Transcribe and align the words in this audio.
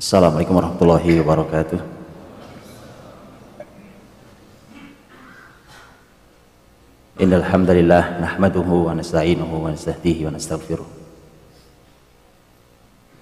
Assalamualaikum 0.00 0.56
warahmatullahi 0.56 1.20
wabarakatuh. 1.20 1.76
Innal 7.20 7.44
hamdalillah 7.44 8.16
nahmaduhu 8.16 8.88
wa 8.88 8.96
nasta'inuhu 8.96 9.60
wa 9.60 9.68
nastahdihi 9.68 10.24
wa 10.24 10.32
nastaghfiruh. 10.32 10.88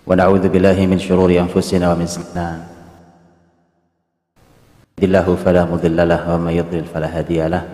Wa 0.06 0.14
na'udzu 0.14 0.46
billahi 0.46 0.86
min 0.86 1.02
shururi 1.02 1.42
anfusina 1.42 1.91
wa 1.91 1.98
min 1.98 2.06
sayyi'atina 2.06 2.70
Dillahu 5.02 5.34
fala 5.34 5.66
mudilla 5.66 6.06
lahu 6.06 6.38
wa 6.38 6.46
may 6.46 6.62
yudlil 6.62 6.86
fala 6.86 7.10
hadiya 7.10 7.50
lahu. 7.58 7.66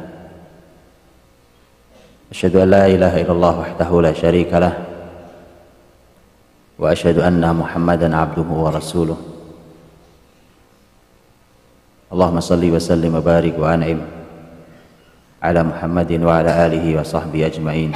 Asyhadu 2.32 2.64
an 2.64 2.72
la 2.72 2.88
ilaha 2.88 3.20
illallah 3.20 3.54
wahdahu 3.68 4.00
la 4.00 4.16
syarika 4.16 4.64
lahu 4.64 4.93
وأشهد 6.78 7.18
أن 7.18 7.42
محمدا 7.56 8.16
عبده 8.16 8.48
ورسوله. 8.50 9.18
اللهم 12.12 12.40
صل 12.40 12.62
وسلم 12.62 13.14
وبارك 13.14 13.54
وأنعم 13.58 14.00
على 15.42 15.60
محمد 15.62 16.10
وعلى 16.22 16.50
آله 16.66 16.84
وصحبه 17.00 17.46
أجمعين. 17.46 17.92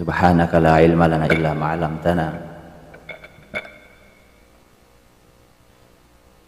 سبحانك 0.00 0.52
لا 0.54 0.72
علم 0.80 1.00
لنا 1.02 1.26
إلا 1.26 1.50
ما 1.52 1.66
علمتنا. 1.76 2.26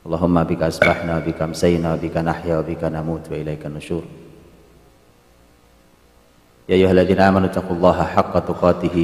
اللهم 0.06 0.36
بك 0.44 0.62
أصبحنا 0.62 1.12
وبك 1.16 1.38
أمسينا 1.42 1.94
وبك 1.94 2.16
نحيا 2.16 2.54
وبك 2.58 2.82
نموت 2.84 3.24
وإليك 3.30 3.66
النشور. 3.66 4.21
Ya 6.70 6.78
ayyuhalladzina 6.78 7.26
amanu 7.26 7.50
taqullaha 7.50 8.06
haqqa 8.06 8.46
tuqatih 8.46 8.94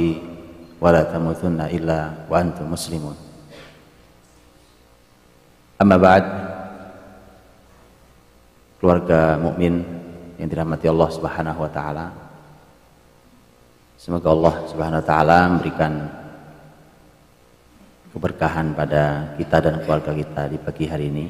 wa 0.79 0.95
la 0.95 1.03
tamutunna 1.03 1.67
illa 1.67 2.23
wa 2.31 2.39
antum 2.39 2.71
muslimun. 2.71 3.19
Amma 5.75 5.99
ba'd 5.99 6.23
keluarga 8.79 9.35
mukmin 9.35 9.83
yang 10.39 10.47
dirahmati 10.47 10.87
Allah 10.87 11.09
Subhanahu 11.11 11.59
wa 11.59 11.71
taala. 11.71 12.07
Semoga 13.99 14.31
Allah 14.31 14.55
Subhanahu 14.71 15.01
wa 15.03 15.07
taala 15.07 15.37
memberikan 15.51 15.93
keberkahan 18.15 18.71
pada 18.71 19.35
kita 19.35 19.57
dan 19.59 19.83
keluarga 19.83 20.15
kita 20.15 20.47
di 20.47 20.57
pagi 20.63 20.87
hari 20.87 21.11
ini. 21.11 21.27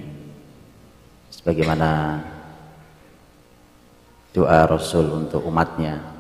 Sebagaimana 1.34 2.22
doa 4.30 4.70
Rasul 4.70 5.10
untuk 5.26 5.42
umatnya 5.50 6.19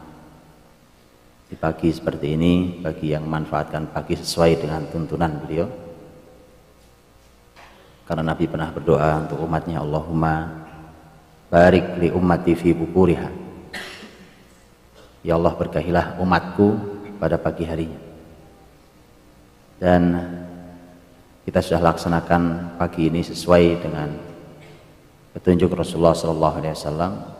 di 1.49 1.57
pagi 1.57 1.89
seperti 1.89 2.37
ini 2.37 2.77
bagi 2.77 3.09
yang 3.09 3.25
memanfaatkan 3.25 3.89
pagi 3.89 4.13
sesuai 4.13 4.61
dengan 4.61 4.85
tuntunan 4.93 5.33
beliau. 5.41 5.65
Karena 8.05 8.33
Nabi 8.33 8.45
pernah 8.45 8.69
berdoa 8.69 9.25
untuk 9.25 9.41
umatnya 9.41 9.81
Allahumma 9.81 10.65
barik 11.49 11.97
li 11.97 12.13
ummati 12.13 12.53
fi 12.53 12.73
bukuriha 12.73 13.49
ya 15.25 15.35
Allah 15.35 15.53
berkahilah 15.55 16.19
umatku 16.21 16.67
pada 17.19 17.35
pagi 17.35 17.67
harinya. 17.67 17.99
Dan 19.79 20.01
kita 21.47 21.63
sudah 21.63 21.81
laksanakan 21.91 22.75
pagi 22.75 23.07
ini 23.07 23.23
sesuai 23.23 23.79
dengan 23.79 24.11
petunjuk 25.33 25.71
Rasulullah 25.71 26.13
Wasallam 26.13 27.38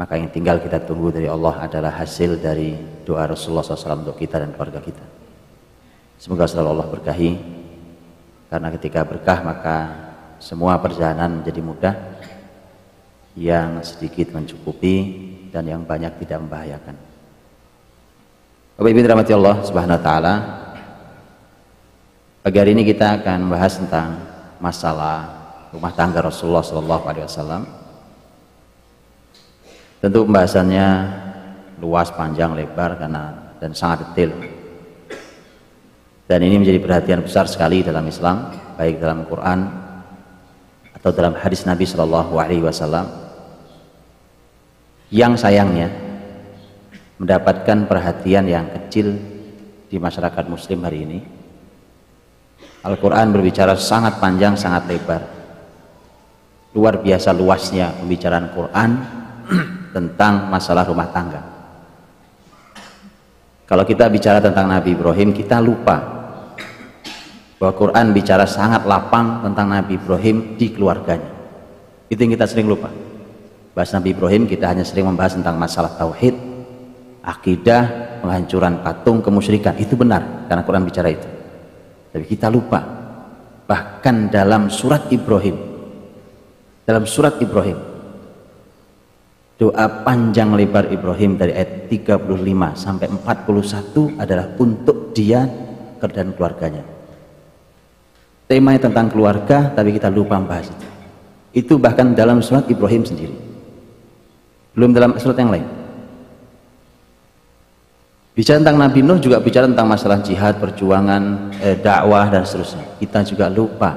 maka 0.00 0.16
yang 0.16 0.32
tinggal 0.32 0.56
kita 0.56 0.80
tunggu 0.80 1.12
dari 1.12 1.28
Allah 1.28 1.68
adalah 1.68 1.92
hasil 1.92 2.40
dari 2.40 2.72
doa 3.04 3.28
Rasulullah 3.28 3.60
SAW 3.60 4.00
untuk 4.00 4.16
kita 4.16 4.40
dan 4.40 4.56
keluarga 4.56 4.80
kita. 4.80 5.04
Semoga 6.16 6.48
selalu 6.48 6.68
Allah 6.72 6.88
berkahi. 6.88 7.30
Karena 8.48 8.72
ketika 8.72 9.04
berkah 9.04 9.44
maka 9.44 9.76
semua 10.40 10.80
perjalanan 10.80 11.44
menjadi 11.44 11.60
mudah 11.60 11.94
yang 13.36 13.84
sedikit 13.84 14.32
mencukupi 14.32 14.96
dan 15.52 15.68
yang 15.68 15.84
banyak 15.84 16.16
tidak 16.24 16.48
membahayakan. 16.48 16.96
Bapak 18.80 18.90
Ibu 18.96 19.00
dirahmati 19.04 19.32
Allah 19.36 19.56
Subhanahu 19.68 20.00
wa 20.00 20.02
taala 20.02 20.34
pagi 22.40 22.56
hari 22.56 22.72
ini 22.72 22.88
kita 22.88 23.20
akan 23.20 23.44
membahas 23.44 23.76
tentang 23.76 24.16
masalah 24.64 25.28
rumah 25.76 25.92
tangga 25.92 26.24
Rasulullah 26.24 26.64
SAW 26.64 27.79
Tentu 30.00 30.24
pembahasannya 30.24 30.88
luas, 31.76 32.08
panjang, 32.08 32.56
lebar 32.56 32.96
karena 32.96 33.52
dan 33.60 33.76
sangat 33.76 34.08
detail. 34.16 34.32
Dan 36.24 36.40
ini 36.40 36.56
menjadi 36.56 36.80
perhatian 36.80 37.20
besar 37.20 37.44
sekali 37.44 37.84
dalam 37.84 38.08
Islam, 38.08 38.48
baik 38.80 38.96
dalam 38.96 39.28
Quran 39.28 39.68
atau 40.96 41.10
dalam 41.12 41.36
hadis 41.36 41.68
Nabi 41.68 41.84
Shallallahu 41.84 42.32
Alaihi 42.40 42.64
Wasallam. 42.64 43.04
Yang 45.12 45.42
sayangnya 45.44 45.90
mendapatkan 47.20 47.84
perhatian 47.84 48.48
yang 48.48 48.72
kecil 48.72 49.20
di 49.90 50.00
masyarakat 50.00 50.44
Muslim 50.48 50.80
hari 50.80 50.98
ini. 51.04 51.20
Al-Quran 52.88 53.36
berbicara 53.36 53.76
sangat 53.76 54.16
panjang, 54.16 54.56
sangat 54.56 54.88
lebar. 54.88 55.20
Luar 56.72 57.02
biasa 57.02 57.36
luasnya 57.36 57.92
pembicaraan 58.00 58.48
Quran 58.54 58.90
tentang 59.90 60.48
masalah 60.50 60.86
rumah 60.86 61.10
tangga. 61.10 61.42
Kalau 63.66 63.86
kita 63.86 64.10
bicara 64.10 64.42
tentang 64.42 64.66
Nabi 64.66 64.98
Ibrahim, 64.98 65.30
kita 65.30 65.62
lupa 65.62 66.02
bahwa 67.60 67.72
Quran 67.76 68.10
bicara 68.10 68.48
sangat 68.48 68.82
lapang 68.88 69.46
tentang 69.46 69.70
Nabi 69.70 69.94
Ibrahim 69.94 70.58
di 70.58 70.74
keluarganya. 70.74 71.30
Itu 72.10 72.18
yang 72.18 72.34
kita 72.34 72.50
sering 72.50 72.66
lupa. 72.66 72.90
Bahas 73.70 73.94
Nabi 73.94 74.10
Ibrahim 74.10 74.50
kita 74.50 74.66
hanya 74.66 74.82
sering 74.82 75.06
membahas 75.06 75.38
tentang 75.38 75.54
masalah 75.54 75.94
tauhid, 75.94 76.34
akidah, 77.22 78.18
penghancuran 78.18 78.82
patung, 78.82 79.22
kemusyrikan. 79.22 79.78
Itu 79.78 79.94
benar 79.94 80.50
karena 80.50 80.66
Quran 80.66 80.82
bicara 80.82 81.14
itu. 81.14 81.28
Tapi 82.10 82.26
kita 82.26 82.50
lupa 82.50 82.82
bahkan 83.70 84.26
dalam 84.26 84.66
surat 84.66 85.06
Ibrahim 85.14 85.54
dalam 86.82 87.06
surat 87.06 87.38
Ibrahim 87.38 87.78
doa 89.60 89.84
panjang 90.08 90.56
lebar 90.56 90.88
Ibrahim 90.88 91.36
dari 91.36 91.52
ayat 91.52 91.92
35 91.92 92.24
sampai 92.80 93.12
41 93.12 94.16
adalah 94.16 94.56
untuk 94.56 95.12
dia 95.12 95.44
dan 96.00 96.32
keluarganya. 96.32 96.80
Temanya 98.48 98.88
tentang 98.88 99.12
keluarga 99.12 99.68
tapi 99.68 99.92
kita 99.92 100.08
lupa 100.08 100.40
membahas 100.40 100.72
itu. 100.72 100.88
Itu 101.52 101.76
bahkan 101.76 102.16
dalam 102.16 102.40
surat 102.40 102.64
Ibrahim 102.72 103.04
sendiri. 103.04 103.36
Belum 104.72 104.96
dalam 104.96 105.20
surat 105.20 105.36
yang 105.36 105.52
lain. 105.52 105.68
Bicara 108.32 108.64
tentang 108.64 108.80
Nabi 108.80 109.04
Nuh 109.04 109.20
juga 109.20 109.44
bicara 109.44 109.68
tentang 109.68 109.92
masalah 109.92 110.24
jihad, 110.24 110.56
perjuangan, 110.56 111.52
eh, 111.60 111.76
dakwah 111.76 112.32
dan 112.32 112.48
seterusnya. 112.48 112.96
Kita 112.96 113.20
juga 113.28 113.52
lupa 113.52 113.92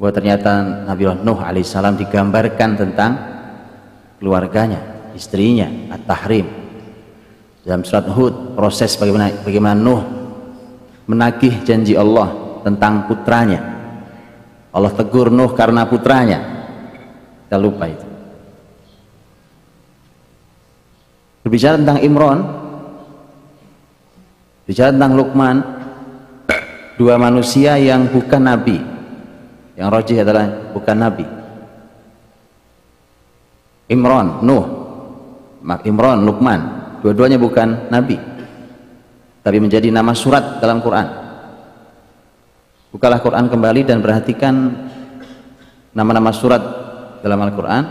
bahwa 0.00 0.12
ternyata 0.16 0.64
Nabi 0.88 1.12
Nuh 1.20 1.44
alaihissalam 1.44 2.00
digambarkan 2.00 2.70
tentang 2.80 3.35
keluarganya, 4.20 5.12
istrinya, 5.12 5.68
at-tahrim. 5.92 6.46
Dalam 7.66 7.82
surat 7.82 8.06
Hud, 8.06 8.54
proses 8.54 8.94
bagaimana 8.94 9.42
bagaimana 9.42 9.74
Nuh 9.74 10.02
menagih 11.10 11.66
janji 11.66 11.98
Allah 11.98 12.60
tentang 12.62 13.10
putranya. 13.10 13.60
Allah 14.70 14.92
tegur 14.94 15.34
Nuh 15.34 15.50
karena 15.50 15.82
putranya. 15.88 16.38
Kita 17.46 17.56
lupa 17.58 17.90
itu. 17.90 18.06
Berbicara 21.46 21.78
tentang 21.78 22.02
Imron, 22.02 22.38
bicara 24.66 24.90
tentang 24.90 25.14
Lukman, 25.14 25.62
dua 26.98 27.14
manusia 27.18 27.78
yang 27.78 28.10
bukan 28.10 28.42
nabi. 28.42 28.78
Yang 29.78 29.88
rojih 29.90 30.18
adalah 30.22 30.46
bukan 30.74 30.96
nabi 30.98 31.26
Imran, 33.86 34.42
Nuh, 34.42 34.66
Imran, 35.86 36.26
Luqman, 36.26 36.60
dua-duanya 37.02 37.38
bukan 37.38 37.86
nabi. 37.90 38.18
Tapi 39.46 39.58
menjadi 39.62 39.94
nama 39.94 40.10
surat 40.10 40.58
dalam 40.58 40.82
Quran. 40.82 41.06
Bukalah 42.90 43.22
Quran 43.22 43.46
kembali 43.46 43.86
dan 43.86 44.02
perhatikan 44.02 44.74
nama-nama 45.94 46.34
surat 46.34 46.62
dalam 47.22 47.38
Al-Quran. 47.38 47.84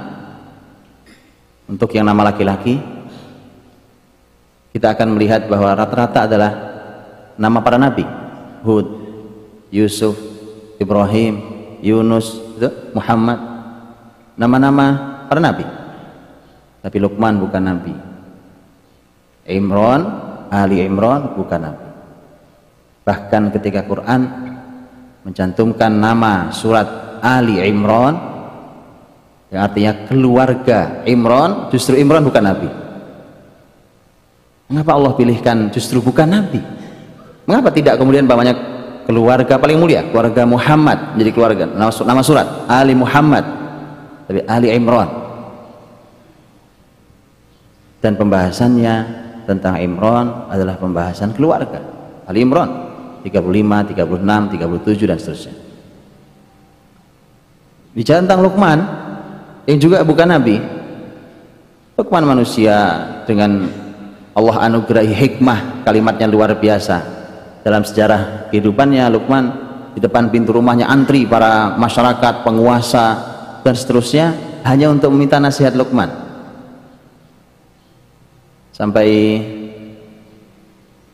Untuk 1.71 1.95
yang 1.95 2.03
nama 2.03 2.27
laki-laki, 2.27 2.75
kita 4.75 4.91
akan 4.91 5.15
melihat 5.15 5.47
bahwa 5.47 5.71
rata-rata 5.71 6.27
adalah 6.27 6.51
nama 7.39 7.63
para 7.63 7.79
nabi. 7.79 8.03
Hud, 8.67 8.87
Yusuf, 9.71 10.19
Ibrahim, 10.75 11.39
Yunus, 11.79 12.35
Muhammad. 12.91 13.39
Nama-nama 14.35 14.85
para 15.31 15.39
nabi 15.39 15.84
tapi 16.85 17.01
Luqman 17.01 17.41
bukan 17.41 17.63
nabi. 17.65 17.97
Imran 19.49 20.01
Ali 20.53 20.85
Imran 20.85 21.33
bukan 21.33 21.59
nabi. 21.65 21.87
Bahkan 23.01 23.49
ketika 23.57 23.81
Quran 23.89 24.21
mencantumkan 25.25 25.89
nama 25.89 26.53
surat 26.53 27.17
Ali 27.25 27.57
Imran 27.57 28.13
yang 29.49 29.65
artinya 29.65 30.05
keluarga 30.05 31.01
Imran 31.09 31.73
justru 31.73 31.97
Imran 31.97 32.21
bukan 32.21 32.43
Nabi. 32.45 32.69
Mengapa 34.69 34.97
Allah 34.97 35.13
pilihkan 35.17 35.69
justru 35.73 36.01
bukan 36.01 36.29
Nabi? 36.29 36.61
Mengapa 37.45 37.69
tidak 37.73 37.97
kemudian 38.01 38.25
banyak 38.29 38.57
keluarga 39.05 39.57
paling 39.57 39.77
mulia? 39.77 40.05
Keluarga 40.09 40.45
Muhammad 40.49 41.13
menjadi 41.13 41.31
keluarga. 41.33 41.63
Nama 41.73 42.21
surat 42.21 42.69
Ali 42.69 42.93
Muhammad. 42.97 43.45
Tapi 44.25 44.41
Ali 44.49 44.73
Imran 44.73 45.24
dan 48.05 48.13
pembahasannya 48.13 48.95
tentang 49.49 49.81
Imran 49.81 50.45
adalah 50.45 50.77
pembahasan 50.77 51.33
keluarga. 51.33 51.81
Ali 52.29 52.45
Imran 52.45 52.69
35, 53.25 53.97
36, 53.97 54.61
37 54.61 55.09
dan 55.09 55.17
seterusnya. 55.17 55.55
Bicara 57.97 58.21
tentang 58.21 58.45
Luqman 58.45 58.79
yang 59.65 59.81
juga 59.81 60.05
bukan 60.05 60.29
Nabi 60.29 60.61
Luqman 61.97 62.29
manusia 62.29 62.77
dengan 63.25 63.65
Allah 64.37 64.69
anugerahi 64.69 65.09
hikmah 65.09 65.81
kalimatnya 65.81 66.29
luar 66.29 66.53
biasa. 66.53 67.17
Dalam 67.65 67.81
sejarah 67.81 68.53
kehidupannya 68.53 69.09
Lukman 69.09 69.45
di 69.97 70.03
depan 70.03 70.29
pintu 70.29 70.53
rumahnya 70.53 70.85
antri 70.85 71.25
para 71.25 71.73
masyarakat, 71.73 72.45
penguasa 72.45 73.05
dan 73.65 73.73
seterusnya 73.73 74.25
hanya 74.61 74.93
untuk 74.93 75.09
meminta 75.09 75.41
nasihat 75.41 75.73
Lukman 75.73 76.24
sampai 78.75 79.39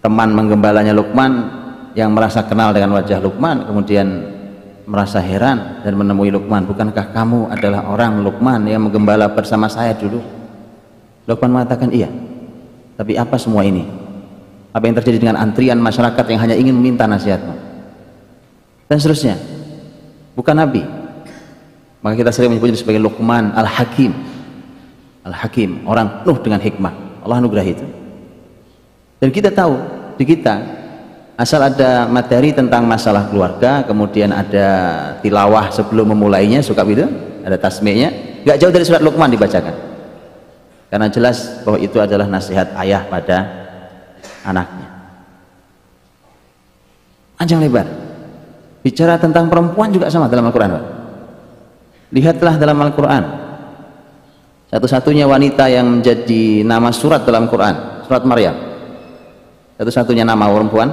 teman 0.02 0.34
menggembalanya 0.34 0.98
Lukman 0.98 1.62
yang 1.94 2.10
merasa 2.10 2.42
kenal 2.42 2.74
dengan 2.74 2.98
wajah 2.98 3.22
Lukman 3.22 3.70
kemudian 3.70 4.08
merasa 4.90 5.22
heran 5.22 5.86
dan 5.86 5.94
menemui 5.94 6.34
Lukman 6.34 6.66
bukankah 6.66 7.14
kamu 7.14 7.54
adalah 7.54 7.86
orang 7.86 8.26
Lukman 8.26 8.66
yang 8.66 8.90
menggembala 8.90 9.30
bersama 9.30 9.70
saya 9.70 9.94
dulu? 9.94 10.26
Lukman 11.30 11.54
mengatakan 11.54 11.94
iya. 11.94 12.10
Tapi 12.98 13.14
apa 13.14 13.38
semua 13.38 13.62
ini? 13.62 13.86
Apa 14.74 14.90
yang 14.90 14.98
terjadi 14.98 15.22
dengan 15.22 15.38
antrian 15.38 15.78
masyarakat 15.78 16.26
yang 16.34 16.42
hanya 16.42 16.56
ingin 16.58 16.74
meminta 16.74 17.06
nasihatmu? 17.06 17.54
Dan 18.90 18.98
seterusnya. 18.98 19.38
Bukan 20.34 20.58
Nabi. 20.58 20.82
Maka 22.02 22.18
kita 22.18 22.34
sering 22.34 22.58
menyebutnya 22.58 22.82
sebagai 22.82 22.98
Luqman 23.06 23.54
Al-Hakim. 23.54 24.12
Al-Hakim 25.30 25.86
orang 25.86 26.26
penuh 26.26 26.38
dengan 26.42 26.58
hikmah 26.58 27.11
Allah 27.22 27.38
anugerah 27.42 27.66
itu. 27.66 27.86
Dan 29.22 29.30
kita 29.30 29.54
tahu 29.54 29.78
di 30.18 30.26
kita 30.26 30.56
asal 31.38 31.62
ada 31.62 32.06
materi 32.10 32.54
tentang 32.54 32.86
masalah 32.86 33.30
keluarga 33.30 33.82
kemudian 33.86 34.30
ada 34.30 34.68
tilawah 35.22 35.70
sebelum 35.74 36.14
memulainya 36.14 36.62
suka 36.62 36.86
itu 36.86 37.06
ada 37.42 37.58
tasmihnya 37.58 38.42
gak 38.46 38.58
jauh 38.62 38.74
dari 38.74 38.86
surat 38.86 39.02
Luqman 39.02 39.30
dibacakan. 39.30 39.74
Karena 40.92 41.08
jelas 41.08 41.64
bahwa 41.64 41.80
itu 41.80 41.98
adalah 42.02 42.28
nasihat 42.28 42.76
ayah 42.84 43.08
pada 43.08 43.38
anaknya. 44.44 44.88
Panjang 47.40 47.64
lebar. 47.64 47.88
Bicara 48.82 49.16
tentang 49.22 49.48
perempuan 49.48 49.94
juga 49.94 50.10
sama 50.10 50.28
dalam 50.28 50.50
Al-Quran 50.50 51.02
lihatlah 52.12 52.60
dalam 52.60 52.78
Al-Quran 52.78 53.24
satu-satunya 54.72 55.28
wanita 55.28 55.68
yang 55.68 56.00
menjadi 56.00 56.64
nama 56.64 56.96
surat 56.96 57.28
dalam 57.28 57.52
Quran 57.52 57.92
surat 58.12 58.28
Maryam. 58.28 58.56
Satu-satunya 59.80 60.28
nama 60.28 60.52
perempuan. 60.52 60.92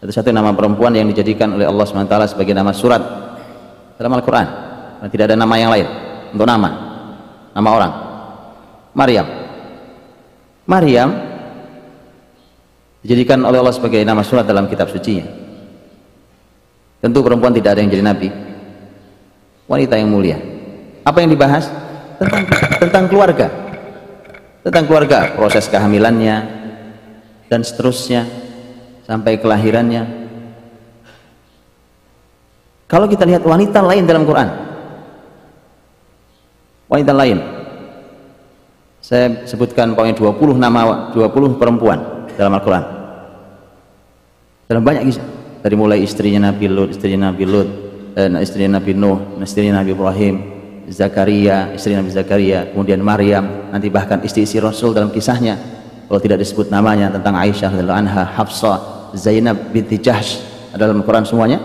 Satu-satunya 0.00 0.40
nama 0.40 0.56
perempuan 0.56 0.96
yang 0.96 1.04
dijadikan 1.12 1.52
oleh 1.52 1.68
Allah 1.68 1.84
SWT 1.84 2.32
sebagai 2.32 2.56
nama 2.56 2.72
surat 2.72 3.02
dalam 4.00 4.12
Al-Quran. 4.16 4.46
Tidak 5.04 5.24
ada 5.28 5.36
nama 5.36 5.54
yang 5.60 5.68
lain 5.68 5.86
untuk 6.32 6.48
nama 6.48 6.70
nama 7.52 7.68
orang. 7.68 7.92
Maryam. 8.96 9.26
Maryam 10.64 11.08
dijadikan 13.04 13.44
oleh 13.44 13.60
Allah 13.60 13.76
sebagai 13.76 14.00
nama 14.00 14.24
surat 14.24 14.48
dalam 14.48 14.64
kitab 14.70 14.88
suci 14.88 15.20
tentu 17.02 17.18
perempuan 17.20 17.52
tidak 17.52 17.76
ada 17.76 17.80
yang 17.84 17.92
jadi 17.92 18.04
nabi. 18.04 18.28
Wanita 19.68 20.00
yang 20.00 20.08
mulia. 20.08 20.40
Apa 21.04 21.20
yang 21.20 21.30
dibahas 21.30 21.68
tentang 22.22 22.42
tentang 22.78 23.04
keluarga. 23.10 23.46
Tentang 24.62 24.84
keluarga 24.86 25.34
proses 25.34 25.66
kehamilannya 25.66 26.36
dan 27.50 27.60
seterusnya 27.66 28.22
sampai 29.02 29.42
kelahirannya. 29.42 30.22
Kalau 32.86 33.10
kita 33.10 33.26
lihat 33.26 33.42
wanita 33.42 33.82
lain 33.82 34.06
dalam 34.06 34.22
Quran. 34.22 34.48
Wanita 36.86 37.12
lain. 37.16 37.38
Saya 39.02 39.48
sebutkan 39.48 39.98
pokoknya 39.98 40.14
20 40.14 40.62
nama 40.62 41.10
20 41.10 41.58
perempuan 41.58 41.98
dalam 42.38 42.54
Al-Quran. 42.54 42.84
Dalam 44.70 44.82
banyak 44.86 45.02
kisah. 45.10 45.26
Dari 45.62 45.74
mulai 45.78 46.02
istrinya 46.02 46.50
Nabi 46.50 46.66
Lut, 46.66 46.90
istrinya 46.90 47.30
Nabi 47.30 47.44
Lut, 47.46 47.68
eh, 48.18 48.28
istrinya 48.42 48.78
Nabi 48.78 48.92
Nuh, 48.98 49.38
istrinya 49.40 49.78
Nabi 49.78 49.94
Ibrahim, 49.94 50.34
Zakaria, 50.90 51.70
istri 51.76 51.94
Nabi 51.94 52.10
Zakaria, 52.10 52.70
kemudian 52.74 52.98
Maryam, 52.98 53.70
nanti 53.70 53.86
bahkan 53.86 54.18
istri-istri 54.24 54.58
Rasul 54.58 54.90
dalam 54.96 55.14
kisahnya, 55.14 55.58
kalau 56.08 56.18
tidak 56.18 56.42
disebut 56.42 56.68
namanya 56.68 57.12
tentang 57.12 57.38
Aisyah 57.38 57.70
radhiyallahu 57.70 58.00
anha, 58.02 58.24
Hafsah, 58.34 58.78
Zainab 59.14 59.70
binti 59.70 60.00
Jahsh, 60.02 60.42
dalam 60.76 61.00
Al-Quran 61.04 61.24
semuanya. 61.28 61.60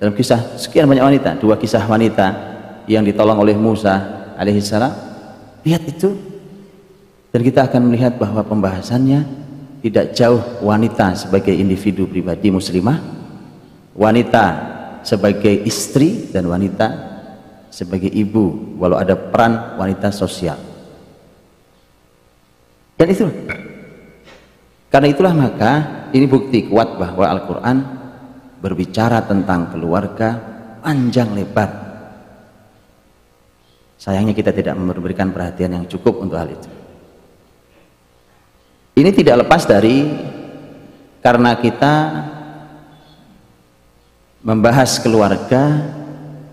Dalam 0.00 0.18
kisah 0.18 0.58
sekian 0.58 0.88
banyak 0.90 1.04
wanita, 1.04 1.30
dua 1.38 1.54
kisah 1.54 1.84
wanita 1.86 2.26
yang 2.90 3.06
ditolong 3.06 3.38
oleh 3.38 3.54
Musa 3.54 4.34
alaihissalam. 4.34 4.92
Lihat 5.62 5.82
itu 5.86 6.10
dan 7.30 7.40
kita 7.40 7.70
akan 7.70 7.86
melihat 7.86 8.18
bahwa 8.18 8.42
pembahasannya 8.42 9.22
tidak 9.82 10.10
jauh 10.12 10.42
wanita 10.60 11.14
sebagai 11.14 11.54
individu 11.54 12.10
pribadi 12.10 12.50
muslimah 12.50 12.98
wanita 13.94 14.44
sebagai 15.06 15.62
istri 15.62 16.30
dan 16.30 16.50
wanita 16.50 17.11
sebagai 17.72 18.12
ibu 18.12 18.76
walau 18.76 19.00
ada 19.00 19.16
peran 19.16 19.80
wanita 19.80 20.12
sosial. 20.12 20.60
Dan 23.00 23.08
itu. 23.08 23.26
Karena 24.92 25.08
itulah 25.08 25.32
maka 25.32 25.72
ini 26.12 26.28
bukti 26.28 26.68
kuat 26.68 27.00
bahwa 27.00 27.24
Al-Quran 27.24 27.76
berbicara 28.60 29.24
tentang 29.24 29.72
keluarga 29.72 30.36
panjang 30.84 31.32
lebar. 31.32 31.70
Sayangnya 33.96 34.36
kita 34.36 34.52
tidak 34.52 34.76
memberikan 34.76 35.32
perhatian 35.32 35.72
yang 35.72 35.88
cukup 35.88 36.20
untuk 36.20 36.36
hal 36.36 36.52
itu. 36.52 36.68
Ini 39.00 39.08
tidak 39.16 39.48
lepas 39.48 39.64
dari 39.64 40.12
karena 41.24 41.56
kita 41.56 41.94
membahas 44.44 45.00
keluarga 45.00 45.62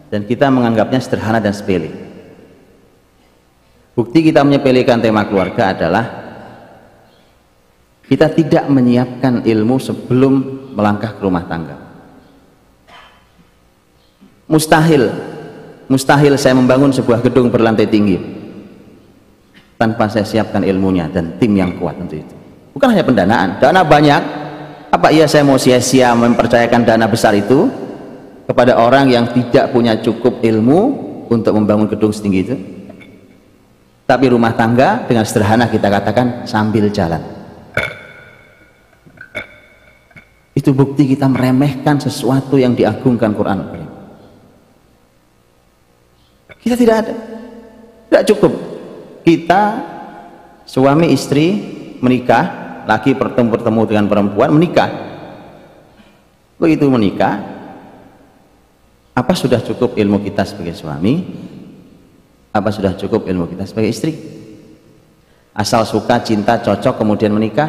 dan 0.10 0.26
kita 0.26 0.50
menganggapnya 0.50 1.00
sederhana 1.02 1.38
dan 1.38 1.54
sepele. 1.54 1.90
Bukti 3.94 4.26
kita 4.26 4.46
menyepelekan 4.46 5.02
tema 5.02 5.26
keluarga 5.26 5.74
adalah 5.74 6.06
kita 8.10 8.30
tidak 8.34 8.66
menyiapkan 8.70 9.46
ilmu 9.46 9.78
sebelum 9.78 10.34
melangkah 10.74 11.14
ke 11.14 11.22
rumah 11.22 11.46
tangga. 11.46 11.78
Mustahil, 14.50 15.14
mustahil 15.86 16.34
saya 16.38 16.58
membangun 16.58 16.90
sebuah 16.90 17.22
gedung 17.22 17.54
berlantai 17.54 17.86
tinggi 17.86 18.18
tanpa 19.80 20.12
saya 20.12 20.28
siapkan 20.28 20.62
ilmunya 20.68 21.08
dan 21.08 21.40
tim 21.40 21.56
yang 21.56 21.80
kuat 21.80 21.96
untuk 21.96 22.20
itu 22.20 22.36
bukan 22.76 22.92
hanya 22.92 23.04
pendanaan 23.08 23.50
dana 23.64 23.82
banyak 23.82 24.22
apa 24.92 25.08
iya 25.10 25.24
saya 25.24 25.48
mau 25.48 25.56
sia-sia 25.56 26.12
mempercayakan 26.14 26.84
dana 26.84 27.08
besar 27.08 27.32
itu 27.32 27.72
kepada 28.50 28.82
orang 28.82 29.14
yang 29.14 29.30
tidak 29.30 29.70
punya 29.70 29.94
cukup 30.02 30.42
ilmu 30.42 30.82
untuk 31.30 31.54
membangun 31.54 31.86
gedung 31.86 32.10
setinggi 32.10 32.40
itu. 32.42 32.58
Tapi 34.10 34.26
rumah 34.34 34.58
tangga 34.58 35.06
dengan 35.06 35.22
sederhana 35.22 35.70
kita 35.70 35.86
katakan 35.86 36.50
sambil 36.50 36.90
jalan. 36.90 37.22
Itu 40.58 40.74
bukti 40.74 41.06
kita 41.06 41.30
meremehkan 41.30 42.02
sesuatu 42.02 42.58
yang 42.58 42.74
diagungkan 42.74 43.38
Quran. 43.38 43.60
Kita 46.58 46.74
tidak 46.74 46.96
ada. 47.06 47.14
Tidak 48.10 48.24
cukup. 48.34 48.54
Kita 49.22 49.62
suami 50.66 51.14
istri 51.14 51.54
menikah 52.02 52.82
laki 52.90 53.14
bertemu 53.14 53.54
bertemu 53.54 53.82
dengan 53.86 54.06
perempuan 54.10 54.50
menikah. 54.58 54.90
Begitu 56.58 56.90
menikah 56.90 57.59
apa 59.20 59.36
sudah 59.36 59.60
cukup 59.60 60.00
ilmu 60.00 60.24
kita 60.24 60.48
sebagai 60.48 60.72
suami? 60.72 61.28
Apa 62.56 62.72
sudah 62.72 62.96
cukup 62.96 63.28
ilmu 63.28 63.52
kita 63.52 63.68
sebagai 63.68 63.92
istri? 63.92 64.16
Asal 65.52 65.84
suka 65.84 66.24
cinta 66.24 66.56
cocok 66.56 67.04
kemudian 67.04 67.36
menikah? 67.36 67.68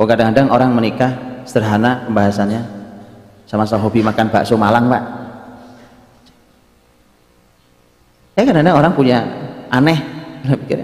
Oh 0.00 0.08
kadang-kadang 0.08 0.48
orang 0.48 0.72
menikah 0.72 1.44
sederhana 1.44 2.08
pembahasannya. 2.08 2.64
Sama-sama 3.44 3.84
hobi 3.84 4.00
makan 4.00 4.32
bakso 4.32 4.56
Malang 4.56 4.88
pak. 4.88 5.04
Ya 8.40 8.48
kadang-kadang 8.48 8.80
orang 8.80 8.92
punya 8.96 9.18
aneh. 9.68 10.00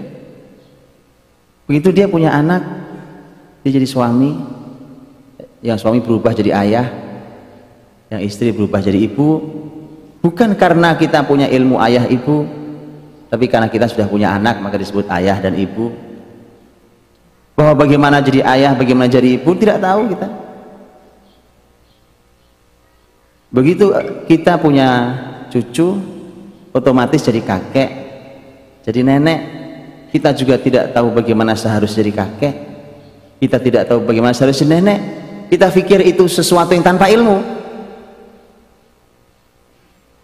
Begitu 1.65 1.89
dia 1.89 2.05
punya 2.05 2.37
anak 2.37 2.61
dia 3.65 3.81
jadi 3.81 3.87
suami. 3.89 4.37
Yang 5.65 5.81
suami 5.81 6.05
berubah 6.05 6.37
jadi 6.37 6.53
ayah 6.53 7.06
yang 8.07 8.21
istri 8.23 8.55
berubah 8.55 8.79
jadi 8.79 9.03
ibu 9.03 9.41
bukan 10.23 10.55
karena 10.55 10.95
kita 10.95 11.23
punya 11.27 11.47
ilmu 11.51 11.79
ayah 11.83 12.07
ibu 12.07 12.57
tapi 13.27 13.45
karena 13.51 13.67
kita 13.67 13.91
sudah 13.91 14.07
punya 14.07 14.31
anak 14.35 14.63
maka 14.63 14.79
disebut 14.79 15.07
ayah 15.11 15.39
dan 15.43 15.55
ibu. 15.59 15.91
Bahwa 17.57 17.73
bagaimana 17.75 18.23
jadi 18.23 18.45
ayah 18.45 18.71
bagaimana 18.77 19.11
jadi 19.11 19.35
ibu 19.35 19.51
tidak 19.57 19.83
tahu 19.83 20.15
kita. 20.15 20.27
Begitu 23.51 23.85
kita 24.27 24.59
punya 24.59 24.89
cucu 25.51 25.99
otomatis 26.71 27.23
jadi 27.23 27.41
kakek 27.43 27.89
jadi 28.87 29.03
nenek. 29.03 29.39
Kita 30.07 30.31
juga 30.31 30.55
tidak 30.55 30.95
tahu 30.95 31.11
bagaimana 31.11 31.51
seharusnya 31.51 31.99
jadi 32.07 32.13
kakek. 32.15 32.55
Kita 33.43 33.57
tidak 33.59 33.83
tahu 33.91 34.07
bagaimana 34.07 34.31
seharusnya 34.31 34.79
nenek. 34.79 34.99
Kita 35.51 35.67
pikir 35.67 35.99
itu 36.07 36.23
sesuatu 36.31 36.71
yang 36.71 36.83
tanpa 36.83 37.11
ilmu 37.11 37.43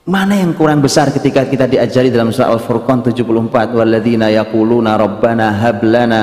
mana 0.03 0.35
yang 0.35 0.51
kurang 0.51 0.83
besar 0.83 1.15
ketika 1.15 1.47
kita 1.47 1.63
diajari 1.63 2.11
dalam 2.11 2.27
surah 2.27 2.51
Al-Furqan 2.51 3.07
74 3.07 3.71
walladzina 3.71 4.27
yaquluna 4.27 4.99
rabbana 4.99 5.55
hablana 5.55 6.21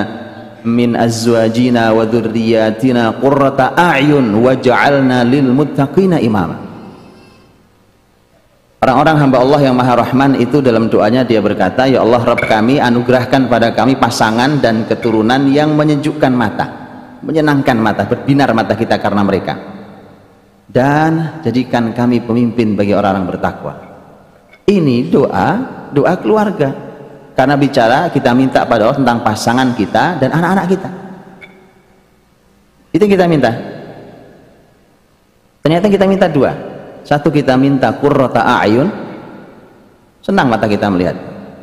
min 0.69 0.93
azwajina 0.93 1.89
wa 1.97 2.05
dhurriyyatina 2.05 3.17
qurrata 3.17 3.73
a'yun 3.73 4.37
waj'alna 4.37 5.25
lil 5.25 5.49
muttaqina 5.49 6.21
imama 6.21 6.69
Orang-orang 8.81 9.17
hamba 9.21 9.45
Allah 9.45 9.61
yang 9.61 9.77
maha 9.77 9.93
rahman 9.93 10.41
itu 10.41 10.65
dalam 10.65 10.89
doanya 10.89 11.21
dia 11.21 11.37
berkata, 11.45 11.85
Ya 11.85 12.01
Allah 12.01 12.25
Rabb 12.25 12.49
kami 12.49 12.81
anugerahkan 12.81 13.45
pada 13.45 13.77
kami 13.77 14.01
pasangan 14.01 14.57
dan 14.57 14.89
keturunan 14.89 15.53
yang 15.53 15.77
menyejukkan 15.77 16.33
mata, 16.33 16.67
menyenangkan 17.21 17.77
mata, 17.77 18.09
berbinar 18.09 18.57
mata 18.57 18.73
kita 18.73 18.97
karena 18.97 19.21
mereka. 19.21 19.80
Dan 20.71 21.43
jadikan 21.43 21.91
kami 21.91 22.23
pemimpin 22.23 22.79
bagi 22.79 22.95
orang-orang 22.95 23.27
bertakwa. 23.27 23.75
Ini 24.71 25.11
doa, 25.11 25.49
doa 25.91 26.15
keluarga. 26.23 26.71
Karena 27.35 27.59
bicara 27.59 28.07
kita 28.15 28.31
minta 28.31 28.63
pada 28.63 28.87
Allah 28.87 29.01
tentang 29.03 29.19
pasangan 29.27 29.75
kita 29.75 30.23
dan 30.23 30.31
anak-anak 30.31 30.67
kita. 30.71 30.91
Itu 32.95 33.03
yang 33.03 33.15
kita 33.19 33.27
minta. 33.27 33.51
Ternyata 35.67 35.87
kita 35.91 36.07
minta 36.07 36.31
dua 36.31 36.71
satu 37.05 37.33
kita 37.33 37.57
minta 37.57 37.93
kurrota 37.97 38.45
a'yun 38.45 38.89
senang 40.21 40.53
mata 40.53 40.69
kita 40.69 40.89
melihat 40.93 41.17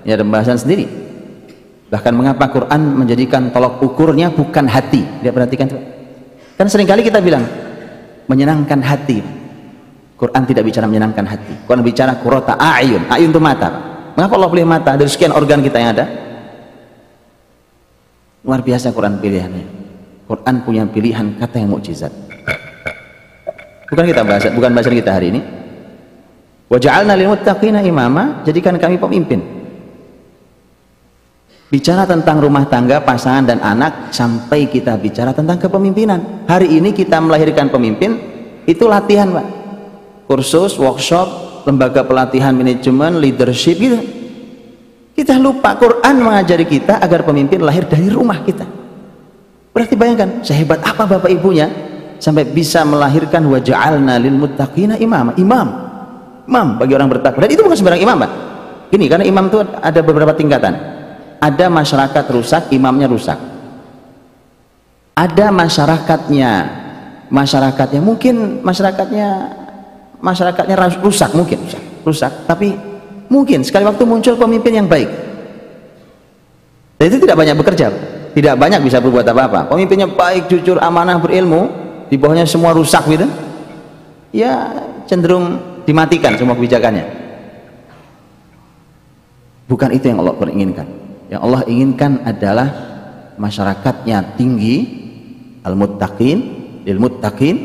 ini 0.06 0.12
ada 0.14 0.24
pembahasan 0.26 0.58
sendiri 0.58 0.86
bahkan 1.88 2.12
mengapa 2.12 2.52
Quran 2.52 2.82
menjadikan 3.06 3.54
tolok 3.54 3.80
ukurnya 3.80 4.34
bukan 4.34 4.66
hati 4.68 5.06
dia 5.22 5.32
perhatikan 5.32 5.72
kan 6.58 6.68
sering 6.68 6.90
kali 6.90 7.06
kita 7.06 7.22
bilang 7.22 7.46
menyenangkan 8.28 8.80
hati. 8.84 9.20
Quran 10.18 10.44
tidak 10.46 10.64
bicara 10.68 10.86
menyenangkan 10.86 11.26
hati. 11.26 11.54
Quran 11.66 11.82
bicara 11.82 12.18
kurrota 12.20 12.60
a'yun. 12.60 13.08
A'yun 13.10 13.30
itu 13.32 13.42
mata. 13.42 13.70
Mengapa 14.18 14.34
Allah 14.36 14.50
pilih 14.50 14.68
mata? 14.68 14.92
Dari 14.98 15.10
sekian 15.10 15.32
organ 15.32 15.62
kita 15.62 15.78
yang 15.78 15.92
ada? 15.94 16.06
Luar 18.42 18.62
biasa 18.64 18.96
Quran 18.96 19.22
pilihannya. 19.22 19.66
Quran 20.28 20.56
punya 20.66 20.84
pilihan 20.90 21.38
kata 21.40 21.56
yang 21.62 21.72
mukjizat. 21.72 22.12
Bukan 23.88 24.04
kita 24.04 24.22
bahas, 24.28 24.44
bukan 24.52 24.72
bahasan 24.76 24.96
kita 25.00 25.12
hari 25.16 25.32
ini. 25.32 25.42
Waja'alna 26.68 27.16
lil 27.16 27.32
muttaqina 27.32 27.80
imama, 27.80 28.44
jadikan 28.44 28.76
kami 28.76 29.00
pemimpin. 29.00 29.40
Bicara 31.68 32.08
tentang 32.08 32.40
rumah 32.40 32.64
tangga, 32.72 33.04
pasangan 33.04 33.44
dan 33.44 33.60
anak 33.60 34.16
sampai 34.16 34.72
kita 34.72 34.96
bicara 34.96 35.36
tentang 35.36 35.60
kepemimpinan. 35.60 36.48
Hari 36.48 36.80
ini 36.80 36.96
kita 36.96 37.20
melahirkan 37.20 37.68
pemimpin, 37.68 38.16
itu 38.64 38.88
latihan, 38.88 39.28
Pak. 39.36 39.48
Kursus, 40.32 40.80
workshop, 40.80 41.28
lembaga 41.68 42.08
pelatihan 42.08 42.56
manajemen, 42.56 43.20
leadership 43.20 43.76
gitu. 43.84 44.00
Kita 45.12 45.36
lupa 45.36 45.76
Quran 45.76 46.24
mengajari 46.24 46.64
kita 46.64 47.04
agar 47.04 47.28
pemimpin 47.28 47.60
lahir 47.60 47.84
dari 47.84 48.08
rumah 48.08 48.40
kita. 48.48 48.64
Berarti 49.76 50.00
bayangkan, 50.00 50.48
sehebat 50.48 50.80
apa 50.88 51.04
bapak 51.04 51.28
ibunya 51.28 51.68
sampai 52.18 52.48
bisa 52.48 52.82
melahirkan 52.88 53.46
waja'alna 53.46 54.18
lil 54.18 54.36
muttaqina 54.38 54.98
imam 54.98 55.38
imam 55.38 55.68
imam 56.50 56.68
bagi 56.82 56.94
orang 56.98 57.10
bertakwa 57.14 57.46
dan 57.46 57.52
itu 57.54 57.62
bukan 57.62 57.78
sembarang 57.78 58.02
imam 58.02 58.18
Pak 58.18 58.32
ini 58.98 59.06
karena 59.06 59.26
imam 59.26 59.46
itu 59.50 59.58
ada 59.62 60.00
beberapa 60.02 60.34
tingkatan 60.34 60.97
ada 61.38 61.66
masyarakat 61.70 62.26
rusak 62.34 62.74
imamnya 62.74 63.08
rusak. 63.10 63.38
Ada 65.18 65.50
masyarakatnya 65.50 66.52
masyarakatnya 67.28 68.02
mungkin 68.02 68.62
masyarakatnya 68.62 69.28
masyarakatnya 70.22 70.76
rusak 71.02 71.34
mungkin 71.34 71.58
rusak, 71.66 71.84
rusak. 72.06 72.34
Tapi 72.46 72.78
mungkin 73.30 73.66
sekali 73.66 73.86
waktu 73.86 74.04
muncul 74.06 74.38
pemimpin 74.38 74.78
yang 74.78 74.88
baik. 74.90 75.10
Dan 76.98 77.06
itu 77.14 77.18
tidak 77.22 77.38
banyak 77.38 77.58
bekerja 77.58 77.88
tidak 78.38 78.54
banyak 78.54 78.86
bisa 78.86 79.02
berbuat 79.02 79.26
apa-apa. 79.26 79.66
Pemimpinnya 79.66 80.06
baik 80.06 80.46
jujur 80.46 80.78
amanah 80.78 81.18
berilmu 81.18 81.74
di 82.06 82.22
bawahnya 82.22 82.46
semua 82.46 82.70
rusak 82.70 83.10
gitu. 83.10 83.26
Ya 84.30 84.78
cenderung 85.10 85.58
dimatikan 85.90 86.38
semua 86.38 86.54
kebijakannya. 86.54 87.06
Bukan 89.66 89.90
itu 89.90 90.06
yang 90.14 90.22
Allah 90.22 90.38
inginkan 90.54 91.07
yang 91.28 91.42
Allah 91.44 91.62
inginkan 91.68 92.24
adalah 92.24 92.68
masyarakatnya 93.36 94.38
tinggi 94.40 94.76
al-muttaqin 95.62 96.38
lil 96.88 97.00
muttaqin 97.00 97.56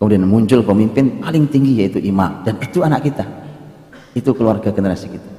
kemudian 0.00 0.24
muncul 0.24 0.60
pemimpin 0.64 1.20
paling 1.20 1.46
tinggi 1.48 1.84
yaitu 1.84 2.00
imam 2.00 2.42
dan 2.42 2.56
itu 2.60 2.80
anak 2.82 3.04
kita 3.04 3.24
itu 4.16 4.30
keluarga 4.32 4.72
generasi 4.72 5.12
kita 5.12 5.30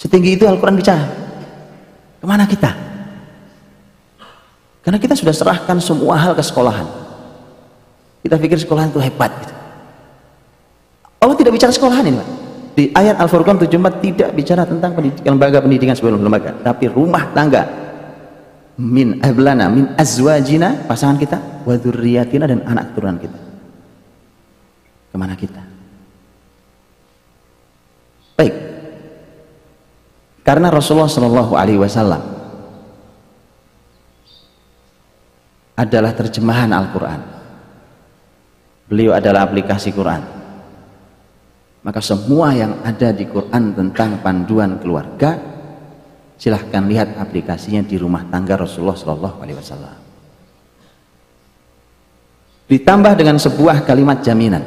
setinggi 0.00 0.40
itu 0.40 0.44
Al-Quran 0.48 0.76
bicara 0.76 1.04
ke 2.20 2.24
mana 2.24 2.48
kita 2.48 2.86
karena 4.86 5.02
kita 5.02 5.18
sudah 5.18 5.34
serahkan 5.34 5.82
semua 5.82 6.14
hal 6.14 6.38
ke 6.38 6.46
sekolahan. 6.46 6.86
Kita 8.22 8.38
pikir 8.38 8.54
sekolahan 8.62 8.94
itu 8.94 9.02
hebat. 9.02 9.34
Gitu. 9.34 9.54
Allah 11.18 11.34
tidak 11.34 11.58
bicara 11.58 11.74
sekolahan 11.74 12.06
ini, 12.06 12.22
Pak. 12.22 12.28
Di 12.76 12.92
ayat 12.92 13.16
Al-Furqan 13.16 13.56
74 13.56 14.04
tidak 14.04 14.30
bicara 14.36 14.68
tentang 14.68 14.92
pendidikan, 14.92 15.32
lembaga 15.32 15.64
pendidikan 15.64 15.96
sebelum 15.96 16.20
lembaga, 16.20 16.52
tapi 16.60 16.92
rumah 16.92 17.32
tangga. 17.32 17.64
Min 18.76 19.16
ablana, 19.24 19.72
min 19.72 19.96
azwajina, 19.96 20.84
pasangan 20.84 21.16
kita, 21.16 21.64
wa 21.64 21.72
dan 21.72 22.60
anak 22.68 22.92
keturunan 22.92 23.16
kita. 23.16 23.38
Ke 25.08 25.16
mana 25.16 25.32
kita? 25.32 25.64
Baik. 28.36 28.54
Karena 30.44 30.68
Rasulullah 30.68 31.08
Shallallahu 31.08 31.56
Alaihi 31.56 31.80
Wasallam 31.80 32.20
adalah 35.76 36.12
terjemahan 36.12 36.72
Al-Quran 36.72 37.20
beliau 38.88 39.12
adalah 39.12 39.44
aplikasi 39.44 39.92
Quran 39.92 40.24
maka 41.86 42.02
semua 42.02 42.50
yang 42.50 42.82
ada 42.82 43.14
di 43.14 43.30
Quran 43.30 43.70
tentang 43.70 44.18
panduan 44.18 44.82
keluarga 44.82 45.38
silahkan 46.34 46.82
lihat 46.82 47.14
aplikasinya 47.14 47.86
di 47.86 47.94
rumah 47.94 48.26
tangga 48.26 48.58
Rasulullah 48.58 48.98
Shallallahu 48.98 49.38
Alaihi 49.38 49.54
Wasallam. 49.54 49.94
Ditambah 52.66 53.12
dengan 53.14 53.38
sebuah 53.38 53.86
kalimat 53.86 54.18
jaminan 54.18 54.66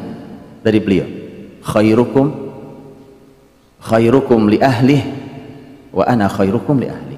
dari 0.64 0.80
beliau. 0.80 1.08
Khairukum 1.60 2.48
khairukum 3.84 4.48
li 4.48 4.64
ahlih 4.64 5.04
wa 5.92 6.08
ana 6.08 6.32
khairukum 6.32 6.80
li 6.80 6.88
ahli. 6.88 7.18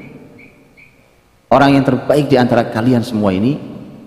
Orang 1.53 1.77
yang 1.77 1.85
terbaik 1.85 2.25
di 2.25 2.41
antara 2.41 2.73
kalian 2.73 3.05
semua 3.05 3.37
ini 3.37 3.53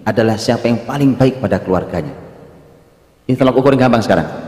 adalah 0.03 0.35
siapa 0.35 0.67
yang 0.67 0.83
paling 0.83 1.15
baik 1.15 1.39
pada 1.39 1.63
keluarganya. 1.63 2.19
Ini 3.31 3.39
tolak 3.39 3.55
ukur 3.55 3.79
gampang 3.79 4.03
sekarang 4.03 4.44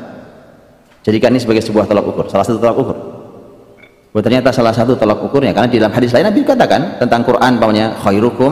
jadikan 1.07 1.31
ini 1.31 1.39
sebagai 1.39 1.63
sebuah 1.63 1.87
tolak 1.87 2.03
ukur 2.03 2.27
salah 2.27 2.43
satu 2.43 2.59
tolak 2.59 2.75
ukur. 2.75 2.97
Bahwa 4.11 4.23
ternyata 4.27 4.51
salah 4.51 4.75
satu 4.75 4.99
tolak 4.99 5.23
ukurnya 5.23 5.55
karena 5.55 5.71
di 5.71 5.79
dalam 5.79 5.95
hadis 5.95 6.11
lain 6.11 6.27
Nabi 6.27 6.43
katakan 6.43 6.99
tentang 6.99 7.23
Quran 7.23 7.53
bahwanya 7.63 7.95
khairukum 8.03 8.51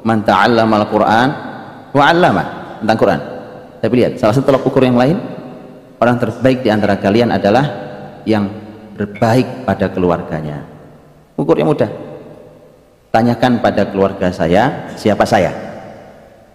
man 0.00 0.24
ta'allama 0.24 0.74
al-Quran 0.80 1.28
wa 1.92 2.02
'allama 2.08 2.44
tentang 2.80 2.96
Quran. 2.96 3.20
Tapi 3.84 3.94
lihat 3.98 4.12
salah 4.16 4.32
satu 4.32 4.48
tolak 4.48 4.64
ukur 4.64 4.80
yang 4.80 4.96
lain 4.96 5.20
orang 6.00 6.16
terbaik 6.16 6.64
di 6.64 6.70
antara 6.72 6.96
kalian 6.96 7.28
adalah 7.28 7.64
yang 8.24 8.48
berbaik 8.96 9.66
pada 9.68 9.92
keluarganya. 9.92 10.64
Ukur 11.36 11.58
yang 11.58 11.70
mudah. 11.70 11.90
Tanyakan 13.12 13.60
pada 13.60 13.84
keluarga 13.92 14.32
saya 14.32 14.88
siapa 14.96 15.28
saya? 15.28 15.52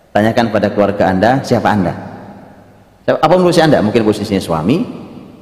Tanyakan 0.10 0.50
pada 0.50 0.74
keluarga 0.74 1.14
Anda, 1.14 1.46
siapa 1.46 1.70
Anda? 1.70 1.94
Apa 3.06 3.38
posisi 3.38 3.62
Anda? 3.62 3.78
Mungkin 3.86 4.02
posisinya 4.02 4.42
suami, 4.42 4.82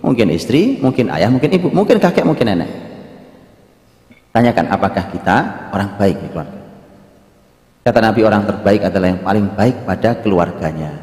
mungkin 0.06 0.30
istri, 0.30 0.78
mungkin 0.78 1.10
ayah, 1.10 1.34
mungkin 1.34 1.50
ibu, 1.50 1.74
mungkin 1.74 1.98
kakek, 1.98 2.22
mungkin 2.22 2.46
nenek. 2.46 2.70
Tanyakan 4.30 4.70
apakah 4.70 5.10
kita 5.10 5.38
orang 5.74 5.98
baik 5.98 6.22
di 6.22 6.28
keluarga. 6.30 6.62
Kata 7.86 8.00
Nabi 8.02 8.22
orang 8.22 8.44
terbaik 8.46 8.82
adalah 8.86 9.08
yang 9.10 9.22
paling 9.26 9.46
baik 9.58 9.86
pada 9.86 10.22
keluarganya. 10.22 10.94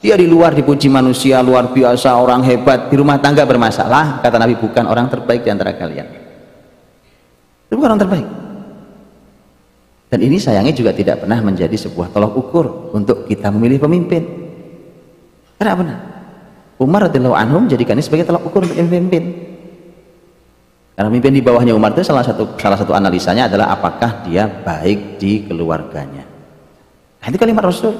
Dia 0.00 0.16
di 0.16 0.24
luar 0.24 0.56
dipuji 0.56 0.88
manusia 0.88 1.44
luar 1.44 1.70
biasa, 1.70 2.16
orang 2.16 2.40
hebat, 2.42 2.88
di 2.88 2.96
rumah 2.96 3.20
tangga 3.20 3.44
bermasalah. 3.44 4.24
Kata 4.24 4.40
Nabi 4.40 4.56
bukan 4.56 4.88
orang 4.88 5.12
terbaik 5.12 5.44
di 5.44 5.50
antara 5.52 5.76
kalian. 5.76 6.06
Itu 7.68 7.76
bukan 7.76 7.94
orang 7.94 8.02
terbaik. 8.02 8.28
Dan 10.10 10.18
ini 10.26 10.42
sayangnya 10.42 10.74
juga 10.74 10.90
tidak 10.90 11.22
pernah 11.22 11.38
menjadi 11.38 11.76
sebuah 11.76 12.10
tolak 12.10 12.34
ukur 12.34 12.90
untuk 12.96 13.30
kita 13.30 13.52
memilih 13.54 13.78
pemimpin. 13.78 14.22
Karena 15.60 15.76
benar. 15.76 16.19
Umar 16.80 17.12
radhiyallahu 17.12 17.36
anhu 17.36 17.68
ini 17.68 18.00
sebagai 18.00 18.24
tolak 18.24 18.40
ukur 18.40 18.64
untuk 18.64 18.80
pemimpin. 18.80 19.52
Karena 20.96 21.12
pemimpin 21.12 21.32
di 21.36 21.44
bawahnya 21.44 21.76
Umar 21.76 21.92
itu 21.92 22.00
salah 22.00 22.24
satu 22.24 22.56
salah 22.56 22.80
satu 22.80 22.96
analisanya 22.96 23.52
adalah 23.52 23.68
apakah 23.76 24.24
dia 24.24 24.48
baik 24.48 25.20
di 25.20 25.44
keluarganya. 25.44 26.24
Nah, 27.20 27.26
itu 27.28 27.36
kalimat 27.36 27.68
Rasul. 27.68 27.92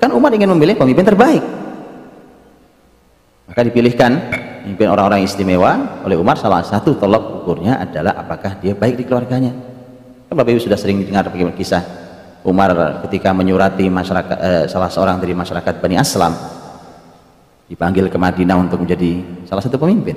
Kan 0.00 0.08
Umar 0.16 0.32
ingin 0.32 0.48
memilih 0.56 0.72
pemimpin 0.72 1.04
terbaik. 1.04 1.44
Maka 3.44 3.60
dipilihkan 3.60 4.32
pemimpin 4.64 4.88
orang-orang 4.88 5.20
istimewa 5.20 6.00
oleh 6.08 6.16
Umar 6.16 6.40
salah 6.40 6.64
satu 6.64 6.96
tolak 6.96 7.44
ukurnya 7.44 7.76
adalah 7.76 8.16
apakah 8.16 8.56
dia 8.56 8.72
baik 8.72 9.00
di 9.00 9.04
keluarganya. 9.04 9.52
Kan 10.28 10.32
Bapak 10.32 10.56
Ibu 10.56 10.64
sudah 10.64 10.80
sering 10.80 11.04
dengar 11.04 11.28
bagaimana 11.28 11.52
kisah 11.52 11.84
Umar 12.44 12.72
ketika 13.04 13.36
menyurati 13.36 13.88
masyarakat 13.92 14.36
eh, 14.40 14.64
salah 14.64 14.88
seorang 14.88 15.20
dari 15.20 15.36
masyarakat 15.36 15.80
Bani 15.80 15.96
Aslam 16.00 16.53
dipanggil 17.68 18.12
ke 18.12 18.18
Madinah 18.20 18.56
untuk 18.60 18.84
menjadi 18.84 19.24
salah 19.48 19.62
satu 19.64 19.80
pemimpin. 19.80 20.16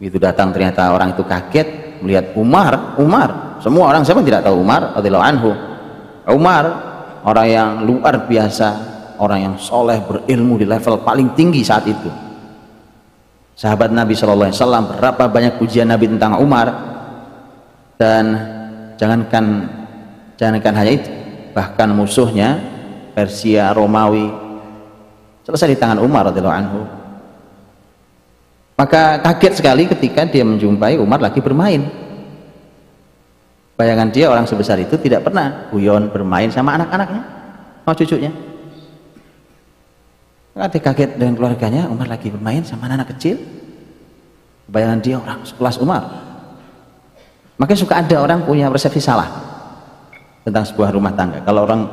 Begitu 0.00 0.16
datang 0.16 0.50
ternyata 0.50 0.90
orang 0.90 1.12
itu 1.14 1.22
kaget 1.22 2.00
melihat 2.00 2.32
Umar, 2.34 2.96
Umar. 2.96 3.60
Semua 3.60 3.92
orang 3.92 4.02
siapa 4.02 4.24
tidak 4.24 4.42
tahu 4.42 4.64
Umar 4.64 4.96
radhiyallahu 4.96 5.26
anhu. 5.26 5.50
Umar 6.32 6.64
orang 7.22 7.46
yang 7.46 7.70
luar 7.84 8.24
biasa, 8.24 8.68
orang 9.20 9.38
yang 9.44 9.54
soleh 9.60 10.00
berilmu 10.00 10.56
di 10.56 10.64
level 10.64 11.04
paling 11.04 11.36
tinggi 11.36 11.60
saat 11.60 11.84
itu. 11.84 12.08
Sahabat 13.52 13.92
Nabi 13.92 14.16
Shallallahu 14.16 14.48
Alaihi 14.48 14.56
Wasallam 14.56 14.84
berapa 14.96 15.24
banyak 15.28 15.60
pujian 15.60 15.92
Nabi 15.92 16.08
tentang 16.08 16.40
Umar 16.40 16.72
dan 18.00 18.24
jangankan 18.96 19.68
jangankan 20.40 20.72
hanya 20.80 20.92
itu 20.96 21.10
bahkan 21.52 21.92
musuhnya 21.92 22.56
Persia 23.12 23.76
Romawi 23.76 24.32
selesai 25.50 25.74
di 25.74 25.78
tangan 25.78 25.98
Umar 25.98 26.30
radhiyallahu 26.30 26.58
anhu. 26.62 26.80
Maka 28.80 29.20
kaget 29.20 29.60
sekali 29.60 29.84
ketika 29.84 30.24
dia 30.24 30.40
menjumpai 30.40 30.96
Umar 30.96 31.20
lagi 31.20 31.42
bermain. 31.44 31.84
Bayangan 33.76 34.08
dia 34.08 34.32
orang 34.32 34.48
sebesar 34.48 34.80
itu 34.80 34.96
tidak 34.96 35.28
pernah 35.28 35.68
guyon 35.68 36.08
bermain 36.08 36.48
sama 36.48 36.80
anak-anaknya 36.80 37.22
sama 37.84 37.94
cucunya. 37.96 38.32
Maka 40.56 40.66
dia 40.72 40.80
kaget 40.80 41.10
dengan 41.20 41.34
keluarganya 41.36 41.82
Umar 41.92 42.08
lagi 42.08 42.32
bermain 42.32 42.64
sama 42.64 42.88
anak, 42.88 43.04
-anak 43.04 43.08
kecil. 43.16 43.36
Bayangan 44.70 45.00
dia 45.02 45.16
orang 45.18 45.42
sekelas 45.42 45.76
Umar. 45.82 46.02
Makanya 47.60 47.80
suka 47.84 47.94
ada 48.00 48.16
orang 48.22 48.46
punya 48.48 48.72
persepsi 48.72 49.02
salah 49.02 49.28
tentang 50.46 50.64
sebuah 50.64 50.94
rumah 50.96 51.12
tangga. 51.12 51.44
Kalau 51.44 51.68
orang 51.68 51.84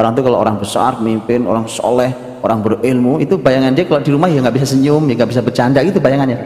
orang 0.00 0.12
itu 0.16 0.22
kalau 0.24 0.38
orang 0.40 0.56
besar, 0.56 0.96
pemimpin, 0.96 1.44
orang 1.44 1.68
soleh, 1.68 2.29
orang 2.40 2.60
berilmu, 2.64 3.20
itu 3.20 3.36
bayangan 3.36 3.72
dia 3.76 3.84
kalau 3.84 4.02
di 4.02 4.10
rumah 4.12 4.28
ya 4.28 4.40
nggak 4.40 4.56
bisa 4.56 4.72
senyum, 4.72 5.04
ya 5.08 5.14
nggak 5.20 5.30
bisa 5.30 5.42
bercanda, 5.44 5.80
itu 5.84 6.00
bayangannya. 6.00 6.38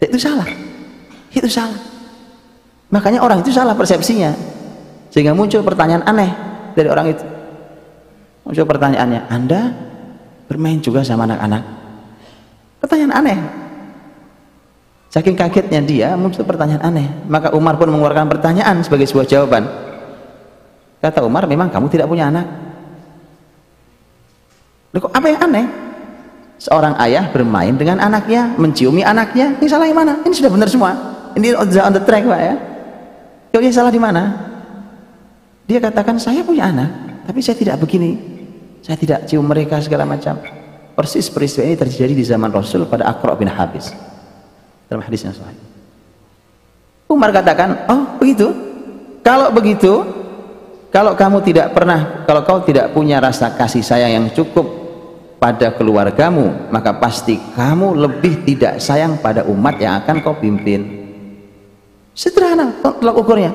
Itu 0.00 0.18
salah. 0.20 0.48
Itu 1.32 1.48
salah. 1.48 1.80
Makanya 2.92 3.24
orang 3.24 3.42
itu 3.42 3.50
salah 3.50 3.74
persepsinya. 3.74 4.32
Sehingga 5.10 5.34
muncul 5.34 5.62
pertanyaan 5.62 6.02
aneh 6.06 6.30
dari 6.74 6.88
orang 6.90 7.10
itu. 7.10 7.24
Muncul 8.44 8.66
pertanyaannya, 8.68 9.20
Anda 9.32 9.60
bermain 10.46 10.78
juga 10.78 11.00
sama 11.00 11.24
anak-anak? 11.24 11.62
Pertanyaan 12.84 13.14
aneh. 13.24 13.38
Saking 15.08 15.38
kagetnya 15.38 15.80
dia 15.80 16.08
muncul 16.18 16.42
pertanyaan 16.42 16.82
aneh. 16.82 17.06
Maka 17.30 17.54
Umar 17.54 17.78
pun 17.78 17.86
mengeluarkan 17.88 18.26
pertanyaan 18.26 18.82
sebagai 18.82 19.06
sebuah 19.06 19.26
jawaban. 19.30 19.64
Kata 20.98 21.22
Umar, 21.22 21.46
memang 21.46 21.70
kamu 21.70 21.86
tidak 21.88 22.10
punya 22.10 22.28
anak. 22.28 22.63
Loh, 24.94 25.10
apa 25.10 25.26
yang 25.26 25.42
aneh? 25.42 25.66
Seorang 26.62 26.94
ayah 27.02 27.26
bermain 27.34 27.74
dengan 27.74 27.98
anaknya, 27.98 28.54
menciumi 28.54 29.02
anaknya. 29.02 29.58
Ini 29.58 29.66
salah 29.66 29.90
di 29.90 29.96
mana? 29.96 30.22
Ini 30.22 30.30
sudah 30.30 30.50
benar 30.54 30.70
semua. 30.70 30.94
Ini 31.34 31.58
on 31.58 31.92
the 31.98 32.02
track, 32.06 32.22
Pak 32.22 32.40
ya. 32.40 32.54
Kau 33.50 33.58
dia 33.58 33.74
salah 33.74 33.90
di 33.90 33.98
mana? 33.98 34.22
Dia 35.66 35.82
katakan, 35.82 36.14
saya 36.22 36.46
punya 36.46 36.70
anak, 36.70 37.26
tapi 37.26 37.42
saya 37.42 37.58
tidak 37.58 37.82
begini. 37.82 38.14
Saya 38.86 38.94
tidak 38.94 39.26
cium 39.26 39.42
mereka 39.42 39.82
segala 39.82 40.06
macam. 40.06 40.38
Persis 40.94 41.26
peristiwa 41.26 41.66
ini 41.66 41.74
terjadi 41.74 42.14
di 42.14 42.22
zaman 42.22 42.54
Rasul 42.54 42.86
pada 42.86 43.10
Akra 43.10 43.34
bin 43.34 43.50
Habis 43.50 43.90
dalam 44.86 45.02
hadis 45.02 45.26
yang 45.26 45.34
sahih. 45.34 45.58
Umar 47.10 47.34
katakan, 47.34 47.90
"Oh, 47.90 48.14
begitu? 48.22 48.54
Kalau 49.26 49.50
begitu, 49.50 50.04
kalau 50.94 51.18
kamu 51.18 51.42
tidak 51.42 51.74
pernah, 51.74 52.22
kalau 52.28 52.46
kau 52.46 52.62
tidak 52.62 52.94
punya 52.94 53.18
rasa 53.18 53.50
kasih 53.58 53.82
sayang 53.82 54.12
yang 54.22 54.26
cukup 54.30 54.83
pada 55.44 55.76
keluargamu, 55.76 56.72
maka 56.72 56.96
pasti 56.96 57.36
kamu 57.52 57.92
lebih 57.92 58.48
tidak 58.48 58.80
sayang 58.80 59.20
pada 59.20 59.44
umat 59.44 59.76
yang 59.76 60.00
akan 60.00 60.24
kau 60.24 60.40
pimpin." 60.40 61.04
Sederhana 62.16 62.72
tolak 62.80 63.12
ukurnya. 63.12 63.52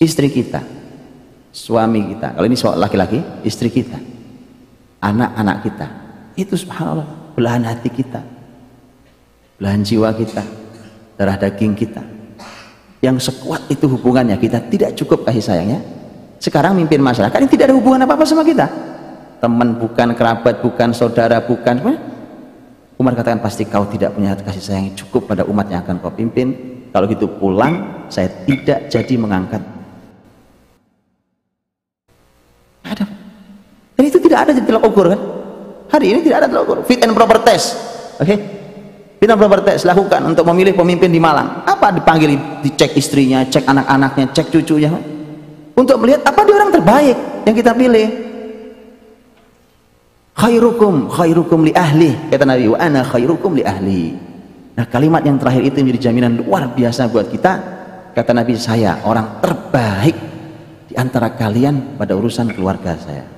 Istri 0.00 0.32
kita, 0.32 0.64
suami 1.52 2.16
kita, 2.16 2.32
kalau 2.32 2.46
ini 2.48 2.56
laki-laki, 2.56 3.20
istri 3.44 3.68
kita, 3.68 4.00
anak-anak 5.04 5.56
kita, 5.60 5.86
itu 6.40 6.56
subhanallah 6.56 7.36
belahan 7.36 7.68
hati 7.68 7.92
kita. 7.92 8.24
Belahan 9.60 9.84
jiwa 9.84 10.08
kita 10.16 10.40
darah 11.20 11.36
daging 11.36 11.76
kita. 11.76 12.00
Yang 13.04 13.28
sekuat 13.28 13.68
itu 13.68 13.84
hubungannya. 13.88 14.40
Kita 14.40 14.56
tidak 14.72 14.96
cukup 14.96 15.28
kasih 15.28 15.44
sayangnya. 15.44 15.84
Sekarang 16.40 16.72
mimpin 16.72 17.00
masyarakat 17.04 17.36
yang 17.36 17.52
tidak 17.52 17.68
ada 17.68 17.76
hubungan 17.76 18.00
apa-apa 18.08 18.24
sama 18.24 18.40
kita 18.40 18.68
teman 19.40 19.80
bukan 19.80 20.12
kerabat 20.14 20.60
bukan 20.60 20.92
saudara 20.92 21.40
bukan? 21.40 21.98
Umar 23.00 23.16
katakan 23.16 23.40
pasti 23.40 23.64
kau 23.64 23.88
tidak 23.88 24.12
punya 24.12 24.36
kasih 24.36 24.60
sayang 24.60 24.92
yang 24.92 24.96
cukup 25.00 25.32
pada 25.32 25.48
umat 25.48 25.72
yang 25.72 25.80
akan 25.80 26.04
kau 26.04 26.12
pimpin 26.12 26.52
kalau 26.92 27.08
gitu 27.08 27.32
pulang 27.40 28.04
saya 28.12 28.28
tidak 28.44 28.92
jadi 28.92 29.14
mengangkat 29.16 29.64
ada 32.84 33.08
dan 33.96 34.04
itu 34.04 34.20
tidak 34.20 34.44
ada 34.44 34.52
di 34.52 34.60
telok 34.68 34.84
ukur 34.84 35.16
kan 35.16 35.20
hari 35.88 36.12
ini 36.12 36.20
tidak 36.20 36.44
ada 36.44 36.48
telok 36.52 36.64
ukur 36.68 36.78
fit 36.84 37.00
and 37.00 37.16
proper 37.16 37.40
test 37.40 37.72
oke 38.20 38.28
okay? 38.28 38.60
Bina 39.20 39.36
berapa 39.36 39.60
tes 39.60 39.84
lakukan 39.84 40.32
untuk 40.32 40.48
memilih 40.48 40.72
pemimpin 40.72 41.12
di 41.12 41.20
Malang? 41.20 41.60
Apa 41.68 41.92
dipanggil, 41.92 42.40
dicek 42.64 42.96
istrinya, 42.96 43.44
cek 43.44 43.68
anak-anaknya, 43.68 44.32
cek 44.32 44.48
cucunya. 44.48 44.96
Untuk 45.76 46.00
melihat 46.00 46.24
apa 46.24 46.40
dia 46.40 46.56
orang 46.56 46.72
terbaik 46.72 47.16
yang 47.44 47.52
kita 47.52 47.76
pilih. 47.76 48.08
Khairukum 50.40 51.12
khairukum 51.12 51.68
li 51.68 51.72
ahli 51.76 52.16
kata 52.32 52.48
Nabi 52.48 52.72
wa 52.72 52.80
ana 52.80 53.04
khairukum 53.04 53.60
li 53.60 53.60
ahli. 53.60 54.16
Nah, 54.72 54.88
kalimat 54.88 55.20
yang 55.20 55.36
terakhir 55.36 55.68
itu 55.68 55.84
menjadi 55.84 56.08
jaminan 56.08 56.40
luar 56.40 56.72
biasa 56.72 57.12
buat 57.12 57.28
kita. 57.28 57.52
Kata 58.16 58.32
Nabi 58.32 58.56
saya 58.56 59.04
orang 59.04 59.36
terbaik 59.44 60.16
di 60.88 60.96
antara 60.96 61.36
kalian 61.36 62.00
pada 62.00 62.16
urusan 62.16 62.56
keluarga 62.56 62.96
saya. 62.96 63.28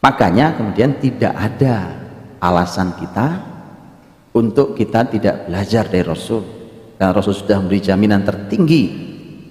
Makanya 0.00 0.56
kemudian 0.56 0.96
tidak 0.96 1.36
ada 1.36 2.00
alasan 2.40 2.96
kita 2.96 3.44
untuk 4.32 4.72
kita 4.72 5.04
tidak 5.12 5.52
belajar 5.52 5.84
dari 5.84 6.00
Rasul 6.00 6.42
karena 6.96 7.12
Rasul 7.12 7.36
sudah 7.36 7.60
memberi 7.60 7.84
jaminan 7.84 8.24
tertinggi 8.24 8.84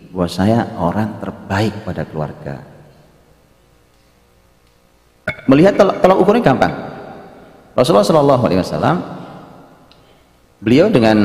bahwa 0.09 0.25
saya 0.25 0.81
orang 0.81 1.21
terbaik 1.21 1.85
pada 1.85 2.09
keluarga 2.09 2.72
melihat 5.47 5.79
tolak, 5.79 6.17
ukurnya 6.19 6.43
gampang. 6.43 6.73
Rasulullah 7.73 8.05
Shallallahu 8.05 8.43
Alaihi 8.45 8.61
Wasallam 8.61 8.97
beliau 10.61 10.87
dengan 10.93 11.17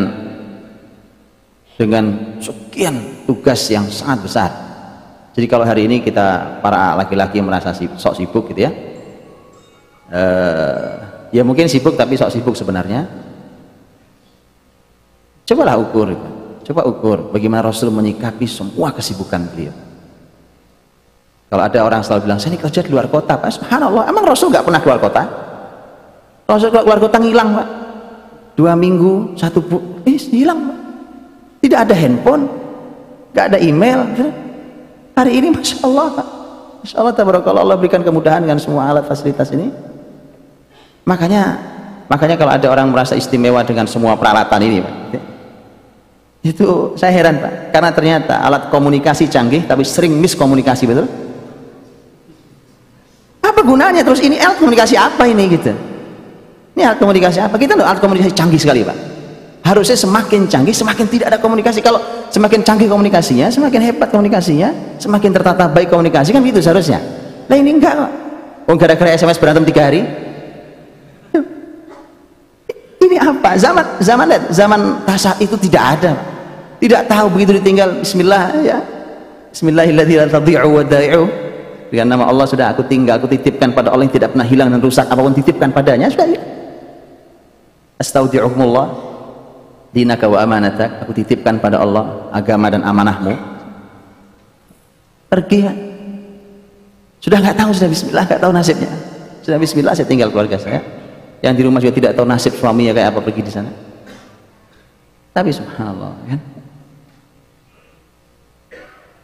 dengan 1.78 2.04
sekian 2.42 3.26
tugas 3.28 3.62
yang 3.70 3.87
sangat 3.87 4.18
besar. 4.24 4.50
Jadi 5.37 5.46
kalau 5.46 5.62
hari 5.62 5.87
ini 5.87 6.02
kita 6.02 6.58
para 6.58 6.98
laki-laki 6.98 7.38
merasa 7.38 7.70
sok 7.70 8.18
sibuk 8.18 8.50
gitu 8.50 8.66
ya 8.66 8.72
eh, 10.11 10.90
ya 11.30 11.46
mungkin 11.46 11.70
sibuk 11.70 11.94
tapi 11.94 12.18
sok 12.18 12.34
sibuk 12.34 12.58
sebenarnya. 12.58 13.06
Cobalah 15.48 15.80
ukur, 15.80 16.12
coba 16.61 16.84
ukur 16.84 17.32
bagaimana 17.32 17.72
Rasul 17.72 17.88
menyikapi 17.88 18.44
semua 18.44 18.92
kesibukan 18.92 19.48
beliau. 19.48 19.88
Kalau 21.48 21.64
ada 21.64 21.78
orang 21.80 22.04
selalu 22.04 22.28
bilang, 22.28 22.37
saya 22.37 22.52
ini 22.52 22.61
kerja 22.61 22.84
di 22.84 22.92
luar 22.92 23.08
kota, 23.08 23.40
Pak. 23.40 23.48
Subhanallah, 23.56 24.04
emang 24.04 24.20
Rasul 24.28 24.52
nggak 24.52 24.68
pernah 24.68 24.80
keluar 24.84 25.00
kota? 25.00 25.22
Rasul 26.44 26.68
keluar 26.68 27.00
kota 27.00 27.16
ngilang, 27.16 27.56
Pak. 27.56 27.68
Dua 28.52 28.76
minggu, 28.76 29.32
satu 29.32 29.64
bu, 29.64 30.04
eh 30.04 30.20
hilang, 30.28 30.61
Pak. 30.68 30.78
Tidak 31.64 31.78
ada 31.88 31.94
handphone, 31.96 32.44
nggak 33.32 33.44
ada 33.48 33.58
email. 33.64 34.04
Hari 35.16 35.32
ini, 35.40 35.48
Masya 35.56 35.88
Allah, 35.88 36.20
Pak. 36.20 36.26
Masya 36.84 36.96
Allah, 37.00 37.14
tabarakallah, 37.16 37.62
Allah 37.64 37.76
berikan 37.80 38.04
kemudahan 38.04 38.44
dengan 38.44 38.61
semua 38.61 38.84
alat 38.84 39.08
fasilitas 39.08 39.48
ini. 39.56 39.72
Makanya, 41.08 41.56
makanya 42.12 42.37
kalau 42.37 42.52
ada 42.52 42.68
orang 42.68 42.92
merasa 42.92 43.16
istimewa 43.16 43.64
dengan 43.64 43.88
semua 43.88 44.20
peralatan 44.20 44.61
ini, 44.68 44.84
Pak. 44.84 44.94
Itu 46.44 46.92
saya 47.00 47.08
heran, 47.16 47.40
Pak. 47.40 47.72
Karena 47.72 47.90
ternyata 47.96 48.44
alat 48.44 48.68
komunikasi 48.68 49.32
canggih, 49.32 49.64
tapi 49.64 49.80
sering 49.88 50.12
miskomunikasi, 50.12 50.84
betul? 50.84 51.27
Apa 53.59 53.66
gunanya 53.66 54.07
terus 54.07 54.23
ini? 54.23 54.38
Alat 54.38 54.62
komunikasi 54.62 54.94
apa 54.94 55.27
ini 55.27 55.51
gitu? 55.51 55.75
Ini 56.79 56.94
alat 56.94 57.03
komunikasi 57.03 57.42
apa? 57.42 57.59
Kita 57.59 57.75
alat 57.75 57.99
komunikasi 57.99 58.31
canggih 58.31 58.55
sekali 58.55 58.87
pak. 58.87 58.94
Harusnya 59.66 59.99
semakin 59.99 60.47
canggih 60.47 60.71
semakin 60.71 61.11
tidak 61.11 61.27
ada 61.35 61.42
komunikasi. 61.42 61.83
Kalau 61.83 61.99
semakin 62.31 62.62
canggih 62.62 62.87
komunikasinya 62.87 63.51
semakin 63.51 63.83
hebat 63.83 64.14
komunikasinya 64.14 64.71
semakin 65.03 65.35
tertata 65.35 65.66
baik 65.66 65.90
komunikasi 65.90 66.31
kan 66.31 66.38
gitu 66.47 66.62
seharusnya. 66.62 67.03
Nah 67.51 67.59
ini 67.59 67.75
enggak 67.75 67.99
kok 67.99 68.11
oh 68.71 68.77
gara-gara 68.79 69.11
SMS 69.11 69.42
berantem 69.42 69.66
tiga 69.66 69.90
hari? 69.90 70.07
Ini 73.03 73.16
apa? 73.18 73.59
Zaman 73.59 73.85
zaman 73.99 74.27
zaman 74.55 74.81
rasa 75.03 75.35
itu 75.42 75.59
tidak 75.59 75.99
ada 75.99 76.14
tidak 76.79 77.11
tahu 77.11 77.27
begitu 77.35 77.59
ditinggal. 77.59 78.07
Bismillah 78.07 78.55
ya. 78.62 78.79
Bismillahirrahmanirrahim 79.51 81.47
dengan 81.88 82.16
nama 82.16 82.24
Allah 82.29 82.44
sudah 82.44 82.72
aku 82.72 82.85
tinggal 82.85 83.16
aku 83.16 83.29
titipkan 83.29 83.72
pada 83.72 83.92
Allah 83.92 84.05
yang 84.05 84.14
tidak 84.14 84.37
pernah 84.37 84.46
hilang 84.46 84.68
dan 84.68 84.81
rusak 84.81 85.09
apa 85.09 85.20
pun 85.20 85.33
titipkan 85.33 85.72
padanya 85.72 86.09
sudah 86.12 86.29
ya 86.29 86.40
astaudi'ukumullah. 87.98 89.11
Dinaka 89.88 90.31
wa 90.31 90.38
amanatak. 90.40 91.05
Aku 91.05 91.12
titipkan 91.12 91.59
pada 91.59 91.83
Allah 91.83 92.31
agama 92.31 92.70
dan 92.70 92.87
amanahmu. 92.87 93.35
Pergi 95.29 95.61
ya. 95.61 95.74
sudah 97.18 97.42
nggak 97.42 97.59
tahu 97.59 97.70
sudah 97.74 97.90
bismillah 97.90 98.24
nggak 98.24 98.40
tahu 98.40 98.53
nasibnya. 98.55 98.90
Sudah 99.42 99.59
bismillah 99.59 99.92
saya 99.92 100.07
tinggal 100.07 100.31
keluarga 100.31 100.57
saya. 100.57 100.81
Yang 101.42 101.55
di 101.55 101.62
rumah 101.66 101.81
juga 101.83 101.94
tidak 101.94 102.12
tahu 102.14 102.27
nasib 102.27 102.53
suaminya 102.57 102.94
kayak 102.94 103.09
apa 103.12 103.20
pergi 103.20 103.42
di 103.42 103.53
sana. 103.53 103.70
Tapi 105.35 105.51
subhanallah 105.51 106.14
kan? 106.31 106.40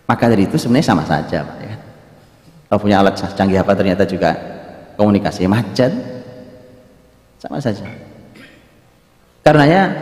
Maka 0.05 0.25
dari 0.29 0.45
itu 0.45 0.61
sebenarnya 0.61 0.85
sama 0.93 1.05
saja 1.09 1.41
Pak, 1.41 1.59
ya 1.65 1.75
kalau 2.69 2.81
punya 2.81 3.01
alat 3.01 3.15
canggih 3.17 3.61
apa 3.61 3.73
ternyata 3.77 4.05
juga 4.09 4.35
komunikasi 4.97 5.47
macet. 5.47 5.93
Sama 7.39 7.61
saja. 7.61 7.85
Karenanya 9.45 9.93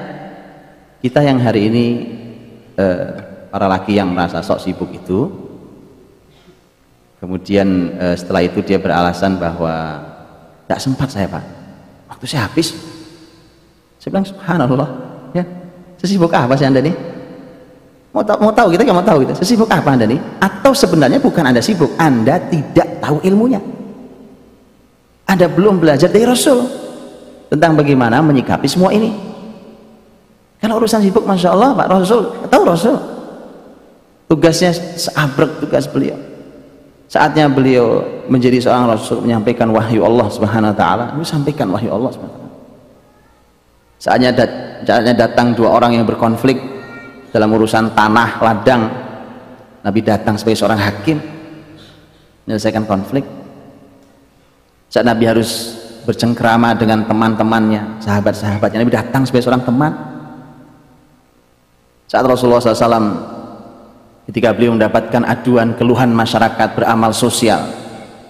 kita 1.03 1.27
yang 1.27 1.43
hari 1.43 1.67
ini 1.67 1.87
eh, 2.79 3.07
para 3.51 3.67
laki 3.67 3.99
yang 3.99 4.15
merasa 4.15 4.39
sok 4.39 4.63
sibuk 4.63 4.95
itu 4.95 5.27
kemudian 7.19 7.99
eh, 7.99 8.15
setelah 8.15 8.47
itu 8.47 8.63
dia 8.63 8.79
beralasan 8.79 9.43
bahwa 9.43 9.99
tidak 10.67 10.81
sempat 10.81 11.09
saya 11.11 11.27
pak. 11.27 11.45
Waktu 12.15 12.25
saya 12.31 12.47
habis. 12.47 12.71
Saya 13.99 14.09
bilang 14.15 14.27
subhanallah 14.27 14.89
ya. 15.35 15.45
Sesibuk 15.99 16.31
apa 16.35 16.55
sih 16.59 16.67
anda 16.67 16.83
nih 16.83 16.95
Mau 18.13 18.21
tahu, 18.21 18.39
mau 18.45 18.53
tahu 18.53 18.77
kita 18.77 18.85
nggak 18.85 18.99
mau 19.01 19.07
tahu 19.09 19.25
kita 19.25 19.33
Sesibuk 19.41 19.73
apa 19.73 19.97
anda 19.97 20.05
nih? 20.05 20.21
Atau 20.37 20.77
sebenarnya 20.77 21.17
bukan 21.17 21.49
anda 21.49 21.65
sibuk, 21.65 21.97
anda 21.97 22.37
tidak 22.53 23.01
tahu 23.01 23.25
ilmunya. 23.25 23.57
Anda 25.25 25.49
belum 25.49 25.81
belajar 25.81 26.13
dari 26.13 26.29
Rasul 26.29 26.69
tentang 27.49 27.73
bagaimana 27.73 28.21
menyikapi 28.21 28.69
semua 28.69 28.93
ini. 28.93 29.17
Kalau 30.61 30.77
urusan 30.79 31.01
sibuk, 31.03 31.25
masya 31.25 31.57
Allah, 31.57 31.73
Pak 31.73 31.89
Rasul 31.89 32.23
tahu 32.53 32.63
Rasul. 32.69 32.97
Tugasnya 34.29 34.73
seabrek 34.77 35.61
tugas 35.65 35.89
beliau. 35.89 36.17
Saatnya 37.09 37.45
beliau 37.49 38.01
menjadi 38.29 38.61
seorang 38.61 38.93
Rasul 38.93 39.21
menyampaikan 39.21 39.69
wahyu 39.69 40.05
Allah 40.05 40.33
Subhanahu 40.33 40.73
Wa 40.73 40.77
Taala, 40.77 41.05
sampaikan 41.25 41.69
wahyu 41.69 41.93
Allah 41.93 42.09
Subhanahu 42.13 42.37
Wa 42.37 42.41
Taala. 42.41 42.53
Saatnya 44.85 45.13
datang 45.13 45.53
dua 45.53 45.77
orang 45.77 45.97
yang 45.97 46.09
berkonflik 46.09 46.72
dalam 47.33 47.49
urusan 47.49 47.97
tanah 47.97 48.31
ladang. 48.39 48.83
Nabi 49.83 49.99
datang 50.05 50.39
sebagai 50.39 50.63
seorang 50.63 50.79
hakim 50.79 51.19
menyelesaikan 52.47 52.87
konflik. 52.87 53.27
Saat 54.87 55.09
Nabi 55.09 55.27
harus 55.27 55.75
bercengkrama 56.07 56.77
dengan 56.79 57.03
teman-temannya 57.03 57.99
sahabat-sahabatnya 57.99 58.79
Nabi 58.85 58.95
datang 58.95 59.27
sebagai 59.27 59.49
seorang 59.49 59.65
teman. 59.67 59.93
Saat 62.07 62.29
Rasulullah 62.29 62.63
SAW 62.63 63.11
ketika 64.29 64.55
beliau 64.55 64.77
mendapatkan 64.77 65.27
aduan 65.27 65.75
keluhan 65.75 66.15
masyarakat 66.15 66.79
beramal 66.79 67.11
sosial 67.11 67.67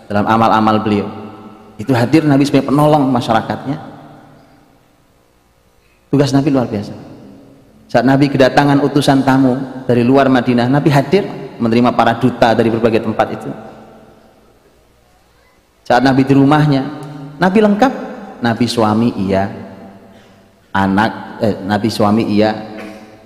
dalam 0.09 0.25
amal-amal 0.25 0.81
beliau 0.81 1.11
itu 1.77 1.91
hadir 1.93 2.25
Nabi 2.25 2.47
sebagai 2.49 2.71
penolong 2.71 3.11
masyarakatnya. 3.13 3.77
Tugas 6.09 6.33
Nabi 6.33 6.49
luar 6.49 6.69
biasa 6.69 7.12
saat 7.93 8.09
Nabi 8.09 8.33
kedatangan 8.33 8.81
utusan 8.89 9.21
tamu 9.21 9.85
dari 9.85 10.01
luar 10.01 10.33
Madinah, 10.33 10.65
Nabi 10.65 10.89
hadir 10.89 11.29
menerima 11.61 11.93
para 11.93 12.17
duta 12.17 12.57
dari 12.57 12.73
berbagai 12.73 13.05
tempat 13.05 13.27
itu. 13.37 13.53
Saat 15.85 16.01
Nabi 16.01 16.25
di 16.25 16.33
rumahnya, 16.33 16.89
Nabi 17.37 17.61
lengkap. 17.61 17.93
Nabi 18.43 18.67
suami 18.67 19.13
iya, 19.23 19.47
anak 20.75 21.39
eh, 21.45 21.63
Nabi 21.63 21.93
suami 21.93 22.27
iya, 22.33 22.51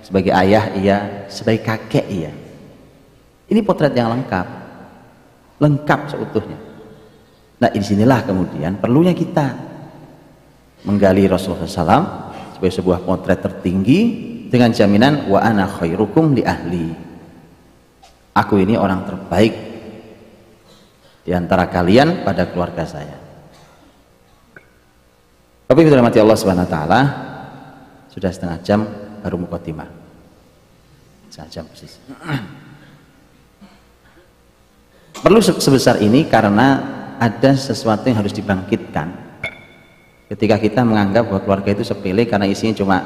sebagai 0.03 0.29
ayah 0.35 0.69
iya, 0.75 0.97
sebagai 1.31 1.63
kakek 1.63 2.05
iya. 2.05 2.29
Ini 3.47 3.63
potret 3.65 3.97
yang 3.97 4.13
lengkap, 4.13 4.47
lengkap 5.57 5.99
seutuhnya. 6.11 6.59
Nah 7.57 7.71
di 7.73 7.81
sinilah 7.81 8.21
kemudian 8.21 8.77
perlunya 8.77 9.15
kita 9.17 9.57
menggali 10.85 11.25
Rasulullah 11.25 11.65
SAW 11.65 12.05
sebagai 12.53 12.77
sebuah 12.77 13.01
potret 13.01 13.41
tertinggi 13.41 14.36
dengan 14.47 14.71
jaminan 14.71 15.27
wa 15.27 15.43
ana 15.43 15.67
khairukum 15.67 16.33
li 16.33 16.43
ahli. 16.43 16.87
Aku 18.33 18.61
ini 18.61 18.79
orang 18.79 19.03
terbaik 19.03 19.53
di 21.27 21.31
antara 21.35 21.67
kalian 21.67 22.23
pada 22.23 22.47
keluarga 22.47 22.87
saya. 22.87 23.17
Tapi 25.67 25.83
kita 25.83 25.99
mati 25.99 26.23
Allah 26.23 26.39
Subhanahu 26.39 26.63
wa 26.63 26.71
taala 26.71 27.01
sudah 28.07 28.31
setengah 28.31 28.57
jam 28.63 28.87
baru 29.19 29.35
mukaddimah 29.35 29.97
setengah 31.37 31.53
jam 31.53 31.69
persis. 31.69 32.01
Perlu 35.23 35.41
sebesar 35.41 36.01
ini 36.01 36.25
karena 36.25 36.81
ada 37.21 37.53
sesuatu 37.53 38.09
yang 38.09 38.25
harus 38.25 38.33
dibangkitkan. 38.33 39.13
Ketika 40.33 40.57
kita 40.57 40.81
menganggap 40.81 41.29
bahwa 41.29 41.45
keluarga 41.45 41.77
itu 41.77 41.85
sepele 41.85 42.25
karena 42.25 42.49
isinya 42.49 42.73
cuma 42.73 42.97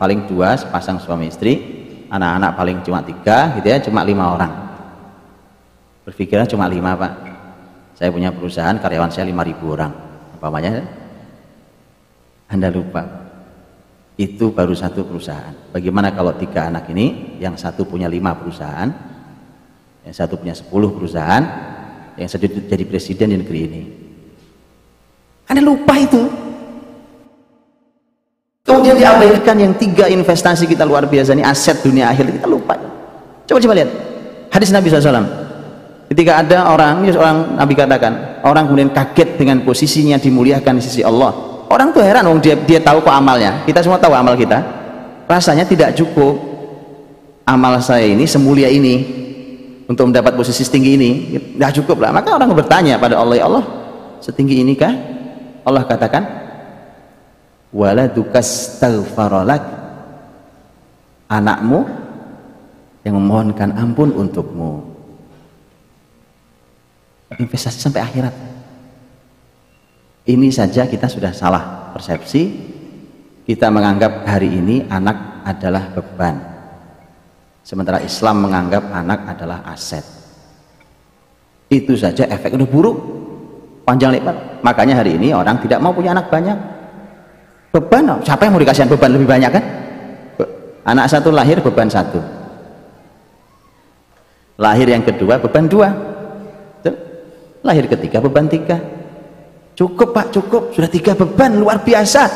paling 0.00 0.24
dua 0.24 0.56
sepasang 0.56 0.96
suami 0.96 1.28
istri 1.28 1.60
anak-anak 2.08 2.56
paling 2.56 2.76
cuma 2.80 3.04
tiga 3.04 3.52
gitu 3.60 3.66
ya 3.68 3.78
cuma 3.84 4.00
lima 4.00 4.32
orang. 4.32 4.52
Berpikirnya 6.08 6.48
cuma 6.48 6.64
lima 6.64 6.96
pak. 6.96 7.12
Saya 8.00 8.08
punya 8.08 8.32
perusahaan 8.32 8.80
karyawan 8.80 9.12
saya 9.12 9.28
lima 9.28 9.44
ribu 9.44 9.76
orang 9.76 9.92
umpamanya. 10.32 10.80
Anda 12.48 12.72
lupa 12.72 13.04
itu 14.16 14.50
baru 14.56 14.72
satu 14.72 15.04
perusahaan. 15.04 15.52
Bagaimana 15.68 16.16
kalau 16.16 16.32
tiga 16.32 16.72
anak 16.72 16.88
ini 16.88 17.36
yang 17.36 17.60
satu 17.60 17.84
punya 17.84 18.08
lima 18.08 18.32
perusahaan 18.32 18.88
yang 20.00 20.16
satu 20.16 20.40
punya 20.40 20.56
sepuluh 20.56 20.96
perusahaan 20.96 21.44
yang 22.16 22.24
satu 22.24 22.48
jadi 22.48 22.84
presiden 22.88 23.36
di 23.36 23.36
negeri 23.36 23.60
ini? 23.68 23.82
Anda 25.44 25.60
lupa 25.60 25.92
itu 26.00 26.24
Kemudian 28.70 28.96
diabaikan 28.96 29.56
yang 29.58 29.74
tiga 29.74 30.06
investasi 30.06 30.70
kita 30.70 30.86
luar 30.86 31.10
biasa 31.10 31.34
ini 31.34 31.42
aset 31.42 31.82
dunia 31.82 32.06
akhir 32.06 32.30
kita 32.38 32.46
lupa. 32.46 32.78
Coba 33.50 33.58
coba 33.58 33.74
lihat 33.74 33.90
hadis 34.54 34.70
Nabi 34.70 34.86
SAW. 34.86 35.26
Ketika 36.10 36.42
ada 36.42 36.66
orang, 36.74 37.06
ini 37.06 37.14
seorang 37.14 37.54
Nabi 37.54 37.74
katakan, 37.78 38.42
orang 38.42 38.66
kemudian 38.66 38.90
kaget 38.90 39.38
dengan 39.38 39.62
posisinya 39.62 40.18
dimuliakan 40.18 40.78
di 40.78 40.82
sisi 40.82 41.06
Allah. 41.06 41.30
Orang 41.70 41.94
tuh 41.94 42.02
heran, 42.02 42.26
dia 42.42 42.58
dia 42.58 42.82
tahu 42.82 42.98
kok 42.98 43.14
amalnya. 43.14 43.62
Kita 43.62 43.78
semua 43.78 43.94
tahu 43.94 44.10
amal 44.10 44.34
kita. 44.34 44.58
Rasanya 45.30 45.62
tidak 45.62 45.94
cukup 45.94 46.34
amal 47.46 47.78
saya 47.78 48.10
ini 48.10 48.26
semulia 48.26 48.66
ini 48.66 49.06
untuk 49.86 50.10
mendapat 50.10 50.34
posisi 50.34 50.66
setinggi 50.66 50.90
ini. 50.98 51.10
Tidak 51.54 51.82
cukup 51.82 52.02
lah. 52.02 52.10
Maka 52.10 52.34
orang 52.34 52.50
bertanya 52.58 52.98
pada 52.98 53.14
Allah, 53.14 53.38
ya 53.38 53.46
Allah, 53.46 53.62
setinggi 54.18 54.66
inikah? 54.66 54.90
Allah 55.62 55.86
katakan, 55.86 56.49
waladukastaghfaralak 57.70 59.62
anakmu 61.30 61.86
yang 63.06 63.14
memohonkan 63.16 63.72
ampun 63.78 64.10
untukmu. 64.12 64.82
Investasi 67.38 67.78
sampai 67.78 68.02
akhirat. 68.02 68.34
Ini 70.26 70.50
saja 70.50 70.84
kita 70.90 71.06
sudah 71.06 71.30
salah 71.32 71.94
persepsi. 71.94 72.68
Kita 73.46 73.70
menganggap 73.72 74.26
hari 74.26 74.50
ini 74.50 74.84
anak 74.86 75.42
adalah 75.46 75.90
beban. 75.94 76.36
Sementara 77.64 78.02
Islam 78.02 78.46
menganggap 78.46 78.90
anak 78.90 79.26
adalah 79.30 79.62
aset. 79.70 80.02
Itu 81.70 81.94
saja 81.94 82.26
efek 82.26 82.58
udah 82.58 82.68
buruk. 82.68 82.98
Panjang 83.86 84.12
lebar. 84.14 84.60
Makanya 84.62 85.02
hari 85.02 85.16
ini 85.18 85.30
orang 85.34 85.58
tidak 85.62 85.82
mau 85.82 85.94
punya 85.94 86.12
anak 86.14 86.30
banyak 86.30 86.79
beban 87.70 88.18
siapa 88.26 88.46
yang 88.46 88.52
mau 88.54 88.62
dikasih 88.62 88.90
beban 88.90 89.10
lebih 89.14 89.28
banyak 89.30 89.50
kan? 89.50 89.64
Anak 90.86 91.06
satu 91.06 91.30
lahir 91.30 91.62
beban 91.62 91.86
satu. 91.86 92.18
Lahir 94.60 94.90
yang 94.90 95.04
kedua 95.06 95.38
beban 95.40 95.64
dua. 95.70 95.88
Lahir 97.60 97.84
ketiga 97.86 98.24
beban 98.24 98.48
tiga. 98.48 98.80
Cukup 99.76 100.16
pak 100.16 100.32
cukup. 100.32 100.72
Sudah 100.72 100.88
tiga 100.88 101.12
beban 101.12 101.60
luar 101.60 101.84
biasa. 101.84 102.28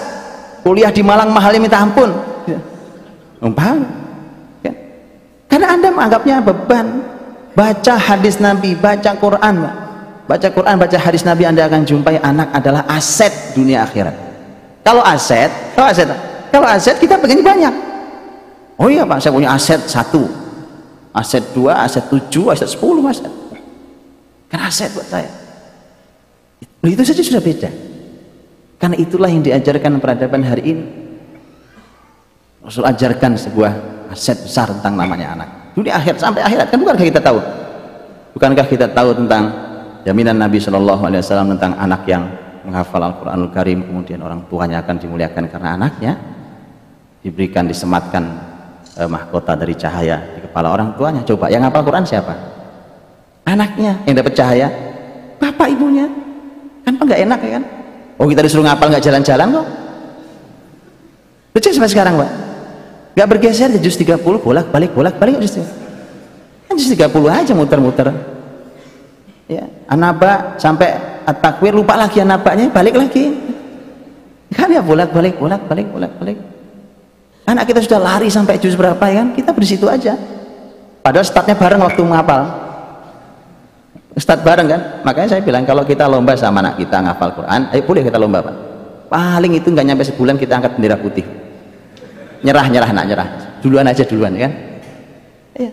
Kuliah 0.61 0.93
di 0.93 1.05
Malang 1.05 1.33
mahalnya 1.33 1.61
minta 1.61 1.81
ampun. 1.81 2.09
Ya. 2.49 2.61
paham? 3.41 3.85
Ya. 4.65 4.73
karena 5.49 5.67
anda 5.77 5.89
menganggapnya 5.93 6.41
beban. 6.41 6.87
Baca 7.55 7.95
hadis 7.95 8.43
Nabi 8.43 8.75
baca 8.75 9.15
Quran 9.15 9.63
baca 10.25 10.49
Quran 10.49 10.75
baca 10.81 10.99
hadis 10.99 11.23
Nabi 11.23 11.45
anda 11.45 11.69
akan 11.69 11.85
jumpai 11.85 12.17
anak 12.19 12.49
adalah 12.51 12.83
aset 12.89 13.31
dunia 13.53 13.85
akhirat 13.85 14.24
kalau 14.87 15.03
aset 15.03 15.51
kalau 15.75 15.89
aset 15.89 16.09
kalau 16.53 16.69
aset 16.69 16.97
kita 17.01 17.17
pengen 17.19 17.41
banyak 17.41 17.75
oh 18.79 18.87
iya 18.93 19.03
pak 19.09 19.19
saya 19.25 19.33
punya 19.33 19.51
aset 19.51 19.81
satu 19.89 20.29
aset 21.17 21.43
dua 21.57 21.83
aset 21.83 22.05
tujuh 22.07 22.53
aset 22.53 22.69
sepuluh 22.69 23.03
aset 23.09 23.33
kan 24.53 24.61
aset 24.69 24.93
buat 24.93 25.09
saya 25.09 25.45
itu 26.91 27.01
saja 27.01 27.23
sudah 27.25 27.41
beda. 27.41 27.71
Karena 28.77 28.97
itulah 29.01 29.31
yang 29.33 29.41
diajarkan 29.41 29.97
peradaban 30.03 30.45
hari 30.45 30.63
ini. 30.77 30.85
Rasul 32.61 32.85
ajarkan 32.85 33.41
sebuah 33.41 33.73
aset 34.13 34.45
besar 34.45 34.69
tentang 34.69 35.01
namanya 35.01 35.37
anak. 35.37 35.49
Dunia 35.73 35.97
akhir 35.97 36.21
sampai 36.21 36.45
akhirat 36.45 36.69
kan 36.69 36.79
bukankah 36.81 37.07
kita 37.09 37.21
tahu? 37.25 37.41
Bukankah 38.37 38.67
kita 38.69 38.87
tahu 38.93 39.17
tentang 39.17 39.53
jaminan 40.05 40.37
Nabi 40.37 40.61
Shallallahu 40.61 41.03
Alaihi 41.09 41.21
Wasallam 41.25 41.57
tentang 41.57 41.73
anak 41.81 42.03
yang 42.05 42.25
menghafal 42.65 43.01
Al-Quranul 43.05 43.53
Karim 43.53 43.85
kemudian 43.85 44.25
orang 44.25 44.49
tuanya 44.49 44.81
akan 44.81 44.97
dimuliakan 44.97 45.45
karena 45.53 45.77
anaknya 45.77 46.13
diberikan 47.21 47.69
disematkan 47.69 48.25
eh, 48.97 49.09
mahkota 49.09 49.57
dari 49.57 49.77
cahaya 49.77 50.21
di 50.37 50.41
kepala 50.45 50.73
orang 50.73 50.97
tuanya. 50.97 51.21
Coba 51.25 51.53
yang 51.53 51.65
hafal 51.65 51.85
Quran 51.85 52.05
siapa? 52.05 52.33
Anaknya 53.45 54.01
yang 54.09 54.17
dapat 54.17 54.33
cahaya. 54.33 54.69
Bapak 55.37 55.69
ibunya. 55.69 56.09
Kan 56.85 57.01
nggak 57.01 57.21
enak 57.25 57.41
ya 57.45 57.51
kan? 57.61 57.65
Oh 58.21 58.27
kita 58.29 58.41
disuruh 58.45 58.65
ngapal 58.65 58.89
nggak 58.93 59.05
jalan-jalan 59.05 59.47
kok. 59.61 59.67
Lucu 61.55 61.69
sampai 61.71 61.93
sekarang 61.93 62.15
pak. 62.19 62.31
Nggak 63.15 63.29
bergeser 63.31 63.71
ya 63.71 63.79
jus 63.79 63.95
30 63.95 64.19
bolak 64.21 64.75
balik 64.75 64.91
bolak 64.91 65.15
balik 65.23 65.39
jus 65.39 65.63
kan 66.65 66.75
jus 66.75 66.91
30 66.91 67.15
aja 67.31 67.53
muter-muter. 67.55 68.11
Ya 69.47 69.69
anaba 69.87 70.57
sampai 70.57 70.97
at-takwir 71.25 71.73
lupa 71.75 71.97
lagi 71.97 72.21
anabanya 72.21 72.69
balik 72.71 72.95
lagi. 72.97 73.35
Kan 74.55 74.71
ya 74.71 74.85
bolak 74.85 75.11
balik 75.11 75.35
bolak 75.41 75.63
balik 75.67 75.87
bolak 75.91 76.13
balik 76.21 76.39
anak 77.45 77.65
kita 77.69 77.81
sudah 77.85 78.01
lari 78.01 78.29
sampai 78.33 78.57
jus 78.57 78.75
berapa 78.75 79.01
ya 79.09 79.23
kan? 79.25 79.29
Kita 79.37 79.51
di 79.53 79.69
situ 79.69 79.87
aja. 79.89 80.17
Padahal 81.05 81.27
startnya 81.27 81.57
bareng 81.57 81.85
waktu 81.85 82.01
menghafal 82.01 82.43
Ustadz 84.15 84.47
bareng 84.47 84.69
kan? 84.71 84.81
Makanya 85.05 85.37
saya 85.37 85.43
bilang 85.45 85.69
kalau 85.69 85.85
kita 85.85 86.09
lomba 86.09 86.39
sama 86.39 86.65
anak 86.65 86.81
kita 86.81 87.03
ngafal 87.03 87.35
Quran 87.35 87.61
ayo 87.75 87.83
boleh 87.85 88.03
kita 88.07 88.17
lomba 88.17 88.39
pak? 88.41 88.57
Paling 89.13 89.53
itu 89.59 89.69
nggak 89.69 89.85
nyampe 89.85 90.05
sebulan 90.07 90.37
kita 90.41 90.53
angkat 90.59 90.73
bendera 90.79 90.97
putih. 90.97 91.27
Nyerah 92.41 92.67
nyerah 92.73 92.91
nak 92.95 93.05
nyerah. 93.11 93.29
Duluan 93.61 93.85
aja 93.89 94.05
duluan 94.05 94.33
ya 94.37 94.49
kan? 94.49 94.53
Iya. 95.55 95.71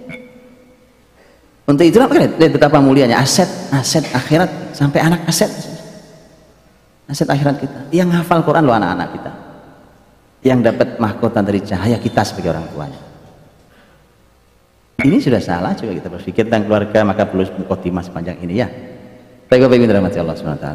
Untuk 1.72 1.88
itulah 1.88 2.12
lihat 2.12 2.52
betapa 2.52 2.84
mulianya 2.84 3.24
aset 3.24 3.48
aset 3.72 4.04
akhirat 4.12 4.76
sampai 4.76 5.00
anak 5.00 5.24
aset. 5.24 5.48
Aset 7.08 7.28
akhirat 7.32 7.64
kita. 7.64 7.80
Yang 7.96 8.20
ngafal 8.20 8.44
Quran 8.44 8.68
lo 8.68 8.76
anak-anak 8.76 9.10
kita. 9.16 9.32
Yang 10.44 10.60
dapat 10.68 10.88
mahkota 11.00 11.40
dari 11.40 11.64
cahaya 11.64 11.96
kita 11.96 12.28
sebagai 12.28 12.52
orang 12.52 12.68
tuanya. 12.68 13.00
Ini 15.02 15.18
sudah 15.18 15.40
salah 15.40 15.72
juga 15.74 15.96
kita 15.96 16.12
berpikir 16.12 16.46
tentang 16.46 16.68
keluarga 16.68 17.02
maka 17.08 17.24
perlu 17.26 17.48
mukadimah 17.64 18.04
sepanjang 18.04 18.38
ini 18.44 18.54
ya. 18.60 18.68
Baik 19.48 19.66
bapak 19.68 19.76
ibu 19.80 19.86
dirahmati 19.88 20.20
Allah 20.20 20.36
SWT 20.38 20.68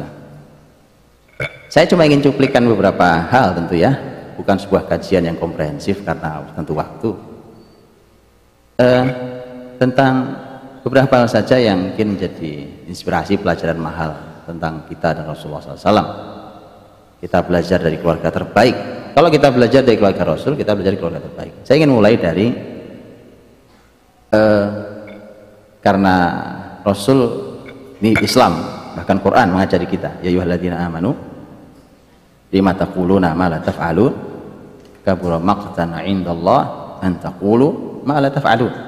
saya 1.67 1.83
cuma 1.83 2.07
ingin 2.07 2.23
cuplikan 2.23 2.63
beberapa 2.63 3.27
hal 3.27 3.53
tentu 3.53 3.75
ya. 3.75 3.93
Bukan 4.39 4.55
sebuah 4.57 4.85
kajian 4.85 5.25
yang 5.29 5.37
komprehensif 5.37 6.01
karena 6.05 6.45
tentu 6.55 6.77
waktu. 6.77 7.09
Uh, 8.77 9.05
tentang 9.81 10.46
beberapa 10.87 11.19
hal 11.19 11.27
saja 11.27 11.59
yang 11.59 11.91
mungkin 11.91 12.15
menjadi 12.15 12.63
inspirasi 12.87 13.35
pelajaran 13.43 13.75
mahal 13.75 14.15
tentang 14.47 14.87
kita 14.87 15.19
dan 15.19 15.27
Rasulullah 15.27 15.59
SAW 15.59 16.07
kita 17.19 17.43
belajar 17.43 17.83
dari 17.83 17.99
keluarga 17.99 18.31
terbaik. 18.31 18.75
Kalau 19.11 19.27
kita 19.27 19.51
belajar 19.51 19.83
dari 19.83 19.99
keluarga 19.99 20.23
Rasul 20.23 20.55
kita 20.55 20.71
belajar 20.71 20.95
dari 20.95 21.01
keluarga 21.03 21.21
terbaik. 21.27 21.53
Saya 21.67 21.83
ingin 21.83 21.91
mulai 21.91 22.15
dari 22.15 22.47
eh, 24.31 24.67
karena 25.83 26.15
Rasul 26.87 27.19
ini 27.99 28.15
Islam 28.23 28.55
bahkan 28.95 29.19
Quran 29.19 29.51
mengajari 29.51 29.91
kita. 29.91 30.23
Ya 30.23 30.31
ayyuhalladzina 30.31 30.87
amanu 30.87 31.11
lima 32.47 32.71
taquluna 32.71 33.35
ma 33.35 33.51
la 33.51 33.59
taf'alun? 33.59 34.13
Kabura 35.03 35.43
'indallah 36.07 36.61
an 37.03 37.19
taqulu 37.19 37.99
ma 38.07 38.23
la 38.23 38.31
taf'alun 38.31 38.86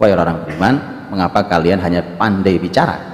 wahai 0.00 0.16
orang 0.16 0.48
beriman 0.48 0.74
mengapa 1.12 1.44
kalian 1.44 1.78
hanya 1.84 2.00
pandai 2.16 2.56
bicara 2.56 3.10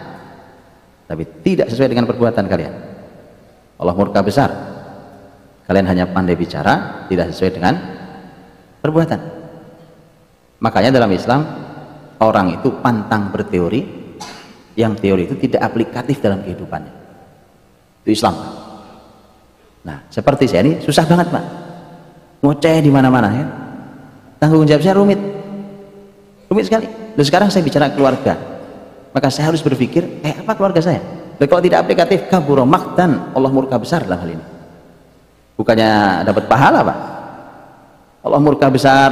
tapi 1.06 1.22
tidak 1.46 1.70
sesuai 1.70 1.88
dengan 1.94 2.06
perbuatan 2.10 2.44
kalian? 2.50 2.74
Allah 3.78 3.94
murka 3.94 4.20
besar. 4.26 4.50
Kalian 5.66 5.86
hanya 5.86 6.04
pandai 6.10 6.34
bicara 6.34 7.06
tidak 7.10 7.30
sesuai 7.30 7.50
dengan 7.54 7.74
perbuatan. 8.82 9.20
Makanya 10.62 10.90
dalam 10.94 11.10
Islam 11.14 11.40
orang 12.22 12.58
itu 12.58 12.74
pantang 12.82 13.30
berteori 13.30 13.82
yang 14.78 14.98
teori 14.98 15.30
itu 15.30 15.34
tidak 15.38 15.70
aplikatif 15.70 16.18
dalam 16.18 16.42
kehidupannya. 16.42 16.94
Itu 18.02 18.10
Islam. 18.14 18.34
Nah 19.86 20.10
seperti 20.10 20.50
saya 20.50 20.66
ini 20.66 20.82
susah 20.82 21.06
banget 21.06 21.30
pak. 21.30 21.44
Ngoceh 22.42 22.82
di 22.82 22.90
mana-mana 22.90 23.28
ya. 23.30 23.46
Tanggung 24.42 24.66
jawab 24.66 24.82
saya 24.82 24.98
rumit 24.98 25.18
rumit 26.50 26.66
sekali. 26.66 26.86
Dan 26.88 27.24
sekarang 27.24 27.48
saya 27.48 27.62
bicara 27.64 27.90
keluarga. 27.92 28.34
Maka 29.12 29.32
saya 29.32 29.48
harus 29.48 29.64
berpikir 29.64 30.20
eh 30.20 30.34
apa 30.36 30.52
keluarga 30.52 30.80
saya? 30.84 31.00
Dan 31.36 31.46
kalau 31.48 31.62
tidak 31.64 31.84
aplikatif 31.84 32.28
kaburo 32.28 32.64
dan 32.96 33.32
Allah 33.32 33.50
murka 33.52 33.76
besar 33.76 34.04
dalam 34.04 34.20
hal 34.20 34.30
ini. 34.36 34.44
Bukannya 35.56 36.24
dapat 36.24 36.44
pahala 36.48 36.80
pak? 36.84 36.98
Allah 38.24 38.40
murka 38.40 38.68
besar. 38.68 39.10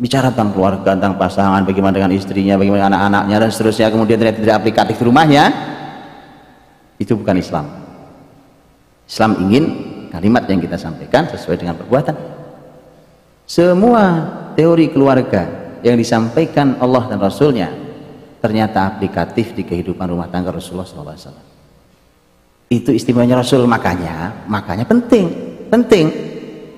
Bicara 0.00 0.32
tentang 0.32 0.56
keluarga, 0.56 0.96
tentang 0.96 1.20
pasangan, 1.20 1.60
bagaimana 1.60 1.92
dengan 1.92 2.12
istrinya, 2.16 2.56
bagaimana 2.56 2.88
anak-anaknya 2.88 3.36
dan 3.36 3.50
seterusnya, 3.52 3.92
kemudian 3.92 4.16
ternyata 4.16 4.40
tidak 4.40 4.56
aplikatif 4.56 4.96
di 4.96 5.04
rumahnya, 5.04 5.44
itu 6.96 7.12
bukan 7.20 7.36
Islam. 7.36 7.68
Islam 9.04 9.30
ingin 9.44 9.64
kalimat 10.08 10.48
yang 10.48 10.56
kita 10.56 10.80
sampaikan 10.80 11.28
sesuai 11.28 11.60
dengan 11.60 11.76
perbuatan. 11.76 12.16
Semua 13.44 14.04
teori 14.54 14.90
keluarga 14.90 15.74
yang 15.80 15.96
disampaikan 15.96 16.76
Allah 16.78 17.08
dan 17.08 17.18
Rasulnya 17.18 17.68
ternyata 18.40 18.88
aplikatif 18.88 19.52
di 19.52 19.64
kehidupan 19.64 20.08
rumah 20.08 20.28
tangga 20.32 20.52
Rasulullah 20.52 20.88
SAW. 20.88 21.36
Itu 22.70 22.94
istimewanya 22.94 23.42
Rasul 23.42 23.66
makanya, 23.66 24.46
makanya 24.46 24.86
penting, 24.86 25.26
penting. 25.68 26.06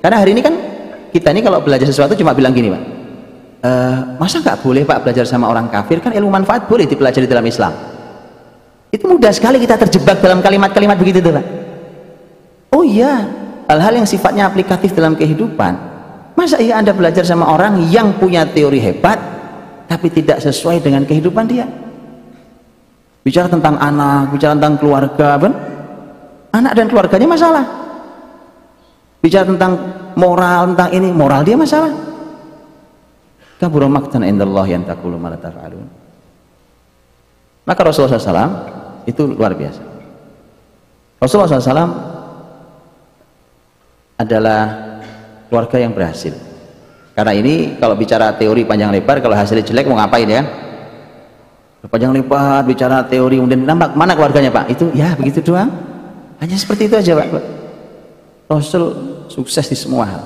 Karena 0.00 0.16
hari 0.18 0.32
ini 0.35 0.42
kan 0.42 0.54
kita 1.12 1.30
ini 1.30 1.44
kalau 1.44 1.61
belajar 1.61 1.87
sesuatu 1.87 2.16
cuma 2.16 2.32
bilang 2.32 2.56
gini, 2.56 2.72
Pak 2.72 3.02
uh, 3.62 4.18
masa 4.18 4.42
nggak 4.42 4.61
boleh 4.61 4.82
pak 4.82 5.00
belajar 5.06 5.24
sama 5.24 5.48
orang 5.48 5.70
kafir 5.70 6.02
kan 6.02 6.12
ilmu 6.12 6.28
manfaat 6.28 6.66
boleh 6.66 6.85
dipelajari 6.85 7.26
dalam 7.30 7.46
Islam 7.46 7.72
itu 8.92 9.04
mudah 9.08 9.32
sekali 9.32 9.56
kita 9.62 9.80
terjebak 9.80 10.20
dalam 10.20 10.44
kalimat-kalimat 10.44 10.98
begitu 10.98 11.22
tuh 11.22 11.32
pak 11.32 11.46
oh 12.74 12.85
iya 12.85 13.24
hal-hal 13.70 14.02
yang 14.02 14.06
sifatnya 14.06 14.50
aplikatif 14.50 14.92
dalam 14.92 15.16
kehidupan 15.16 15.91
masa 16.38 16.56
iya 16.58 16.80
anda 16.80 16.92
belajar 16.96 17.22
sama 17.22 17.48
orang 17.48 17.82
yang 17.92 18.16
punya 18.16 18.48
teori 18.48 18.80
hebat 18.80 19.18
tapi 19.86 20.08
tidak 20.08 20.40
sesuai 20.40 20.80
dengan 20.80 21.04
kehidupan 21.04 21.44
dia 21.46 21.68
bicara 23.22 23.46
tentang 23.46 23.78
anak 23.78 24.32
bicara 24.34 24.56
tentang 24.58 24.74
keluarga 24.80 25.28
ben? 25.38 25.52
anak 26.52 26.72
dan 26.74 26.86
keluarganya 26.88 27.28
masalah 27.28 27.64
bicara 29.22 29.46
tentang 29.46 29.72
moral 30.18 30.74
tentang 30.74 30.90
ini 30.96 31.08
moral 31.14 31.46
dia 31.46 31.54
masalah 31.54 31.92
kabura 33.62 33.86
maktan 33.86 34.26
indallah 34.26 34.66
yang 34.66 34.82
takulu 34.82 35.14
ma 35.20 35.30
taf'alun 35.38 36.02
Maka 37.62 37.80
Rasulullah 37.86 38.18
SAW 38.18 38.50
itu 39.06 39.22
luar 39.26 39.54
biasa. 39.54 39.82
Rasulullah 41.22 41.62
SAW 41.62 41.90
adalah 44.18 44.60
keluarga 45.52 45.76
yang 45.76 45.92
berhasil. 45.92 46.32
Karena 47.12 47.36
ini 47.36 47.76
kalau 47.76 47.92
bicara 47.92 48.32
teori 48.32 48.64
panjang 48.64 48.88
lebar, 48.88 49.20
kalau 49.20 49.36
hasilnya 49.36 49.68
jelek 49.68 49.84
mau 49.84 50.00
ngapain 50.00 50.24
ya? 50.24 50.42
Panjang 51.84 52.16
lebar 52.16 52.64
bicara 52.64 53.04
teori, 53.04 53.36
kemudian 53.36 53.68
nampak 53.68 53.92
mana 53.92 54.16
keluarganya 54.16 54.48
Pak? 54.48 54.72
Itu 54.72 54.88
ya 54.96 55.12
begitu 55.12 55.44
doang. 55.44 55.68
Hanya 56.40 56.56
seperti 56.56 56.88
itu 56.88 56.96
aja 56.96 57.12
Pak. 57.20 57.28
Rasul 58.48 58.84
sukses 59.28 59.68
di 59.68 59.76
semua 59.76 60.08
hal. 60.08 60.22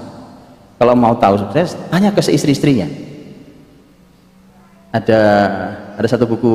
Kalau 0.78 0.94
mau 0.94 1.18
tahu 1.18 1.42
sukses, 1.42 1.74
tanya 1.90 2.14
ke 2.14 2.22
istri-istrinya. 2.22 2.86
Ada 4.94 5.20
ada 5.98 6.06
satu 6.06 6.22
buku 6.28 6.52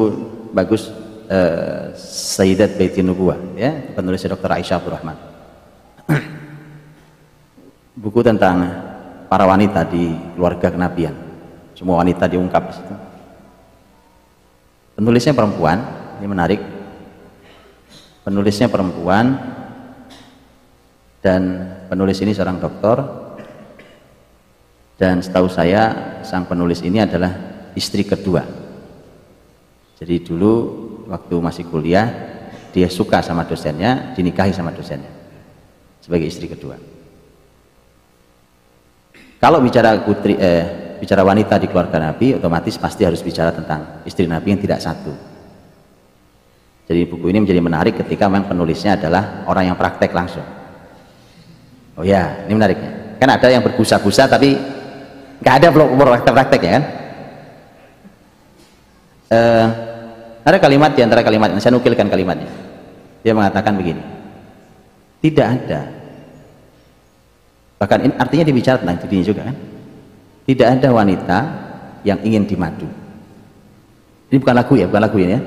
bagus 0.56 0.88
uh, 1.28 1.92
Sayyidat 2.00 2.80
Baitin 2.80 3.04
Nubuwah 3.10 3.38
ya, 3.60 3.92
penulisnya 3.92 4.32
Dr. 4.32 4.52
Aisyah 4.56 4.80
Abdul 4.80 4.96
Rahman. 4.96 5.18
Buku 8.02 8.26
tentang 8.26 8.66
para 9.30 9.46
wanita 9.46 9.86
di 9.86 10.10
keluarga 10.34 10.74
kenabian. 10.74 11.14
Semua 11.78 12.02
wanita 12.02 12.26
diungkap 12.26 12.64
di 12.66 12.74
situ. 12.74 12.96
Penulisnya 14.98 15.38
perempuan, 15.38 15.78
ini 16.18 16.28
menarik. 16.28 16.62
Penulisnya 18.22 18.70
perempuan 18.70 19.34
dan 21.22 21.42
penulis 21.90 22.22
ini 22.22 22.34
seorang 22.38 22.62
dokter 22.62 23.02
dan 25.02 25.22
setahu 25.22 25.50
saya 25.50 26.22
sang 26.22 26.46
penulis 26.46 26.86
ini 26.86 27.02
adalah 27.02 27.34
istri 27.74 28.06
kedua. 28.06 28.46
Jadi 29.98 30.22
dulu 30.22 30.54
waktu 31.10 31.36
masih 31.42 31.66
kuliah 31.66 32.10
dia 32.70 32.90
suka 32.94 33.26
sama 33.26 33.46
dosennya, 33.46 34.14
dinikahi 34.14 34.54
sama 34.54 34.70
dosennya 34.70 35.10
sebagai 36.02 36.30
istri 36.30 36.46
kedua. 36.46 36.91
Kalau 39.42 39.58
bicara 39.58 39.98
putri, 40.06 40.38
eh, 40.38 40.96
bicara 41.02 41.26
wanita 41.26 41.58
di 41.58 41.66
keluarga 41.66 41.98
Nabi, 41.98 42.38
otomatis 42.38 42.78
pasti 42.78 43.02
harus 43.02 43.26
bicara 43.26 43.50
tentang 43.50 44.06
istri 44.06 44.30
Nabi 44.30 44.54
yang 44.54 44.62
tidak 44.62 44.86
satu. 44.86 45.10
Jadi 46.86 47.10
buku 47.10 47.26
ini 47.34 47.42
menjadi 47.42 47.58
menarik 47.58 47.98
ketika 48.06 48.30
memang 48.30 48.54
penulisnya 48.54 49.02
adalah 49.02 49.42
orang 49.50 49.74
yang 49.74 49.78
praktek 49.82 50.14
langsung. 50.14 50.46
Oh 51.98 52.06
ya, 52.06 52.46
ini 52.46 52.54
menariknya. 52.54 53.18
Kan 53.18 53.34
ada 53.34 53.48
yang 53.50 53.66
berbusa-busa 53.66 54.30
tapi 54.30 54.54
nggak 55.42 55.56
ada 55.58 55.68
praktek-praktek 55.74 56.62
ya 56.62 56.72
kan? 56.78 56.84
Uh, 59.32 59.68
ada 60.46 60.58
kalimat 60.62 60.94
di 60.94 61.02
antara 61.02 61.26
kalimat, 61.26 61.50
saya 61.58 61.74
nukilkan 61.74 62.14
kalimatnya. 62.14 62.52
Dia 63.26 63.34
mengatakan 63.34 63.74
begini, 63.74 64.04
tidak 65.24 65.48
ada 65.66 66.01
bahkan 67.82 68.06
ini 68.06 68.14
artinya 68.14 68.46
dibicara 68.46 68.78
tentang 68.78 69.02
dirinya 69.02 69.26
juga 69.26 69.42
kan? 69.50 69.58
Tidak 70.46 70.68
ada 70.70 70.94
wanita 70.94 71.38
yang 72.06 72.22
ingin 72.22 72.46
dimadu. 72.46 72.86
Ini 74.30 74.38
bukan 74.38 74.54
lagu 74.54 74.74
ya 74.78 74.86
bukan 74.86 75.02
lagu 75.02 75.18
ini 75.18 75.34
ya? 75.34 75.42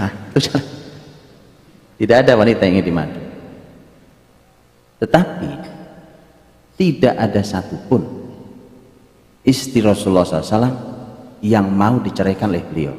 Hah, 0.00 0.12
tidak 2.00 2.16
ada 2.24 2.32
wanita 2.40 2.64
yang 2.64 2.80
ingin 2.80 2.88
dimadu. 2.88 3.20
Tetapi 5.04 5.50
tidak 6.80 7.14
ada 7.20 7.40
satupun 7.44 8.00
istri 9.44 9.84
Rasulullah 9.84 10.24
SAW 10.24 10.72
yang 11.44 11.68
mau 11.68 12.00
diceraikan 12.00 12.48
oleh 12.48 12.64
beliau. 12.64 12.96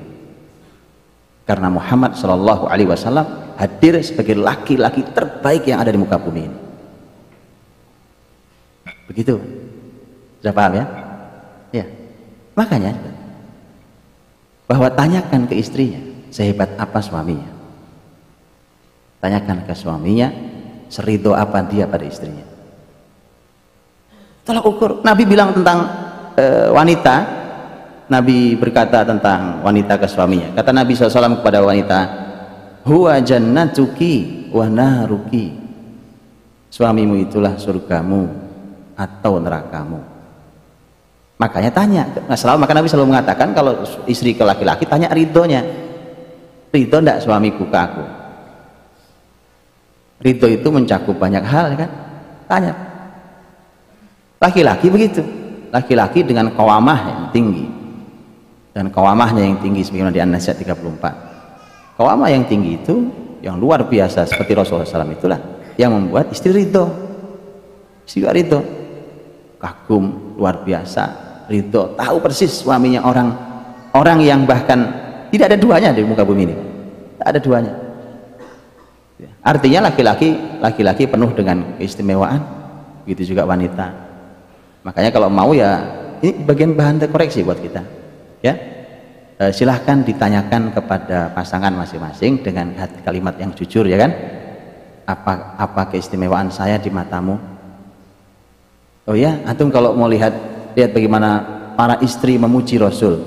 Karena 1.50 1.74
Muhammad 1.74 2.14
Shallallahu 2.14 2.70
Alaihi 2.70 2.94
Wasallam 2.94 3.58
hadir 3.58 3.98
sebagai 4.06 4.38
laki-laki 4.38 5.02
terbaik 5.10 5.66
yang 5.66 5.82
ada 5.82 5.90
di 5.90 5.98
muka 5.98 6.22
bumi 6.22 6.46
ini 6.46 6.69
Begitu. 9.10 9.42
Sudah 10.40 10.54
paham 10.54 10.78
ya? 10.78 10.86
Ya. 11.74 11.86
Makanya 12.54 12.94
bahwa 14.70 14.86
tanyakan 14.94 15.50
ke 15.50 15.58
istrinya, 15.58 15.98
sehebat 16.30 16.78
apa 16.78 17.02
suaminya. 17.02 17.50
Tanyakan 19.20 19.66
ke 19.66 19.74
suaminya, 19.74 20.30
serido 20.88 21.34
apa 21.34 21.66
dia 21.66 21.90
pada 21.90 22.06
istrinya. 22.06 22.46
Tolak 24.46 24.64
ukur. 24.64 24.92
Nabi 25.02 25.26
bilang 25.26 25.58
tentang 25.58 25.90
e, 26.38 26.70
wanita, 26.72 27.16
Nabi 28.08 28.56
berkata 28.56 29.04
tentang 29.04 29.66
wanita 29.66 29.98
ke 29.98 30.08
suaminya. 30.08 30.54
Kata 30.54 30.72
Nabi 30.72 30.94
SAW 30.94 31.42
kepada 31.42 31.66
wanita, 31.66 32.00
Huwa 32.86 33.20
jannatuki 33.20 34.48
wa 34.56 34.66
naruki. 34.72 35.52
Suamimu 36.72 37.20
itulah 37.20 37.60
surgamu 37.60 38.49
atau 39.00 39.40
nerakamu. 39.40 40.04
Makanya 41.40 41.72
tanya 41.72 42.04
nah, 42.28 42.36
selalu 42.36 42.68
maka 42.68 42.76
Nabi 42.76 42.92
selalu 42.92 43.16
mengatakan 43.16 43.56
kalau 43.56 43.80
istri 44.12 44.36
ke 44.36 44.44
laki-laki 44.44 44.84
tanya 44.84 45.08
ridhonya. 45.16 45.64
Ridho 46.70 47.02
ndak 47.02 47.24
suamiku 47.24 47.66
ke 47.66 47.78
aku? 47.80 48.04
Ridho 50.22 50.48
itu 50.52 50.68
mencakup 50.70 51.16
banyak 51.16 51.42
hal 51.42 51.74
kan? 51.80 51.90
Tanya. 52.46 52.74
Laki-laki 54.38 54.92
begitu. 54.92 55.24
Laki-laki 55.74 56.22
dengan 56.28 56.52
kawamah 56.54 57.00
yang 57.08 57.22
tinggi. 57.34 57.66
Dan 58.76 58.94
kawamahnya 58.94 59.50
yang 59.50 59.58
tinggi 59.58 59.82
sebagaimana 59.82 60.14
di 60.14 60.22
An-Nasihat 60.22 60.62
34 60.62 61.30
kawamah 62.00 62.32
yang 62.32 62.48
tinggi 62.48 62.80
itu 62.80 62.96
yang 63.44 63.60
luar 63.60 63.84
biasa 63.84 64.24
seperti 64.24 64.56
Rasulullah 64.56 64.88
SAW 64.88 65.12
itulah 65.12 65.40
yang 65.76 65.92
membuat 65.92 66.32
istri 66.32 66.56
ridho. 66.56 66.88
Istri 68.08 68.24
ridho 68.24 68.79
kagum 69.60 70.36
luar 70.40 70.64
biasa 70.64 71.04
ridho 71.52 71.94
tahu 72.00 72.18
persis 72.24 72.64
suaminya 72.64 73.04
orang 73.04 73.30
orang 73.94 74.20
yang 74.24 74.48
bahkan 74.48 75.10
tidak 75.30 75.46
ada 75.54 75.58
duanya 75.62 75.90
di 75.94 76.02
muka 76.02 76.26
bumi 76.26 76.44
ini. 76.50 76.56
Tidak 76.56 77.28
ada 77.28 77.40
duanya. 77.40 77.74
Artinya 79.44 79.92
laki-laki 79.92 80.36
laki-laki 80.60 81.04
penuh 81.06 81.32
dengan 81.36 81.78
keistimewaan 81.78 82.42
begitu 83.06 83.36
juga 83.36 83.46
wanita. 83.46 83.88
Makanya 84.84 85.12
kalau 85.12 85.30
mau 85.30 85.52
ya 85.54 85.86
ini 86.24 86.44
bagian 86.44 86.74
bahan 86.74 87.04
koreksi 87.12 87.46
buat 87.46 87.60
kita 87.62 87.82
ya. 88.42 88.54
E, 89.40 89.44
silahkan 89.56 90.04
ditanyakan 90.04 90.76
kepada 90.76 91.32
pasangan 91.32 91.72
masing-masing 91.72 92.44
dengan 92.44 92.76
kalimat 93.04 93.36
yang 93.40 93.52
jujur 93.56 93.88
ya 93.88 94.00
kan? 94.00 94.12
Apa 95.08 95.58
apa 95.58 95.82
keistimewaan 95.94 96.52
saya 96.52 96.78
di 96.78 96.92
matamu 96.92 97.40
Oh 99.08 99.16
ya, 99.16 99.40
antum 99.48 99.72
kalau 99.72 99.96
mau 99.96 100.10
lihat 100.12 100.34
lihat 100.76 100.92
bagaimana 100.92 101.30
para 101.80 101.96
istri 102.04 102.36
memuji 102.36 102.76
Rasul 102.76 103.20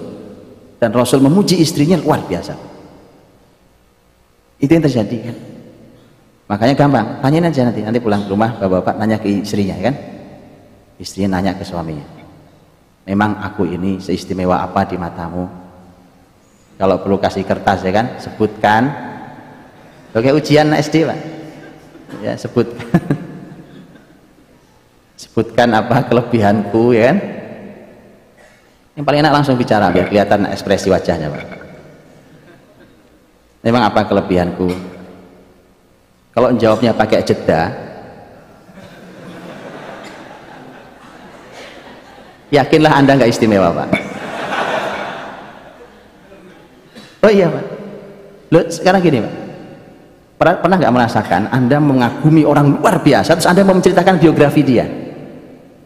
dan 0.83 0.91
Rasul 0.93 1.23
memuji 1.23 1.63
istrinya 1.63 1.97
luar 1.97 2.27
biasa. 2.27 2.59
Itu 4.59 4.71
yang 4.71 4.85
terjadi 4.85 5.19
kan. 5.31 5.37
Makanya 6.53 6.75
gampang, 6.77 7.07
tanyain 7.25 7.49
aja 7.49 7.65
nanti 7.65 7.81
nanti 7.81 7.99
pulang 8.03 8.27
ke 8.27 8.31
rumah 8.31 8.53
bapak-bapak 8.61 8.95
nanya 9.01 9.17
ke 9.23 9.41
istrinya 9.41 9.79
kan. 9.79 9.95
Istrinya 11.01 11.39
nanya 11.39 11.57
ke 11.57 11.65
suaminya. 11.65 12.05
Memang 13.09 13.41
aku 13.43 13.67
ini 13.67 13.99
seistimewa 13.99 14.63
apa 14.63 14.87
di 14.87 14.95
matamu? 15.01 15.49
Kalau 16.77 16.99
perlu 17.01 17.19
kasih 17.19 17.43
kertas 17.47 17.83
ya 17.83 17.91
kan, 17.95 18.07
sebutkan. 18.19 18.83
Oke 20.13 20.29
ujian 20.29 20.71
SD 20.77 21.09
pak. 21.09 21.19
Ya 22.21 22.37
sebutkan. 22.37 22.87
sebutkan 25.23 25.71
apa 25.71 26.03
kelebihanku 26.11 26.91
ya 26.99 27.15
kan? 27.15 27.19
Yang 28.99 29.05
paling 29.07 29.21
enak 29.23 29.35
langsung 29.39 29.55
bicara 29.55 29.89
biar 29.95 30.11
kelihatan 30.11 30.51
ekspresi 30.51 30.91
wajahnya 30.91 31.31
Pak. 31.31 31.47
Memang 33.63 33.87
apa 33.87 34.03
kelebihanku? 34.05 34.69
Kalau 36.35 36.49
jawabnya 36.59 36.91
pakai 36.91 37.23
jeda 37.23 37.71
yakinlah 42.51 42.93
anda 42.93 43.15
nggak 43.15 43.31
istimewa 43.31 43.71
Pak. 43.71 43.89
Oh 47.23 47.31
iya 47.31 47.47
Pak. 47.47 47.65
Loh, 48.51 48.65
sekarang 48.67 49.01
gini 49.01 49.23
Pak. 49.23 49.35
Pernah 50.43 50.77
nggak 50.83 50.95
merasakan 50.99 51.43
anda 51.55 51.79
mengagumi 51.79 52.43
orang 52.43 52.75
luar 52.75 52.99
biasa 52.99 53.39
terus 53.39 53.47
anda 53.47 53.63
mau 53.63 53.79
menceritakan 53.79 54.19
biografi 54.19 54.67
dia 54.67 55.02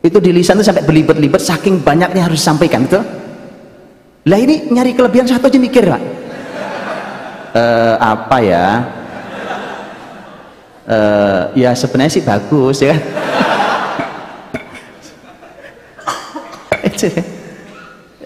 itu 0.07 0.19
di 0.23 0.31
lisan 0.31 0.57
itu 0.59 0.67
sampai 0.71 0.87
berlibat-libat 0.87 1.43
saking 1.43 1.83
banyaknya 1.83 2.23
harus 2.27 2.39
disampaikan 2.39 2.87
itu 2.87 3.01
lah 4.27 4.39
ini 4.43 4.71
nyari 4.75 4.91
kelebihan 4.99 5.23
satu 5.23 5.47
aja 5.47 5.55
mikir 5.55 5.87
pak. 5.87 6.03
E, 7.55 7.63
apa 8.03 8.39
ya? 8.43 8.83
E, 10.87 10.99
ya 11.63 11.71
sebenarnya 11.79 12.15
sih 12.15 12.23
bagus 12.23 12.79
ya 12.79 12.95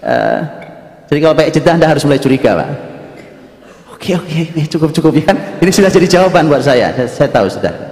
e, 0.01 0.15
jadi 1.09 1.19
kalau 1.21 1.33
pakai 1.37 1.53
jeda 1.53 1.73
anda 1.77 1.89
harus 1.89 2.05
mulai 2.05 2.21
curiga 2.21 2.57
pak. 2.57 2.69
Oke 3.93 4.17
oke. 4.17 4.39
Oke 4.57 4.65
cukup 4.69 4.89
cukup 4.89 5.11
ya 5.21 5.23
kan? 5.29 5.37
Ini 5.61 5.69
sudah 5.69 5.93
jadi 5.93 6.07
jawaban 6.09 6.49
buat 6.49 6.65
saya 6.65 6.89
saya, 6.97 7.09
saya 7.09 7.29
tahu 7.29 7.45
sudah 7.45 7.90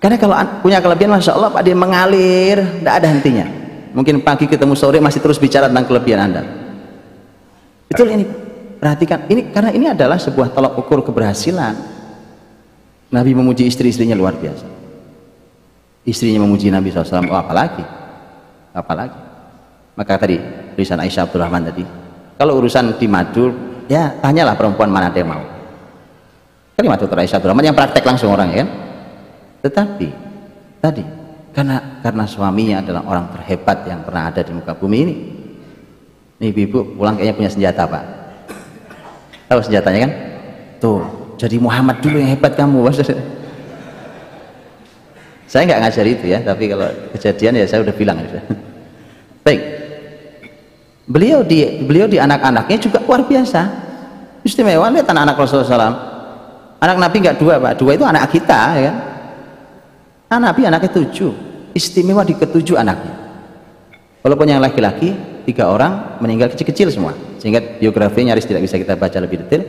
karena 0.00 0.16
kalau 0.16 0.34
punya 0.64 0.80
kelebihan 0.80 1.12
masya 1.12 1.36
Allah 1.36 1.52
pak 1.52 1.60
dia 1.60 1.76
mengalir. 1.76 2.56
Tidak 2.80 2.94
ada 2.96 3.06
hentinya. 3.06 3.44
Mungkin 3.92 4.24
pagi 4.24 4.48
ketemu 4.48 4.72
sore 4.72 4.96
masih 4.96 5.20
terus 5.20 5.36
bicara 5.36 5.68
tentang 5.68 5.84
kelebihan 5.84 6.24
anda. 6.24 6.42
Betul 7.92 8.08
ini 8.16 8.24
perhatikan 8.80 9.28
ini 9.28 9.52
karena 9.52 9.70
ini 9.76 9.86
adalah 9.92 10.16
sebuah 10.16 10.56
tolak 10.56 10.72
ukur 10.80 11.04
keberhasilan. 11.04 11.76
Nabi 13.12 13.36
memuji 13.36 13.68
istri-istrinya 13.68 14.16
luar 14.16 14.40
biasa. 14.40 14.64
Istrinya 16.08 16.40
memuji 16.48 16.72
Nabi 16.72 16.88
SAW 16.88 17.28
oh 17.28 17.36
apalagi? 17.36 17.84
Apalagi? 18.72 19.18
Maka 20.00 20.16
tadi 20.16 20.40
tulisan 20.72 20.96
Aisyah 20.96 21.28
Abdurrahman 21.28 21.68
tadi 21.68 21.84
kalau 22.40 22.56
urusan 22.56 22.96
di 22.96 23.04
madu 23.04 23.52
ya 23.84 24.16
tanyalah 24.16 24.56
perempuan 24.56 24.88
mana 24.88 25.12
dia 25.12 25.28
mau. 25.28 25.44
Kalimat 26.72 26.96
Dr. 26.96 27.20
Aisyah 27.20 27.36
Abdurrahman 27.36 27.68
yang 27.68 27.76
praktek 27.76 28.00
langsung 28.00 28.32
orang 28.32 28.48
ya 28.48 28.64
kan 28.64 28.89
tetapi 29.60 30.08
tadi 30.80 31.04
karena 31.52 32.00
karena 32.00 32.24
suaminya 32.24 32.80
adalah 32.80 33.02
orang 33.04 33.26
terhebat 33.36 33.84
yang 33.84 34.00
pernah 34.06 34.32
ada 34.32 34.40
di 34.40 34.52
muka 34.54 34.72
bumi 34.72 34.98
ini. 35.02 35.14
Nih 36.40 36.56
ibu 36.56 36.96
pulang 36.96 37.20
kayaknya 37.20 37.36
punya 37.36 37.50
senjata 37.52 37.84
pak. 37.84 38.04
Tahu 39.50 39.60
senjatanya 39.60 40.08
kan? 40.08 40.12
Tuh 40.80 41.02
jadi 41.36 41.60
Muhammad 41.60 42.00
dulu 42.00 42.16
yang 42.16 42.32
hebat 42.32 42.56
kamu 42.56 42.80
saya 45.50 45.66
nggak 45.66 45.80
ngajar 45.82 46.06
itu 46.06 46.24
ya 46.30 46.38
tapi 46.46 46.70
kalau 46.70 46.86
kejadian 47.10 47.58
ya 47.58 47.66
saya 47.66 47.82
udah 47.82 47.94
bilang 47.98 48.22
ya 48.22 48.40
baik. 49.44 49.62
Beliau 51.10 51.42
di 51.42 51.82
beliau 51.82 52.06
di 52.06 52.22
anak-anaknya 52.22 52.78
juga 52.78 53.02
luar 53.02 53.26
biasa. 53.26 53.66
Istimewa. 54.46 54.88
Lihat 54.94 55.10
anak-anak 55.10 55.36
Rasulullah 55.36 55.68
SAW 55.68 55.96
anak 56.78 56.96
Nabi 57.02 57.16
nggak 57.18 57.36
dua 57.42 57.58
pak. 57.58 57.72
Dua 57.82 57.98
itu 57.98 58.06
anak 58.06 58.30
kita 58.30 58.60
ya 58.78 58.82
kan 58.88 59.09
anak 60.30 60.54
Nabi 60.54 60.60
anaknya 60.70 60.90
tujuh. 60.94 61.32
Istimewa 61.74 62.22
di 62.22 62.34
ketujuh 62.34 62.78
anaknya. 62.78 63.14
Walaupun 64.22 64.46
yang 64.46 64.62
laki-laki 64.62 65.14
tiga 65.46 65.70
orang 65.70 66.22
meninggal 66.22 66.50
kecil-kecil 66.54 66.90
semua. 66.94 67.14
Sehingga 67.42 67.78
biografinya 67.78 68.34
nyaris 68.34 68.46
tidak 68.46 68.62
bisa 68.66 68.78
kita 68.78 68.94
baca 68.94 69.18
lebih 69.18 69.42
detail. 69.46 69.62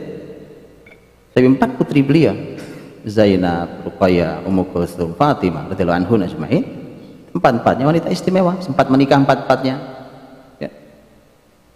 Tapi 1.32 1.46
empat 1.48 1.78
putri 1.78 2.04
beliau 2.04 2.36
Zainab, 3.02 3.86
Ruqayyah, 3.88 4.44
Ummu 4.46 4.70
Kulthum, 4.70 5.16
Fatimah 5.18 5.72
radhiyallahu 5.72 5.98
anhu 6.04 6.14
ajma'in. 6.20 6.62
Empat-empatnya 7.32 7.84
wanita 7.88 8.08
istimewa. 8.12 8.60
Sempat 8.60 8.86
menikah 8.92 9.18
empat-empatnya. 9.18 9.76
Ya. 10.60 10.70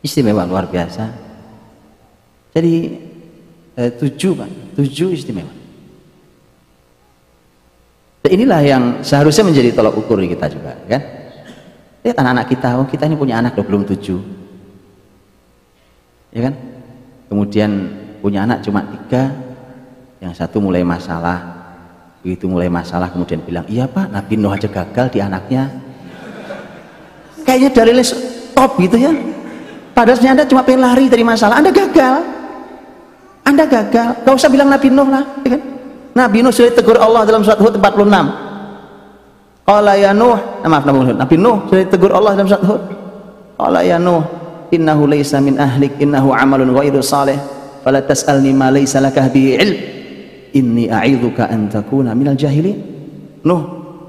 istimewa 0.05 0.45
luar 0.45 0.69
biasa. 0.69 1.11
Jadi 2.53 2.75
eh, 3.75 3.91
tujuh 3.97 4.33
kan 4.37 4.51
tujuh 4.77 5.17
istimewa 5.17 5.56
inilah 8.31 8.61
yang 8.63 8.83
seharusnya 9.03 9.47
menjadi 9.47 9.75
tolak 9.75 9.95
ukur 9.95 10.21
kita 10.23 10.47
juga 10.51 10.79
kan? 10.87 11.03
Lihat 12.07 12.17
anak-anak 12.23 12.47
kita 12.47 12.69
oh 12.79 12.87
kita 12.87 13.05
ini 13.11 13.17
punya 13.19 13.43
anak 13.43 13.59
belum 13.59 13.83
tujuh. 13.83 14.21
Ya 16.31 16.51
kan? 16.51 16.55
Kemudian 17.27 17.71
punya 18.23 18.47
anak 18.47 18.63
cuma 18.63 18.87
tiga 18.87 19.35
yang 20.23 20.33
satu 20.33 20.63
mulai 20.63 20.87
masalah 20.87 21.55
begitu 22.25 22.51
mulai 22.51 22.67
masalah 22.67 23.07
kemudian 23.07 23.39
bilang 23.39 23.63
iya 23.71 23.87
pak 23.87 24.11
Nabi 24.11 24.35
Nuh 24.35 24.51
aja 24.51 24.67
gagal 24.67 25.07
di 25.15 25.19
anaknya. 25.23 25.71
Kayaknya 27.47 27.71
dari 27.71 28.03
top 28.55 28.71
gitu 28.83 28.97
ya. 28.99 29.13
Padahal 29.95 30.19
anda 30.27 30.45
cuma 30.47 30.67
pengen 30.67 30.83
lari 30.83 31.07
dari 31.07 31.23
masalah. 31.23 31.63
Anda 31.63 31.71
gagal. 31.71 32.15
Anda 33.47 33.65
gagal. 33.65 34.09
Gak 34.27 34.35
usah 34.35 34.51
bilang 34.51 34.67
Nabi 34.67 34.91
Nuh 34.91 35.07
lah 35.07 35.25
ya 35.47 35.55
kan? 35.55 35.76
Nabi 36.17 36.41
Nuh 36.41 36.49
sudah 36.49 36.73
ditegur 36.73 36.97
Allah 36.97 37.29
dalam 37.29 37.45
surat 37.45 37.61
Hud 37.61 37.77
46 37.77 38.47
Qala 39.67 39.99
ya 39.99 40.15
Nuh 40.15 40.39
nah, 40.63 40.69
maaf 40.71 40.87
Nabi 40.87 40.99
Nuh. 41.03 41.19
Nabi 41.19 41.37
Nuh 41.37 41.57
sudah 41.67 41.83
ditegur 41.83 42.15
Allah 42.15 42.39
dalam 42.39 42.47
surat 42.47 42.63
Hud. 42.63 42.83
Qala 43.59 43.83
ya 43.83 43.99
Nuh 43.99 44.23
innahu 44.71 45.11
laysa 45.11 45.43
min 45.43 45.59
ahlik 45.59 45.99
innahu 45.99 46.31
amalun 46.31 46.71
ghairu 46.71 47.03
salih. 47.03 47.35
Fala 47.83 47.99
tas'alni 47.99 48.55
ma 48.55 48.71
laysa 48.71 49.03
laka 49.03 49.27
bihi 49.27 49.59
ilm. 49.59 49.79
Inni 50.55 50.87
a'idzuka 50.87 51.51
an 51.51 51.67
takuna 51.67 52.15
minal 52.15 52.39
jahilin. 52.39 52.79
Nuh 53.43 53.63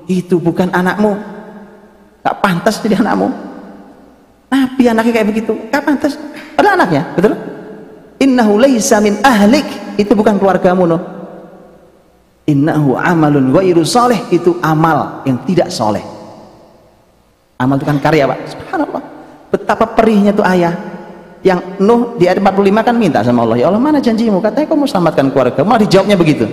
itu 0.05 0.37
bukan 0.37 0.69
anakmu. 0.69 1.17
Tak 2.21 2.37
pantas 2.37 2.77
jadi 2.85 3.01
anakmu. 3.01 3.27
Nabi 4.53 4.83
anaknya 4.93 5.11
kayak 5.11 5.27
begitu. 5.33 5.57
Gak 5.73 5.81
pantas. 5.81 6.13
Ada 6.53 6.77
anaknya 6.77 7.01
betul? 7.17 7.33
Innahu 8.21 8.61
laysa 8.61 9.01
min 9.01 9.17
ahlik. 9.25 9.65
Itu 9.97 10.13
bukan 10.13 10.37
keluargamu 10.37 10.85
Nuh 10.85 11.16
innahu 12.47 12.95
amalun 12.95 13.51
ghairu 13.51 13.83
salih. 13.83 14.17
Itu 14.31 14.57
amal 14.63 15.21
yang 15.27 15.37
tidak 15.43 15.69
soleh. 15.69 16.01
Amal 17.59 17.77
itu 17.77 17.85
kan 17.85 17.99
karya 17.99 18.25
Pak. 18.25 18.39
Subhanallah. 18.55 19.03
Betapa 19.51 19.85
perihnya 19.93 20.31
tuh 20.31 20.47
ayah. 20.47 20.73
Yang 21.45 21.59
Nuh 21.77 22.17
di 22.17 22.25
ayat 22.25 22.41
45 22.41 22.81
kan 22.81 22.95
minta 22.97 23.21
sama 23.21 23.45
Allah 23.45 23.61
ya 23.61 23.69
Allah 23.69 23.77
mana 23.77 24.01
janjimu? 24.01 24.41
Katanya 24.41 24.65
kau 24.67 24.75
mau 24.75 24.89
selamatkan 24.89 25.29
keluarga. 25.29 25.61
Malah 25.61 25.85
dijawabnya 25.85 26.17
begitu. 26.17 26.49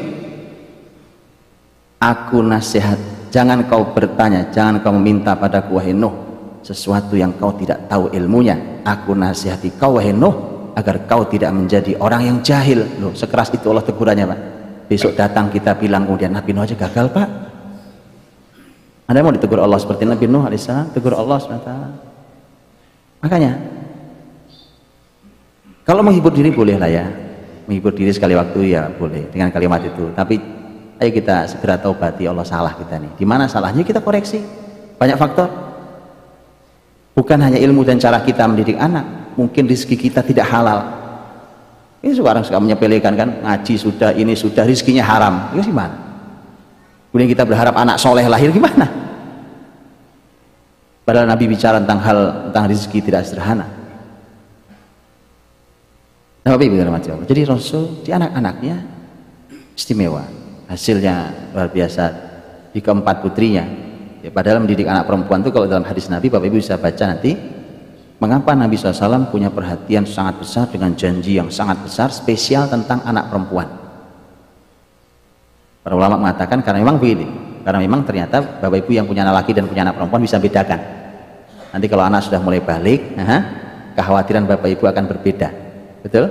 Aku 1.98 2.44
nasihat 2.44 3.00
jangan 3.32 3.64
kau 3.64 3.96
bertanya 3.96 4.52
jangan 4.52 4.84
kau 4.84 4.92
meminta 4.92 5.32
pada 5.32 5.64
wahai 5.72 5.96
Nuh 5.96 6.12
sesuatu 6.60 7.16
yang 7.16 7.32
kau 7.40 7.56
tidak 7.56 7.88
tahu 7.88 8.12
ilmunya. 8.12 8.84
Aku 8.84 9.16
nasihati 9.16 9.72
kau 9.80 9.96
wahai 9.96 10.12
Nuh 10.12 10.68
agar 10.76 11.08
kau 11.08 11.24
tidak 11.26 11.50
menjadi 11.56 11.96
orang 11.96 12.28
yang 12.28 12.38
jahil. 12.44 12.84
Loh 13.00 13.16
sekeras 13.16 13.50
itu 13.56 13.64
Allah 13.72 13.88
tegurannya 13.88 14.28
Pak 14.28 14.53
besok 14.90 15.16
datang 15.16 15.48
kita 15.48 15.76
bilang 15.76 16.04
kemudian 16.08 16.32
Nabi 16.32 16.50
Nuh 16.52 16.64
aja 16.64 16.76
gagal 16.76 17.10
Pak. 17.10 17.28
Anda 19.04 19.20
mau 19.20 19.34
ditegur 19.34 19.60
Allah 19.60 19.80
seperti 19.80 20.08
Nabi 20.08 20.24
Nuh 20.28 20.44
alaihissalam 20.48 20.92
tegur 20.96 21.12
Allah 21.12 21.36
SWT 21.36 21.70
makanya 23.24 23.56
kalau 25.84 26.00
menghibur 26.00 26.32
diri 26.32 26.48
boleh 26.48 26.80
lah 26.80 26.88
ya. 26.88 27.04
Menghibur 27.68 27.92
diri 27.92 28.08
sekali 28.12 28.32
waktu 28.32 28.72
ya 28.72 28.88
boleh 28.88 29.28
dengan 29.28 29.52
kalimat 29.52 29.84
itu. 29.84 30.08
Tapi 30.16 30.40
ayo 30.96 31.10
kita 31.12 31.44
segera 31.44 31.76
taubati 31.76 32.24
Allah 32.24 32.44
salah 32.44 32.72
kita 32.72 32.96
nih. 32.96 33.12
Di 33.20 33.28
mana 33.28 33.44
salahnya 33.44 33.84
kita 33.84 34.00
koreksi? 34.00 34.40
Banyak 34.96 35.20
faktor. 35.20 35.48
Bukan 37.12 37.38
hanya 37.38 37.60
ilmu 37.60 37.84
dan 37.84 38.00
cara 38.00 38.24
kita 38.24 38.48
mendidik 38.48 38.80
anak 38.80 39.36
mungkin 39.36 39.68
rezeki 39.68 39.96
kita 40.08 40.24
tidak 40.24 40.48
halal 40.50 40.93
ini 42.04 42.12
sekarang 42.12 42.44
suka 42.44 42.60
menyepelekan 42.60 43.16
kan? 43.16 43.28
Ngaji 43.40 43.74
sudah 43.80 44.12
ini 44.12 44.36
sudah 44.36 44.68
rizkinya 44.68 45.00
haram. 45.00 45.56
Itu 45.56 45.72
gimana? 45.72 45.96
Kemudian 47.08 47.32
kita 47.32 47.48
berharap 47.48 47.72
anak 47.80 47.96
soleh 47.96 48.28
lahir 48.28 48.52
gimana? 48.52 48.84
Padahal 51.08 51.24
Nabi 51.24 51.48
bicara 51.48 51.80
tentang 51.80 52.04
hal 52.04 52.18
tentang 52.52 52.64
rezeki 52.68 52.98
tidak 53.00 53.24
sederhana. 53.24 53.64
Nah, 56.44 56.60
Jadi 57.24 57.40
Rasul 57.48 58.04
di 58.04 58.12
anak-anaknya 58.12 58.76
istimewa. 59.72 60.28
Hasilnya 60.68 61.32
luar 61.56 61.72
biasa. 61.72 62.04
Di 62.76 62.84
keempat 62.84 63.24
putrinya. 63.24 63.64
Ya, 64.20 64.28
padahal 64.28 64.60
mendidik 64.60 64.84
anak 64.84 65.08
perempuan 65.08 65.40
itu 65.40 65.52
kalau 65.54 65.64
dalam 65.64 65.88
hadis 65.88 66.10
Nabi 66.12 66.28
Bapak 66.28 66.52
Ibu 66.52 66.60
bisa 66.60 66.76
baca 66.76 67.04
nanti 67.08 67.36
mengapa 68.24 68.56
Nabi 68.56 68.80
SAW 68.80 69.28
punya 69.28 69.52
perhatian 69.52 70.08
sangat 70.08 70.40
besar 70.40 70.64
dengan 70.72 70.96
janji 70.96 71.36
yang 71.36 71.52
sangat 71.52 71.84
besar 71.84 72.08
spesial 72.08 72.64
tentang 72.72 73.04
anak 73.04 73.28
perempuan. 73.28 73.68
Para 75.84 75.92
ulama 75.92 76.16
mengatakan 76.16 76.64
karena 76.64 76.80
memang 76.80 76.96
begini, 76.96 77.28
karena 77.60 77.84
memang 77.84 78.08
ternyata 78.08 78.40
Bapak 78.64 78.88
Ibu 78.88 78.96
yang 78.96 79.04
punya 79.04 79.28
anak 79.28 79.44
laki 79.44 79.52
dan 79.52 79.68
punya 79.68 79.84
anak 79.84 80.00
perempuan 80.00 80.24
bisa 80.24 80.40
bedakan. 80.40 80.80
Nanti 81.76 81.86
kalau 81.92 82.08
anak 82.08 82.24
sudah 82.24 82.40
mulai 82.40 82.64
balik, 82.64 83.12
kekhawatiran 83.94 84.44
Bapak 84.44 84.68
Ibu 84.74 84.84
akan 84.90 85.04
berbeda 85.06 85.48
betul 86.02 86.28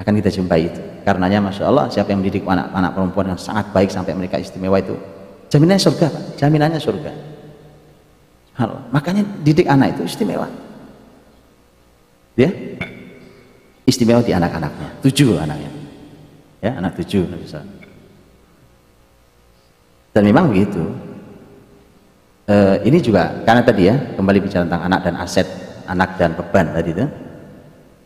akan 0.00 0.12
kita 0.18 0.30
jumpai 0.32 0.66
itu 0.66 0.80
karenanya 1.04 1.38
Masya 1.44 1.64
Allah 1.68 1.86
siapa 1.92 2.10
yang 2.10 2.24
mendidik 2.24 2.42
anak-anak 2.42 2.92
perempuan 2.96 3.26
yang 3.36 3.40
sangat 3.40 3.70
baik 3.70 3.92
sampai 3.92 4.16
mereka 4.16 4.40
istimewa 4.40 4.80
itu 4.80 4.96
jaminannya 5.52 5.80
surga 5.84 6.06
Pak. 6.08 6.22
jaminannya 6.40 6.80
surga 6.80 7.12
Halo. 8.58 8.76
makanya 8.90 9.22
didik 9.44 9.68
anak 9.68 9.94
itu 9.94 10.08
istimewa 10.08 10.48
dia 12.34 12.50
istimewa 13.86 14.22
di 14.22 14.34
anak-anaknya. 14.34 15.00
Tujuh 15.02 15.38
anaknya. 15.38 15.70
Ya 16.60 16.76
anak 16.78 16.98
tujuh 16.98 17.28
bisa 17.40 17.62
dan 20.14 20.22
memang 20.22 20.48
begitu. 20.48 20.80
E, 22.46 22.56
ini 22.86 23.02
juga 23.02 23.42
karena 23.42 23.66
tadi 23.66 23.90
ya 23.90 23.98
kembali 24.14 24.38
bicara 24.38 24.62
tentang 24.62 24.86
anak 24.86 25.00
dan 25.02 25.14
aset 25.18 25.48
anak 25.90 26.14
dan 26.16 26.38
beban 26.38 26.70
tadi 26.70 26.94
itu. 26.94 27.06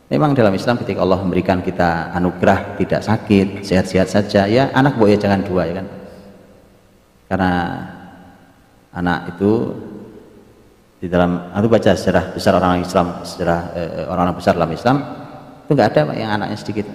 Memang 0.09 0.33
dalam 0.33 0.57
Islam 0.57 0.81
ketika 0.81 1.05
Allah 1.05 1.21
memberikan 1.21 1.61
kita 1.61 2.17
anugerah 2.17 2.81
tidak 2.81 3.05
sakit, 3.05 3.61
sehat-sehat 3.61 4.09
saja, 4.09 4.49
ya 4.49 4.73
anak 4.73 4.97
boleh 4.97 5.21
jangan 5.21 5.45
dua 5.45 5.69
ya 5.69 5.85
kan. 5.85 5.87
Karena 7.29 7.53
anak 8.89 9.37
itu 9.37 9.53
di 10.99 11.07
dalam 11.07 11.55
aku 11.55 11.67
baca 11.71 11.95
sejarah 11.95 12.35
besar 12.35 12.59
orang 12.59 12.83
Islam, 12.83 13.23
sejarah 13.23 13.61
eh, 13.79 14.05
orang-orang 14.11 14.35
besar 14.35 14.59
dalam 14.59 14.71
Islam, 14.75 14.97
itu 15.63 15.71
nggak 15.71 15.89
ada 15.95 16.01
yang 16.19 16.31
anaknya 16.35 16.59
sedikit. 16.59 16.87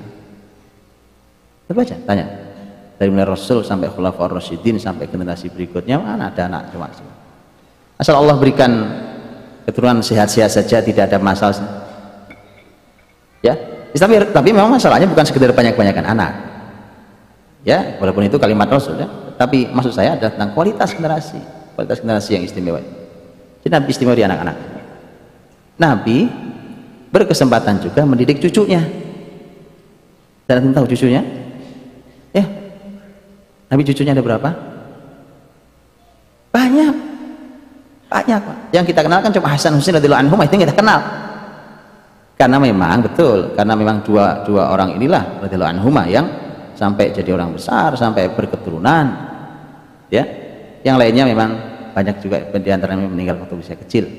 Coba 1.71 1.87
aja 1.87 1.95
tanya. 2.03 2.25
Dari 2.99 3.09
mulai 3.09 3.25
Rasul 3.25 3.63
sampai 3.65 3.89
Khulafaur 3.89 4.37
Rasyidin 4.37 4.77
sampai 4.77 5.09
generasi 5.09 5.49
berikutnya 5.49 5.97
mana 5.97 6.29
ada 6.29 6.45
anak 6.45 6.71
cuma 6.71 6.87
asal 7.97 8.15
Allah 8.15 8.37
berikan 8.37 8.69
keturunan 9.65 9.99
sehat-sehat 10.05 10.51
saja 10.51 10.77
tidak 10.83 11.09
ada 11.09 11.17
masalah. 11.17 11.57
Ya 13.41 13.57
tapi, 13.97 14.19
tapi 14.29 14.49
memang 14.53 14.77
masalahnya 14.77 15.09
bukan 15.09 15.25
sekedar 15.25 15.51
banyak-banyakan 15.51 16.05
anak. 16.05 16.31
Ya 17.65 17.97
walaupun 17.97 18.27
itu 18.27 18.35
kalimat 18.37 18.67
Rasul 18.69 18.99
ya 18.99 19.07
tapi 19.39 19.71
maksud 19.71 19.95
saya 19.95 20.15
adalah 20.15 20.31
tentang 20.35 20.51
kualitas 20.53 20.93
generasi 20.93 21.39
kualitas 21.73 21.99
generasi 22.03 22.29
yang 22.37 22.43
istimewa 22.45 22.79
jadi 23.63 23.79
Nabi 23.79 23.89
istimewa 23.95 24.19
di 24.19 24.27
anak-anak. 24.27 24.57
Nabi 25.79 26.27
berkesempatan 27.15 27.79
juga 27.79 28.03
mendidik 28.03 28.43
cucunya. 28.43 28.83
Dan 30.43 30.75
tahu 30.75 30.83
cucunya? 30.91 31.23
Ya. 32.35 32.43
Nabi 33.71 33.87
cucunya 33.87 34.11
ada 34.11 34.19
berapa? 34.19 34.51
Banyak. 36.51 36.95
Banyak 38.11 38.41
yang 38.75 38.83
kita 38.83 39.01
kenal 39.01 39.23
kan 39.23 39.31
cuma 39.31 39.47
Hasan 39.55 39.79
Husain 39.79 39.95
radhiyallahu 39.95 40.27
anhum 40.27 40.37
itu 40.43 40.59
kita 40.59 40.75
kenal. 40.75 40.99
Karena 42.35 42.59
memang 42.59 42.99
betul. 42.99 43.55
Karena 43.55 43.79
memang 43.79 44.03
dua 44.03 44.43
dua 44.43 44.75
orang 44.75 44.99
inilah 44.99 45.39
radhiyallahu 45.39 45.73
anhum 45.79 45.95
yang 46.11 46.27
sampai 46.75 47.15
jadi 47.15 47.31
orang 47.31 47.55
besar 47.55 47.95
sampai 47.95 48.27
berketurunan. 48.35 49.05
Ya. 50.11 50.27
Yang 50.83 50.95
lainnya 50.99 51.23
memang 51.23 51.72
banyak 51.93 52.19
juga 52.19 52.41
di 52.57 52.69
antaranya 52.73 53.05
meninggal 53.07 53.39
waktu 53.39 53.55
usia 53.55 53.77
kecil 53.77 54.09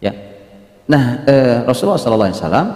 ya 0.00 0.12
nah 0.88 1.22
eh, 1.28 1.62
Rasulullah 1.68 2.00
SAW 2.00 2.68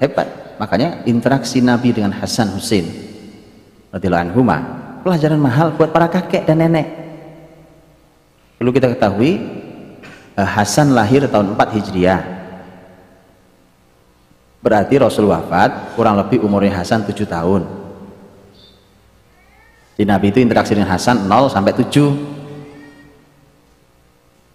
hebat 0.00 0.56
makanya 0.56 1.02
interaksi 1.04 1.60
Nabi 1.60 1.92
dengan 1.92 2.14
Hasan 2.16 2.54
Husain 2.54 2.86
radhiyallahu 3.92 4.24
anhum 4.30 4.48
pelajaran 5.02 5.42
mahal 5.42 5.74
buat 5.74 5.90
para 5.90 6.06
kakek 6.08 6.46
dan 6.46 6.62
nenek 6.62 7.02
Perlu 8.62 8.70
kita 8.70 8.94
ketahui 8.94 9.42
eh, 10.38 10.46
Hasan 10.54 10.94
lahir 10.94 11.26
tahun 11.26 11.58
4 11.58 11.74
Hijriah. 11.74 12.22
Berarti 14.62 15.02
Rasul 15.02 15.26
wafat 15.26 15.98
kurang 15.98 16.14
lebih 16.14 16.46
umurnya 16.46 16.78
Hasan 16.78 17.02
7 17.02 17.26
tahun. 17.26 17.66
Di 19.98 20.06
Nabi 20.06 20.30
itu 20.30 20.38
interaksi 20.38 20.78
dengan 20.78 20.94
Hasan 20.94 21.26
0 21.26 21.50
sampai 21.50 21.74
7. 21.74 22.31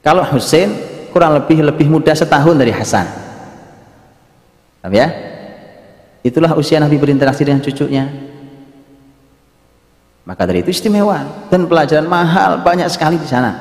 Kalau 0.07 0.23
Husain 0.23 0.71
kurang 1.11 1.35
lebih 1.35 1.67
lebih 1.67 1.91
muda 1.91 2.15
setahun 2.15 2.55
dari 2.55 2.71
Hasan. 2.71 3.03
Paham 4.79 4.95
ya? 4.95 5.11
Itulah 6.23 6.55
usia 6.55 6.79
Nabi 6.79 6.95
berinteraksi 6.95 7.43
dengan 7.43 7.59
cucunya. 7.59 8.07
Maka 10.23 10.47
dari 10.47 10.63
itu 10.63 10.71
istimewa. 10.71 11.51
Dan 11.51 11.67
pelajaran 11.67 12.07
mahal 12.07 12.63
banyak 12.63 12.87
sekali 12.87 13.19
di 13.19 13.27
sana. 13.27 13.51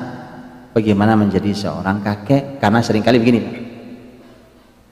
Bagaimana 0.71 1.19
menjadi 1.19 1.51
seorang 1.51 1.99
kakek? 1.99 2.63
Karena 2.63 2.79
sering 2.79 3.03
kali 3.03 3.19
begini 3.19 3.67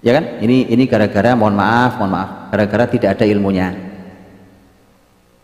ya 0.06 0.12
kan? 0.14 0.38
Ini 0.38 0.70
ini 0.70 0.84
gara-gara 0.86 1.34
mohon 1.34 1.58
maaf 1.58 1.98
mohon 1.98 2.14
maaf. 2.14 2.30
Gara-gara 2.54 2.86
tidak 2.86 3.18
ada 3.18 3.26
ilmunya. 3.26 3.74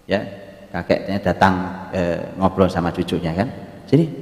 Ya 0.05 0.21
kakeknya 0.69 1.17
datang 1.17 1.53
e, 1.89 2.01
ngobrol 2.37 2.69
sama 2.69 2.93
cucunya 2.93 3.33
kan? 3.33 3.49
Sini 3.89 4.20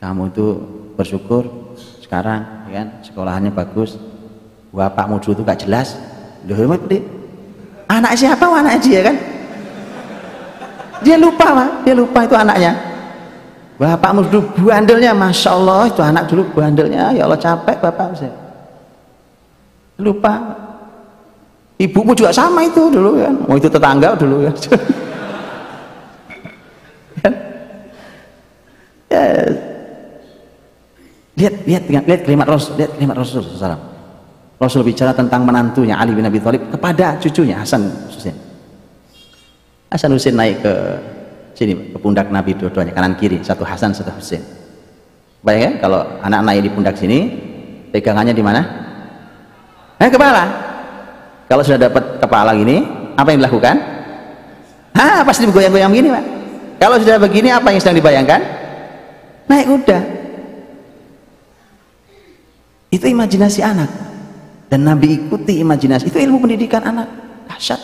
kamu 0.00 0.32
itu 0.32 0.46
bersyukur 0.96 1.44
sekarang 2.00 2.64
ya 2.72 2.82
kan? 2.82 2.88
Sekolahannya 3.04 3.52
bagus. 3.52 4.00
Bapakmu 4.72 5.20
dulu 5.20 5.32
itu 5.36 5.42
gak 5.44 5.60
jelas. 5.68 6.00
Loh 6.48 6.56
anak 7.90 8.12
siapa 8.16 8.48
anak 8.48 8.80
dia 8.80 9.04
kan? 9.04 9.16
Dia 11.04 11.20
lupa 11.20 11.52
mah 11.52 11.68
dia 11.84 11.92
lupa 11.92 12.24
itu 12.24 12.32
anaknya. 12.32 12.72
Bapakmu 13.76 14.24
dulu 14.32 14.40
bandelnya 14.72 15.12
Masya 15.12 15.50
Allah 15.52 15.84
itu 15.92 16.00
anak 16.00 16.24
dulu 16.32 16.48
bandelnya 16.56 17.12
ya 17.12 17.28
Allah 17.28 17.36
capek 17.36 17.76
bapak 17.76 18.16
saya 18.16 18.32
lupa. 20.00 20.40
Ibumu 21.80 22.12
juga 22.12 22.28
sama 22.28 22.60
itu 22.64 22.92
dulu 22.92 23.16
kan? 23.20 23.34
Mau 23.48 23.56
itu 23.56 23.68
tetangga 23.68 24.12
dulu 24.16 24.44
kan 24.48 24.52
ya. 24.52 24.52
lihat 31.40 31.54
lihat 31.88 32.04
lihat 32.04 32.20
kalimat 32.28 32.44
Rasul 32.44 32.76
lihat 32.76 32.92
kalimat 33.00 33.16
Rasul 33.16 33.40
SAW 33.40 33.80
Rasul 34.60 34.84
bicara 34.84 35.16
tentang 35.16 35.48
menantunya 35.48 35.96
Ali 35.96 36.12
bin 36.12 36.28
Abi 36.28 36.36
Thalib 36.36 36.68
kepada 36.68 37.16
cucunya 37.16 37.56
Hasan 37.56 37.88
Husain 38.12 38.36
Hasan 39.88 40.12
Husain 40.12 40.36
naik 40.36 40.60
ke 40.60 40.72
sini 41.56 41.96
ke 41.96 41.98
pundak 41.98 42.28
Nabi 42.28 42.52
dua-duanya 42.52 42.92
kanan 42.92 43.16
kiri 43.16 43.40
satu 43.40 43.64
Hasan 43.64 43.96
satu 43.96 44.12
Husain 44.12 44.44
bayangkan 45.40 45.80
kalau 45.80 46.00
anak 46.20 46.40
naik 46.44 46.60
di 46.68 46.70
pundak 46.70 47.00
sini 47.00 47.18
pegangannya 47.90 48.36
di 48.36 48.44
mana? 48.44 48.62
Eh 50.00 50.08
kepala. 50.08 50.44
Kalau 51.50 51.66
sudah 51.66 51.90
dapat 51.90 52.22
kepala 52.22 52.54
gini 52.54 52.86
apa 53.18 53.34
yang 53.34 53.42
dilakukan? 53.42 53.76
Ah 54.94 55.26
pasti 55.26 55.44
digoyang-goyang 55.50 55.90
begini 55.90 56.08
pak. 56.14 56.24
Kalau 56.80 56.96
sudah 56.96 57.18
begini 57.20 57.48
apa 57.52 57.68
yang 57.74 57.80
sedang 57.82 57.98
dibayangkan? 57.98 58.40
Naik 59.50 59.66
kuda 59.66 60.19
itu 62.90 63.06
imajinasi 63.06 63.62
anak. 63.62 63.90
Dan 64.70 64.86
Nabi 64.86 65.18
ikuti 65.26 65.62
imajinasi. 65.62 66.10
Itu 66.10 66.18
ilmu 66.18 66.42
pendidikan 66.42 66.82
anak. 66.82 67.08
Dahsyat. 67.50 67.80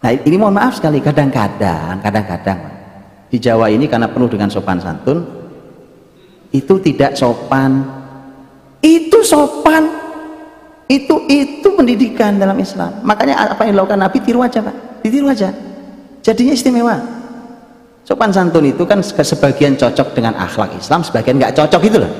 Nah 0.00 0.10
ini 0.16 0.36
mohon 0.40 0.56
maaf 0.56 0.80
sekali. 0.80 1.00
Kadang-kadang, 1.00 2.00
kadang-kadang 2.00 2.58
di 3.28 3.36
Jawa 3.36 3.68
ini 3.68 3.84
karena 3.88 4.08
penuh 4.08 4.28
dengan 4.28 4.48
sopan 4.48 4.80
santun 4.80 5.22
itu 6.50 6.74
tidak 6.82 7.14
sopan, 7.14 7.84
itu 8.82 9.22
sopan, 9.22 9.86
itu 10.88 11.14
itu 11.28 11.68
pendidikan 11.76 12.40
dalam 12.40 12.56
Islam. 12.58 13.04
Makanya 13.04 13.54
apa 13.54 13.68
yang 13.68 13.76
dilakukan 13.76 14.00
Nabi 14.00 14.18
tiru 14.24 14.40
aja 14.40 14.64
pak, 14.64 15.04
ditiru 15.04 15.28
aja. 15.28 15.52
Jadinya 16.20 16.52
istimewa. 16.52 16.96
Sopan 18.04 18.32
santun 18.32 18.66
itu 18.66 18.82
kan 18.88 19.04
sebagian 19.04 19.78
cocok 19.78 20.16
dengan 20.16 20.34
akhlak 20.34 20.74
Islam, 20.74 21.04
sebagian 21.04 21.38
nggak 21.38 21.54
cocok 21.54 21.82
itu 21.86 21.96
loh. 22.00 22.12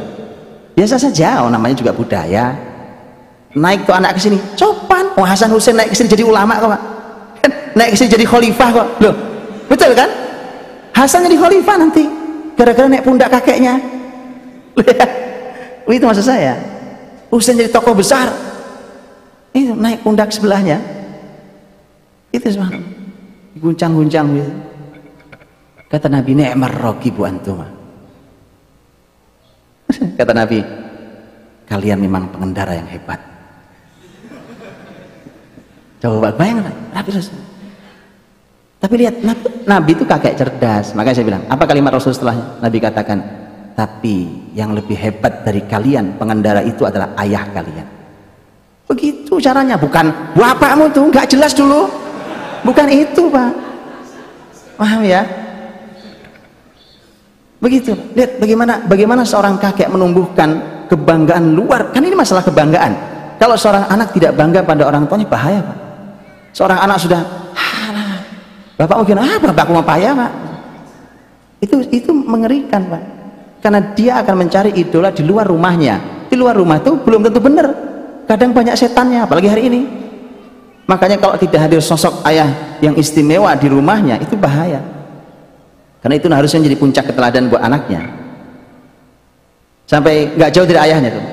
Biasa 0.80 0.96
saja, 0.96 1.44
oh 1.44 1.52
namanya 1.52 1.76
juga 1.76 1.92
budaya. 1.92 2.56
Naik 3.52 3.84
tuh 3.84 3.92
anak 3.92 4.16
ke 4.16 4.20
sini, 4.24 4.40
sopan. 4.56 5.12
Oh 5.20 5.28
Hasan 5.28 5.52
Hussein 5.52 5.76
naik 5.76 5.92
ke 5.92 5.96
sini 6.00 6.08
jadi 6.08 6.24
ulama 6.24 6.56
kok 6.56 6.72
pak. 6.72 6.82
Naik 7.76 8.00
sini 8.00 8.08
jadi 8.08 8.24
khalifah 8.24 8.68
kok. 8.72 8.86
Loh 9.04 9.12
betul 9.68 9.92
kan? 9.92 10.08
Hasan 10.96 11.28
jadi 11.28 11.36
khalifah 11.36 11.76
nanti. 11.84 12.08
Gara-gara 12.56 12.88
naik 12.88 13.04
pundak 13.04 13.28
kakeknya. 13.28 13.76
Itu 15.84 16.04
maksud 16.08 16.24
saya. 16.24 16.56
Husain 17.28 17.60
jadi 17.60 17.68
tokoh 17.68 17.92
besar. 17.92 18.32
Itu 19.52 19.76
naik 19.76 20.00
pundak 20.00 20.32
sebelahnya. 20.32 20.80
Itu 22.32 22.48
sebenarnya 22.48 22.80
guncang-guncang 23.60 24.32
gitu. 24.32 24.52
Kata 25.92 26.08
Nabi 26.08 26.40
ni'mar 26.40 26.72
bu 26.96 27.22
antum 27.28 27.79
kata 30.18 30.32
Nabi 30.32 30.58
kalian 31.66 31.98
memang 32.02 32.30
pengendara 32.32 32.74
yang 32.74 32.88
hebat 32.90 33.20
coba 36.00 36.32
bayangkan 36.34 36.74
Nabi 36.96 37.10
tapi 38.80 38.94
lihat 38.96 39.20
Nabi 39.68 39.92
itu 39.92 40.08
kakek 40.08 40.40
cerdas. 40.40 40.96
Makanya 40.96 41.16
saya 41.20 41.26
bilang, 41.28 41.44
apa 41.52 41.68
kalimat 41.68 41.92
Rasul 41.92 42.16
setelahnya? 42.16 42.64
Nabi 42.64 42.80
katakan, 42.80 43.18
tapi 43.76 44.48
yang 44.56 44.72
lebih 44.72 44.96
hebat 44.96 45.44
dari 45.44 45.60
kalian 45.68 46.16
pengendara 46.16 46.64
itu 46.64 46.88
adalah 46.88 47.12
ayah 47.20 47.44
kalian. 47.52 47.84
Begitu 48.88 49.36
caranya, 49.36 49.76
bukan 49.76 50.32
bapakmu 50.32 50.88
tuh 50.96 51.12
nggak 51.12 51.28
jelas 51.28 51.52
dulu. 51.52 51.92
Bukan 52.64 52.88
itu, 52.88 53.28
Pak. 53.28 53.52
Paham 54.80 55.04
ya? 55.04 55.28
Begitu. 57.60 57.92
Lihat 58.16 58.40
bagaimana 58.40 58.84
bagaimana 58.88 59.22
seorang 59.22 59.60
kakek 59.60 59.92
menumbuhkan 59.92 60.84
kebanggaan 60.88 61.52
luar. 61.52 61.92
Kan 61.92 62.02
ini 62.02 62.16
masalah 62.16 62.40
kebanggaan. 62.42 62.92
Kalau 63.36 63.56
seorang 63.56 63.88
anak 63.88 64.12
tidak 64.16 64.36
bangga 64.36 64.64
pada 64.64 64.84
orang 64.88 65.04
tuanya 65.08 65.28
bahaya, 65.28 65.60
Pak. 65.64 65.78
Seorang 66.50 66.80
anak 66.82 66.98
sudah 67.00 67.20
Bapak 68.80 68.96
mungkin 68.96 69.20
ah 69.20 69.36
bapakku 69.36 69.76
mau 69.76 69.84
payah 69.84 70.16
pak. 70.16 70.32
Itu 71.60 71.84
itu 71.92 72.16
mengerikan 72.16 72.88
pak. 72.88 73.02
Karena 73.60 73.92
dia 73.92 74.24
akan 74.24 74.34
mencari 74.40 74.72
idola 74.72 75.12
di 75.12 75.20
luar 75.20 75.44
rumahnya. 75.44 76.24
Di 76.32 76.34
luar 76.40 76.56
rumah 76.56 76.80
itu 76.80 76.96
belum 76.96 77.28
tentu 77.28 77.44
benar. 77.44 77.68
Kadang 78.24 78.56
banyak 78.56 78.72
setannya, 78.80 79.28
apalagi 79.28 79.52
hari 79.52 79.68
ini. 79.68 79.80
Makanya 80.88 81.20
kalau 81.20 81.36
tidak 81.36 81.68
hadir 81.68 81.84
sosok 81.84 82.24
ayah 82.24 82.80
yang 82.80 82.96
istimewa 82.96 83.52
di 83.52 83.68
rumahnya 83.68 84.16
itu 84.16 84.32
bahaya. 84.32 84.80
Karena 86.00 86.14
itu 86.16 86.26
harusnya 86.32 86.58
menjadi 86.64 86.78
puncak 86.80 87.04
keteladan 87.12 87.52
buat 87.52 87.60
anaknya. 87.60 88.08
Sampai 89.84 90.32
nggak 90.32 90.50
jauh 90.54 90.64
dari 90.64 90.80
ayahnya 90.90 91.10
tuh. 91.12 91.24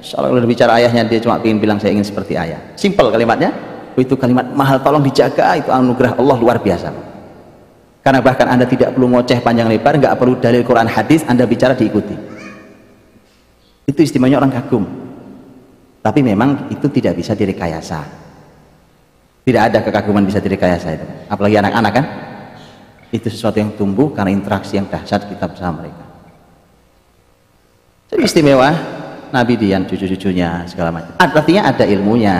Soalnya 0.00 0.40
kalau 0.40 0.48
bicara 0.48 0.72
ayahnya 0.80 1.02
dia 1.08 1.20
cuma 1.20 1.40
ingin 1.40 1.58
bilang 1.60 1.78
saya 1.80 1.96
ingin 1.96 2.04
seperti 2.04 2.36
ayah. 2.36 2.60
Simple 2.76 3.08
kalimatnya. 3.12 3.52
Itu 3.96 4.16
kalimat 4.16 4.48
mahal 4.56 4.80
tolong 4.80 5.04
dijaga 5.04 5.60
itu 5.60 5.68
anugerah 5.68 6.16
Allah 6.16 6.36
luar 6.40 6.56
biasa. 6.60 6.88
Karena 8.00 8.24
bahkan 8.24 8.48
Anda 8.48 8.64
tidak 8.64 8.96
perlu 8.96 9.12
ngoceh 9.12 9.44
panjang 9.44 9.68
lebar, 9.68 10.00
nggak 10.00 10.16
perlu 10.16 10.40
dalil 10.40 10.64
Quran 10.64 10.88
hadis, 10.88 11.20
Anda 11.28 11.44
bicara 11.44 11.76
diikuti. 11.76 12.16
Itu 13.84 14.00
istimewanya 14.00 14.40
orang 14.40 14.56
kagum. 14.56 14.84
Tapi 16.00 16.20
memang 16.24 16.72
itu 16.72 16.88
tidak 16.88 17.20
bisa 17.20 17.36
direkayasa. 17.36 18.00
Tidak 19.44 19.62
ada 19.68 19.84
kekaguman 19.84 20.24
bisa 20.24 20.40
direkayasa 20.40 20.88
itu. 20.96 21.06
Apalagi 21.28 21.60
anak-anak 21.60 21.92
kan? 21.92 22.04
Itu 23.10 23.26
sesuatu 23.26 23.58
yang 23.58 23.74
tumbuh 23.74 24.14
karena 24.14 24.30
interaksi 24.30 24.78
yang 24.78 24.86
dahsyat 24.86 25.26
kita 25.26 25.50
bersama 25.50 25.82
mereka. 25.82 26.04
Jadi 28.10 28.22
istimewa 28.26 28.70
Nabi 29.30 29.54
Dian 29.58 29.86
cucu-cucunya 29.86 30.66
segala 30.66 30.90
macam. 30.94 31.14
Artinya 31.18 31.70
ada 31.70 31.86
ilmunya, 31.86 32.36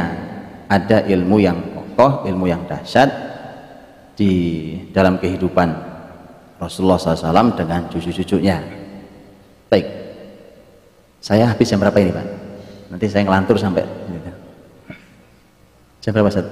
ada 0.67 1.07
ilmu 1.07 1.37
yang 1.43 1.59
kokoh, 1.75 2.27
ilmu 2.27 2.47
yang 2.51 2.67
dahsyat 2.67 3.11
di 4.15 4.33
dalam 4.91 5.19
kehidupan 5.19 5.71
Rasulullah 6.59 6.99
SAW 6.99 7.55
dengan 7.57 7.87
cucu-cucunya. 7.89 8.61
Baik, 9.71 9.87
saya 11.23 11.49
habis 11.51 11.71
jam 11.71 11.79
berapa 11.79 11.99
ini 12.03 12.11
Pak? 12.11 12.27
Nanti 12.91 13.07
saya 13.07 13.23
ngelantur 13.27 13.59
sampai 13.59 13.87
jam 16.01 16.11
berapa 16.17 16.29
Ustaz? 16.33 16.47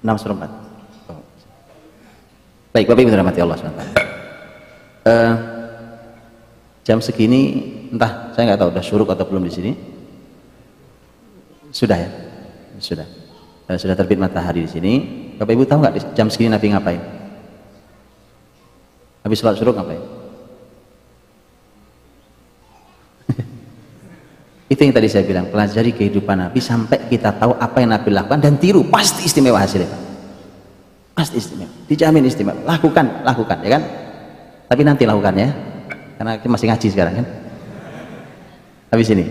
6 0.00 0.22
seperempat. 0.22 0.65
Baik, 2.76 2.92
Bapak 2.92 3.08
Ibu 3.08 3.08
dirahmati 3.08 3.40
Allah 3.40 3.56
SWT. 3.56 3.72
Uh, 5.08 5.34
jam 6.84 7.00
segini 7.00 7.72
entah 7.88 8.28
saya 8.36 8.52
nggak 8.52 8.60
tahu 8.60 8.68
udah 8.68 8.84
syuruk 8.84 9.08
atau 9.16 9.24
belum 9.24 9.48
di 9.48 9.52
sini? 9.56 9.72
Sudah 11.72 11.96
ya? 11.96 12.12
Sudah. 12.76 13.08
Dan 13.64 13.80
sudah 13.80 13.96
terbit 13.96 14.20
matahari 14.20 14.68
di 14.68 14.70
sini. 14.70 14.92
Bapak 15.40 15.56
ibu 15.56 15.64
tahu 15.64 15.88
nggak 15.88 16.12
jam 16.12 16.28
segini 16.28 16.52
nabi 16.52 16.68
ngapain? 16.68 17.00
Habis 19.24 19.40
sholat 19.40 19.56
syuruk 19.56 19.80
ngapain? 19.80 20.04
Itu 24.76 24.84
yang 24.84 24.92
tadi 24.92 25.08
saya 25.08 25.24
bilang 25.24 25.48
pelajari 25.48 25.96
kehidupan 25.96 26.44
nabi 26.44 26.60
sampai 26.60 27.08
kita 27.08 27.40
tahu 27.40 27.56
apa 27.56 27.80
yang 27.80 27.96
nabi 27.96 28.12
lakukan 28.12 28.44
dan 28.44 28.60
tiru. 28.60 28.84
Pasti 28.84 29.24
istimewa 29.24 29.64
hasilnya 29.64 30.05
pasti 31.16 31.40
istimewa. 31.40 31.72
Dijamin 31.88 32.28
istimewa. 32.28 32.60
Lakukan 32.68 33.24
lakukan 33.24 33.58
ya 33.64 33.70
kan? 33.80 33.82
Tapi 34.68 34.82
nanti 34.84 35.08
lakukan 35.08 35.34
ya. 35.34 35.48
Karena 36.20 36.36
kita 36.36 36.50
masih 36.52 36.66
ngaji 36.68 36.86
sekarang 36.92 37.14
kan? 37.24 37.26
Habis 38.92 39.08
ini. 39.16 39.24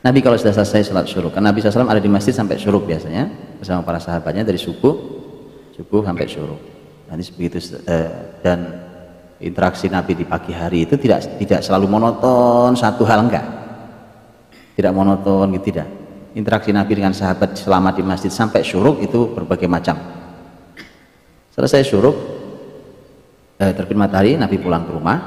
Nabi 0.00 0.24
kalau 0.24 0.36
sudah 0.36 0.56
selesai 0.56 0.88
sholat 0.88 1.04
syuruk 1.08 1.36
karena 1.36 1.52
Nabi 1.52 1.60
SAW 1.60 1.84
ada 1.84 2.00
di 2.00 2.08
masjid 2.08 2.32
sampai 2.32 2.56
syuruk 2.56 2.88
biasanya 2.88 3.28
bersama 3.60 3.84
para 3.84 4.00
sahabatnya 4.00 4.48
dari 4.48 4.56
subuh 4.56 4.96
subuh 5.76 6.00
sampai 6.00 6.24
syuruk 6.24 6.56
nanti 7.04 7.28
begitu 7.36 7.60
eh, 7.84 8.40
dan 8.40 8.80
interaksi 9.40 9.88
Nabi 9.88 10.12
di 10.14 10.24
pagi 10.28 10.52
hari 10.52 10.84
itu 10.84 11.00
tidak 11.00 11.40
tidak 11.40 11.60
selalu 11.64 11.88
monoton. 11.88 12.76
Satu 12.76 13.02
hal 13.08 13.24
enggak. 13.24 13.44
Tidak 14.76 14.92
monoton 14.92 15.50
gitu 15.56 15.72
tidak. 15.72 15.88
Interaksi 16.36 16.70
Nabi 16.70 16.92
dengan 16.94 17.10
sahabat 17.10 17.58
selama 17.58 17.90
di 17.90 18.06
masjid 18.06 18.30
sampai 18.30 18.62
syuruk 18.62 19.02
itu 19.02 19.34
berbagai 19.34 19.66
macam 19.66 20.19
selesai 21.60 21.84
syuruk 21.84 22.16
eh, 23.60 23.72
terbit 23.76 23.96
matahari 23.96 24.40
Nabi 24.40 24.56
pulang 24.56 24.88
ke 24.88 24.92
rumah. 24.96 25.18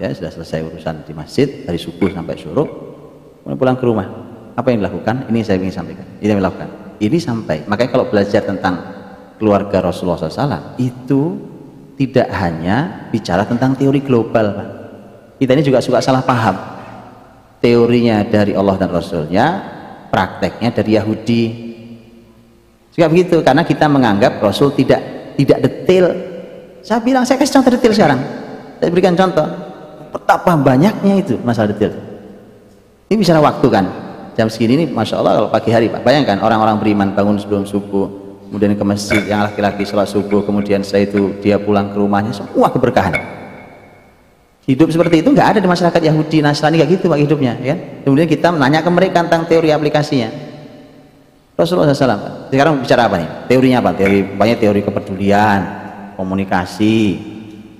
Ya 0.00 0.12
sudah 0.16 0.32
selesai 0.32 0.64
urusan 0.64 1.04
di 1.04 1.12
masjid 1.12 1.44
dari 1.64 1.76
subuh 1.76 2.08
sampai 2.08 2.36
syuruk 2.36 2.68
kemudian 3.40 3.56
pulang 3.56 3.76
ke 3.76 3.84
rumah. 3.84 4.06
Apa 4.56 4.72
yang 4.72 4.84
dilakukan? 4.84 5.28
Ini 5.32 5.40
saya 5.44 5.56
ingin 5.60 5.72
sampaikan. 5.72 6.06
Ini 6.20 6.36
dilakukan. 6.36 6.68
Ini 7.00 7.18
sampai. 7.20 7.64
Makanya 7.64 7.90
kalau 7.92 8.06
belajar 8.12 8.44
tentang 8.44 8.74
keluarga 9.40 9.80
Rasulullah 9.88 10.20
SAW 10.20 10.76
itu 10.76 11.40
tidak 11.96 12.28
hanya 12.32 13.08
bicara 13.08 13.44
tentang 13.48 13.76
teori 13.76 14.00
global 14.04 14.46
Pak. 14.56 14.68
kita 15.40 15.56
ini 15.56 15.64
juga 15.64 15.80
suka 15.80 16.04
salah 16.04 16.20
paham. 16.20 16.56
Teorinya 17.60 18.24
dari 18.24 18.56
Allah 18.56 18.76
dan 18.76 18.88
Rasulnya 18.88 19.46
prakteknya 20.08 20.72
dari 20.72 20.96
Yahudi. 20.96 21.44
Juga 22.92 23.06
begitu 23.08 23.40
karena 23.40 23.64
kita 23.64 23.88
menganggap 23.88 24.40
Rasul 24.40 24.72
tidak 24.76 25.19
tidak 25.42 25.58
detail 25.64 26.12
saya 26.80 27.00
bilang 27.00 27.24
saya 27.28 27.36
kasih 27.40 27.60
contoh 27.60 27.70
detail 27.76 27.92
sekarang. 27.96 28.20
Saya 28.80 28.88
berikan 28.92 29.16
contoh. 29.16 29.46
Betapa 30.10 30.58
banyaknya 30.58 31.22
itu 31.22 31.38
masalah 31.46 31.70
detail 31.70 32.10
ini 33.10 33.26
bicara 33.26 33.42
waktu 33.42 33.66
kan? 33.66 33.84
Jam 34.38 34.46
segini 34.46 34.78
ini 34.78 34.84
Masya 34.86 35.18
Allah 35.18 35.42
kalau 35.42 35.50
pagi 35.50 35.74
hari 35.74 35.90
Pak. 35.90 36.06
Bayangkan 36.06 36.38
orang-orang 36.46 36.78
beriman 36.78 37.10
bangun 37.10 37.42
sebelum 37.42 37.66
subuh 37.66 38.06
kemudian 38.46 38.78
ke 38.78 38.84
masjid 38.86 39.18
yang 39.26 39.42
laki-laki 39.42 39.82
sholat 39.82 40.06
subuh 40.06 40.46
kemudian 40.46 40.86
setelah 40.86 41.10
itu 41.10 41.34
dia 41.42 41.58
pulang 41.58 41.90
ke 41.90 41.98
rumahnya 41.98 42.30
semua 42.30 42.70
keberkahan. 42.70 43.18
Hidup 44.62 44.94
seperti 44.94 45.26
itu 45.26 45.34
nggak 45.34 45.58
ada 45.58 45.58
di 45.58 45.66
masyarakat 45.66 45.98
Yahudi 45.98 46.38
Nasrani 46.38 46.78
nggak 46.78 46.90
gitu 47.02 47.10
Pak 47.10 47.18
hidupnya 47.18 47.58
ya. 47.58 47.74
Kemudian 48.06 48.30
kita 48.30 48.54
menanya 48.54 48.78
ke 48.78 48.90
mereka 48.94 49.26
tentang 49.26 49.42
teori 49.50 49.74
aplikasinya 49.74 50.30
Rasulullah 51.60 51.92
SAW 51.92 52.48
sekarang 52.48 52.80
bicara 52.80 53.04
apa 53.04 53.20
nih? 53.20 53.28
Teorinya 53.52 53.84
apa? 53.84 53.90
Teori 53.92 54.24
banyak 54.32 54.58
teori 54.58 54.80
kepedulian 54.80 55.60
komunikasi 56.16 56.96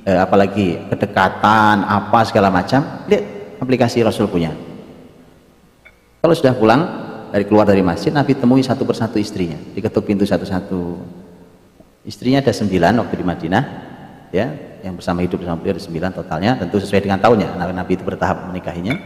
eh, 0.04 0.20
apalagi 0.20 0.84
kedekatan 0.92 1.88
apa 1.88 2.20
segala 2.28 2.52
macam. 2.52 3.08
Lihat 3.08 3.56
aplikasi 3.56 4.04
Rasul 4.04 4.28
punya. 4.28 4.52
Kalau 6.20 6.36
sudah 6.36 6.52
pulang 6.52 6.80
dari 7.32 7.48
keluar 7.48 7.64
dari 7.64 7.80
masjid 7.80 8.12
Nabi 8.12 8.36
temui 8.36 8.60
satu 8.60 8.84
persatu 8.84 9.16
istrinya. 9.16 9.56
Diketuk 9.72 10.04
pintu 10.04 10.28
satu-satu. 10.28 11.00
Istrinya 12.04 12.44
ada 12.44 12.52
sembilan 12.52 13.00
waktu 13.00 13.14
di 13.16 13.24
Madinah 13.24 13.64
ya. 14.28 14.46
Yang 14.80 14.94
bersama 15.04 15.24
hidup 15.24 15.40
bersama 15.40 15.56
beliau 15.60 15.76
ada 15.76 15.84
sembilan 15.84 16.10
totalnya 16.16 16.50
tentu 16.56 16.76
sesuai 16.80 17.00
dengan 17.04 17.20
tahunnya. 17.20 17.56
Nabi, 17.56 17.72
Nabi 17.72 17.92
itu 17.96 18.04
bertahap 18.04 18.48
menikahinya. 18.52 18.96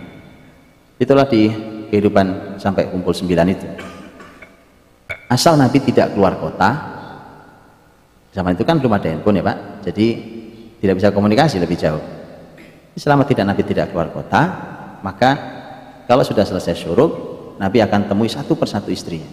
Itulah 0.98 1.26
di 1.26 1.50
kehidupan 1.90 2.58
sampai 2.58 2.90
kumpul 2.90 3.14
sembilan 3.14 3.46
itu 3.50 3.93
asal 5.28 5.56
Nabi 5.56 5.80
tidak 5.80 6.12
keluar 6.12 6.36
kota 6.36 6.94
zaman 8.34 8.58
itu 8.58 8.66
kan 8.66 8.82
belum 8.82 8.92
ada 8.98 9.06
handphone 9.08 9.38
ya 9.40 9.44
Pak. 9.46 9.58
Jadi 9.86 10.06
tidak 10.82 10.94
bisa 11.00 11.08
komunikasi 11.14 11.62
lebih 11.62 11.78
jauh. 11.78 12.02
Selama 12.94 13.26
tidak 13.26 13.46
Nabi 13.46 13.62
tidak 13.62 13.90
keluar 13.94 14.10
kota 14.10 14.42
maka 15.00 15.30
kalau 16.04 16.26
sudah 16.26 16.44
selesai 16.44 16.74
syuruk 16.76 17.12
Nabi 17.56 17.78
akan 17.80 18.10
temui 18.10 18.28
satu 18.28 18.58
persatu 18.58 18.90
istrinya. 18.90 19.30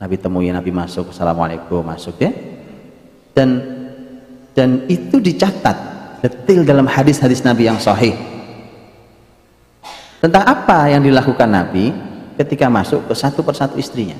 Nabi 0.00 0.16
temui 0.18 0.50
Nabi 0.50 0.72
masuk 0.72 1.12
Assalamualaikum 1.12 1.84
masuk 1.84 2.16
ya. 2.18 2.32
Dan 3.36 3.60
dan 4.54 4.86
itu 4.86 5.18
dicatat 5.18 5.76
detail 6.22 6.62
dalam 6.64 6.86
hadis-hadis 6.88 7.44
Nabi 7.44 7.68
yang 7.68 7.76
sahih. 7.76 8.16
Tentang 10.24 10.40
apa 10.40 10.88
yang 10.88 11.04
dilakukan 11.04 11.44
Nabi 11.44 11.92
ketika 12.40 12.72
masuk 12.72 13.04
ke 13.04 13.12
satu 13.12 13.44
persatu 13.44 13.76
istrinya 13.76 14.16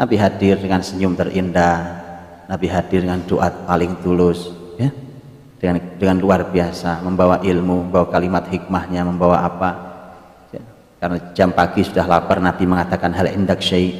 Nabi 0.00 0.16
hadir 0.16 0.56
dengan 0.56 0.80
senyum 0.80 1.18
terindah. 1.18 2.06
Nabi 2.46 2.66
hadir 2.70 3.04
dengan 3.04 3.20
doa 3.26 3.50
paling 3.66 3.98
tulus 4.00 4.48
ya. 4.78 4.88
Dengan 5.60 5.76
dengan 6.00 6.16
luar 6.22 6.48
biasa 6.48 7.04
membawa 7.04 7.42
ilmu 7.44 7.90
membawa 7.90 8.08
kalimat 8.08 8.46
hikmahnya 8.48 9.02
membawa 9.04 9.44
apa. 9.44 9.70
Ya. 10.54 10.62
karena 11.02 11.18
jam 11.36 11.50
pagi 11.52 11.84
sudah 11.84 12.06
lapar 12.08 12.40
Nabi 12.40 12.64
mengatakan 12.64 13.12
hal 13.12 13.28
indak 13.34 13.60
syai. 13.60 13.92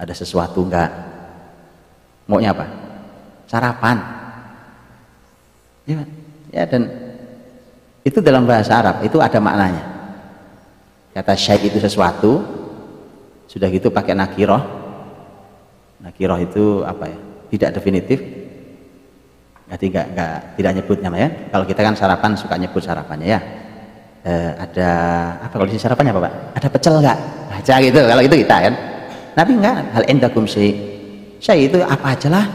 Ada 0.00 0.16
sesuatu 0.16 0.66
enggak? 0.66 0.90
Maunya 2.26 2.50
apa? 2.50 2.66
Sarapan. 3.46 3.96
Ya, 5.84 6.00
ya 6.50 6.64
dan 6.64 6.88
itu 8.02 8.18
dalam 8.24 8.48
bahasa 8.48 8.80
Arab 8.80 9.04
itu 9.04 9.20
ada 9.20 9.38
maknanya. 9.38 9.84
Kata 11.14 11.38
syai 11.38 11.62
itu 11.62 11.78
sesuatu 11.78 12.63
sudah 13.48 13.68
gitu 13.70 13.92
pakai 13.92 14.16
nakiroh. 14.16 14.62
Nakiroh 16.00 16.38
itu 16.40 16.84
apa 16.84 17.08
ya? 17.08 17.18
Tidak 17.54 17.70
definitif. 17.76 18.18
Jadi 19.64 19.84
nggak 19.90 20.06
nggak 20.12 20.34
tidak 20.60 20.72
nyebut 20.80 20.98
nama 21.00 21.16
ya. 21.16 21.28
Kalau 21.50 21.64
kita 21.64 21.80
kan 21.80 21.94
sarapan 21.96 22.32
suka 22.36 22.54
nyebut 22.60 22.82
sarapannya 22.84 23.28
ya. 23.28 23.40
E, 24.24 24.32
ada 24.56 24.90
apa 25.44 25.54
kalau 25.56 25.68
di 25.68 25.80
sarapannya 25.80 26.12
apa 26.12 26.22
pak? 26.28 26.32
Ada 26.60 26.68
pecel 26.68 26.94
nggak? 27.00 27.18
Baca 27.50 27.74
gitu 27.80 28.00
kalau 28.04 28.22
itu 28.22 28.36
kita 28.44 28.56
kan. 28.70 28.74
Tapi 29.34 29.50
enggak 29.58 29.76
hal 29.96 30.04
endakum 30.06 30.44
sih 30.46 30.70
saya 31.42 31.60
itu 31.60 31.78
apa 31.82 32.16
aja 32.16 32.28
lah. 32.30 32.46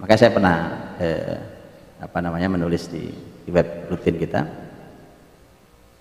Makanya 0.00 0.18
saya 0.18 0.32
pernah 0.34 0.56
eh, 0.98 1.36
apa 2.02 2.18
namanya 2.18 2.50
menulis 2.50 2.90
di, 2.90 3.06
di 3.46 3.50
web 3.54 3.86
rutin 3.86 4.18
kita 4.18 4.61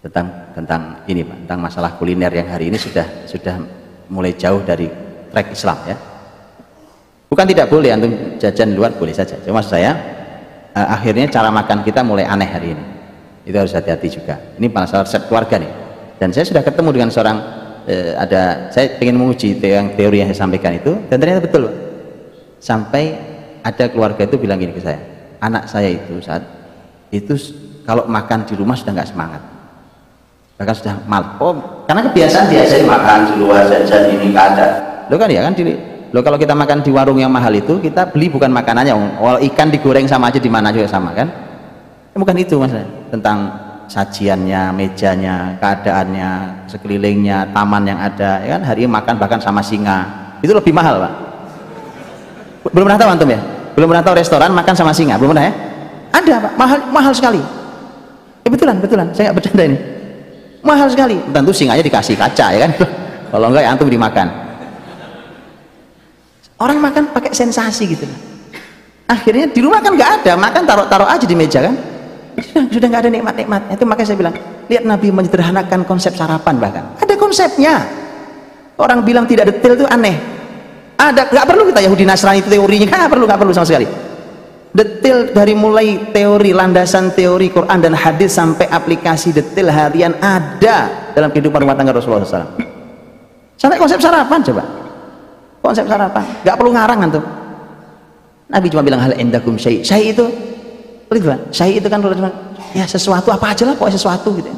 tentang 0.02 0.28
tentang 0.58 0.82
ini 1.06 1.22
pak 1.22 1.46
tentang 1.46 1.60
masalah 1.62 1.92
kuliner 1.96 2.34
yang 2.34 2.50
hari 2.50 2.74
ini 2.74 2.78
sudah 2.78 3.06
sudah 3.30 3.62
mulai 4.10 4.34
jauh 4.34 4.62
dari 4.66 4.90
track 5.30 5.48
Islam 5.54 5.78
ya. 5.86 5.96
Bukan 7.32 7.46
tidak 7.48 7.72
boleh 7.72 7.90
antum 7.96 8.12
jajan 8.42 8.76
luar 8.76 8.92
boleh 8.98 9.16
saja. 9.16 9.40
Cuma 9.40 9.64
saya 9.64 9.96
uh, 10.76 10.88
akhirnya 10.92 11.32
cara 11.32 11.48
makan 11.48 11.86
kita 11.86 12.04
mulai 12.04 12.28
aneh 12.28 12.50
hari 12.50 12.76
ini. 12.76 12.84
Itu 13.48 13.56
harus 13.56 13.72
hati-hati 13.72 14.08
juga. 14.12 14.36
Ini 14.60 14.68
masalah 14.68 15.08
resep 15.08 15.26
keluarga 15.32 15.56
nih. 15.58 15.72
Dan 16.20 16.30
saya 16.36 16.46
sudah 16.46 16.62
ketemu 16.62 16.90
dengan 16.94 17.10
seorang 17.10 17.38
eh, 17.88 18.14
ada 18.18 18.70
saya 18.70 18.98
ingin 19.02 19.18
menguji 19.18 19.58
yang 19.62 19.94
teori 19.98 20.22
yang 20.22 20.30
saya 20.34 20.46
sampaikan 20.46 20.78
itu 20.78 20.94
dan 21.10 21.18
ternyata 21.18 21.42
betul 21.46 21.70
sampai 22.62 23.18
ada 23.62 23.90
keluarga 23.90 24.26
itu 24.26 24.38
bilang 24.38 24.62
gini 24.62 24.74
ke 24.74 24.82
saya 24.82 25.02
anak 25.42 25.66
saya 25.70 25.90
itu 25.90 26.22
saat 26.22 26.46
itu 27.10 27.34
kalau 27.86 28.06
makan 28.06 28.46
di 28.46 28.54
rumah 28.54 28.78
sudah 28.78 28.94
nggak 28.94 29.10
semangat 29.10 29.42
bahkan 30.62 30.78
sudah 30.78 30.96
mal. 31.10 31.42
Oh 31.42 31.82
karena 31.90 32.06
kebiasaan 32.06 32.46
biasa 32.54 32.74
makan 32.86 33.18
di 33.26 33.34
luar 33.42 33.66
jajan 33.66 34.14
ini 34.14 34.30
ada 34.38 34.68
lo 35.10 35.18
kan 35.18 35.26
ya 35.26 35.42
kan 35.42 35.58
di 35.58 35.74
lo 36.14 36.22
kalau 36.22 36.38
kita 36.38 36.54
makan 36.54 36.86
di 36.86 36.94
warung 36.94 37.18
yang 37.18 37.34
mahal 37.34 37.50
itu 37.50 37.82
kita 37.82 38.14
beli 38.14 38.30
bukan 38.30 38.54
makanannya 38.54 38.94
walau 39.18 39.42
ikan 39.42 39.74
digoreng 39.74 40.06
sama 40.06 40.30
aja 40.30 40.38
di 40.38 40.48
mana 40.54 40.70
juga 40.70 40.86
sama 40.86 41.18
kan? 41.18 41.26
Ya, 42.14 42.18
bukan 42.22 42.38
itu 42.38 42.62
mas. 42.62 42.78
Tentang 43.10 43.38
sajiannya 43.90 44.70
mejanya 44.76 45.58
keadaannya 45.58 46.30
sekelilingnya 46.70 47.50
taman 47.50 47.90
yang 47.90 47.98
ada 47.98 48.46
ya 48.46 48.60
kan? 48.60 48.62
Hari 48.62 48.86
ini 48.86 48.90
makan 48.94 49.16
bahkan 49.18 49.40
sama 49.42 49.66
singa. 49.66 50.06
Itu 50.46 50.54
lebih 50.54 50.78
mahal 50.78 51.02
pak. 51.02 51.14
Belum 52.70 52.86
pernah 52.86 53.02
tahu 53.02 53.10
antum 53.10 53.30
ya? 53.34 53.42
Belum 53.74 53.88
pernah 53.90 54.04
tahu 54.06 54.14
restoran 54.14 54.54
makan 54.54 54.76
sama 54.78 54.94
singa? 54.94 55.18
Belum 55.18 55.34
pernah 55.34 55.50
ya? 55.50 55.54
Ada 56.14 56.34
pak. 56.38 56.54
Mahal 56.54 56.78
mahal 56.94 57.14
sekali. 57.18 57.42
Eh, 58.46 58.50
betulan 58.54 58.78
betulan. 58.78 59.10
Saya 59.16 59.32
nggak 59.32 59.42
bercanda 59.42 59.66
ini 59.66 60.01
mahal 60.62 60.88
sekali. 60.90 61.18
Tentu 61.30 61.52
singanya 61.54 61.84
dikasih 61.84 62.16
kaca 62.18 62.46
ya 62.54 62.60
kan? 62.66 62.72
Kalau 63.32 63.48
enggak 63.52 63.64
ya 63.64 63.70
antum 63.74 63.88
dimakan 63.88 64.52
orang 66.62 66.78
makan 66.78 67.04
pakai 67.10 67.34
sensasi 67.34 67.90
gitu. 67.90 68.06
Akhirnya 69.10 69.50
di 69.50 69.60
rumah 69.60 69.82
kan 69.84 69.98
nggak 69.98 70.12
ada 70.24 70.34
makan 70.38 70.62
taruh-taruh 70.64 71.10
aja 71.10 71.26
di 71.26 71.36
meja 71.36 71.60
kan. 71.66 71.76
Sudah 72.40 72.64
sudah 72.72 72.88
nggak 72.88 73.02
ada 73.04 73.12
nikmat-nikmat. 73.12 73.62
Itu 73.76 73.84
makanya 73.84 74.08
saya 74.08 74.18
bilang 74.22 74.36
lihat 74.72 74.84
Nabi 74.88 75.08
menyederhanakan 75.12 75.84
konsep 75.84 76.16
sarapan 76.16 76.56
bahkan. 76.62 76.84
Ada 77.02 77.18
konsepnya. 77.20 77.84
Orang 78.80 79.04
bilang 79.04 79.28
tidak 79.28 79.52
detail 79.52 79.76
itu 79.76 79.86
aneh. 79.90 80.16
Ada 80.96 81.28
nggak 81.28 81.46
perlu 81.50 81.68
kita 81.74 81.82
Yahudi 81.84 82.06
Nasrani 82.08 82.40
itu 82.40 82.48
teorinya. 82.48 82.88
Nggak 82.88 83.12
perlu 83.12 83.26
nggak 83.28 83.40
perlu 83.42 83.52
sama 83.52 83.68
sekali 83.68 83.88
detail 84.72 85.36
dari 85.36 85.52
mulai 85.52 86.12
teori 86.16 86.56
landasan 86.56 87.12
teori 87.12 87.52
Quran 87.52 87.80
dan 87.84 87.92
hadis 87.92 88.32
sampai 88.36 88.72
aplikasi 88.72 89.36
detail 89.36 89.68
harian 89.68 90.16
ada 90.24 91.12
dalam 91.12 91.28
kehidupan 91.32 91.64
rumah 91.64 91.76
tangga 91.76 91.92
Rasulullah 91.92 92.24
SAW 92.24 92.56
sampai 93.60 93.78
konsep 93.78 94.00
sarapan 94.02 94.40
coba. 94.42 94.64
Konsep 95.62 95.86
sarapan. 95.86 96.26
Nggak 96.42 96.56
perlu 96.58 96.72
ngarang 96.74 97.00
antum 97.06 97.24
Nabi 98.52 98.68
cuma 98.68 98.84
bilang 98.84 99.00
hal 99.00 99.16
endakum 99.16 99.56
syai. 99.56 99.80
Syai 99.80 100.12
itu 100.12 100.28
syai 101.56 101.80
itu 101.80 101.88
kan 101.88 102.04
cuma 102.04 102.32
ya 102.76 102.84
sesuatu 102.88 103.32
apa 103.32 103.52
aja 103.52 103.68
lah 103.68 103.76
pokoknya 103.76 103.96
sesuatu 104.00 104.32
gitu 104.40 104.52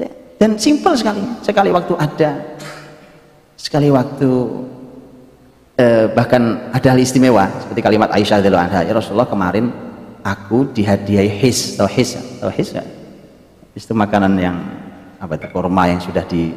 ya. 0.00 0.08
dan 0.40 0.56
simple 0.56 0.96
sekali. 0.96 1.20
Sekali 1.44 1.68
waktu 1.68 1.92
ada. 2.00 2.30
Sekali 3.58 3.92
waktu 3.92 4.30
eh, 5.78 6.06
bahkan 6.10 6.74
ada 6.74 6.86
hal 6.90 6.98
istimewa 6.98 7.46
seperti 7.62 7.80
kalimat 7.80 8.10
Aisyah 8.10 8.42
radhiyallahu 8.42 8.66
anha 8.66 8.80
ya 8.82 8.92
Rasulullah 8.92 9.30
kemarin 9.30 9.70
aku 10.26 10.74
dihadiahi 10.74 11.30
his. 11.30 11.78
Atau 11.78 11.88
his 11.88 12.18
atau 12.18 12.50
his 12.50 12.74
ya? 12.74 12.84
itu 13.78 13.94
makanan 13.94 14.34
yang 14.42 14.58
apa 15.22 15.38
itu 15.38 15.46
korma 15.54 15.86
yang 15.86 16.02
sudah 16.02 16.26
di, 16.26 16.50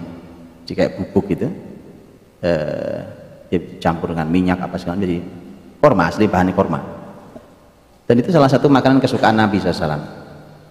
di 0.65 0.73
kayak 0.73 0.97
bubuk 0.97 1.29
gitu. 1.29 1.47
Eh, 2.41 2.99
dicampur 3.51 4.09
dengan 4.15 4.25
minyak 4.25 4.57
apa 4.57 4.79
segala 4.81 4.97
jadi 4.97 5.21
korma 5.77 6.09
asli 6.09 6.25
bahannya 6.25 6.55
korma. 6.57 6.79
Dan 8.09 8.15
itu 8.17 8.33
salah 8.33 8.49
satu 8.49 8.65
makanan 8.67 8.97
kesukaan 8.97 9.37
Nabi 9.37 9.61
SAW 9.61 10.01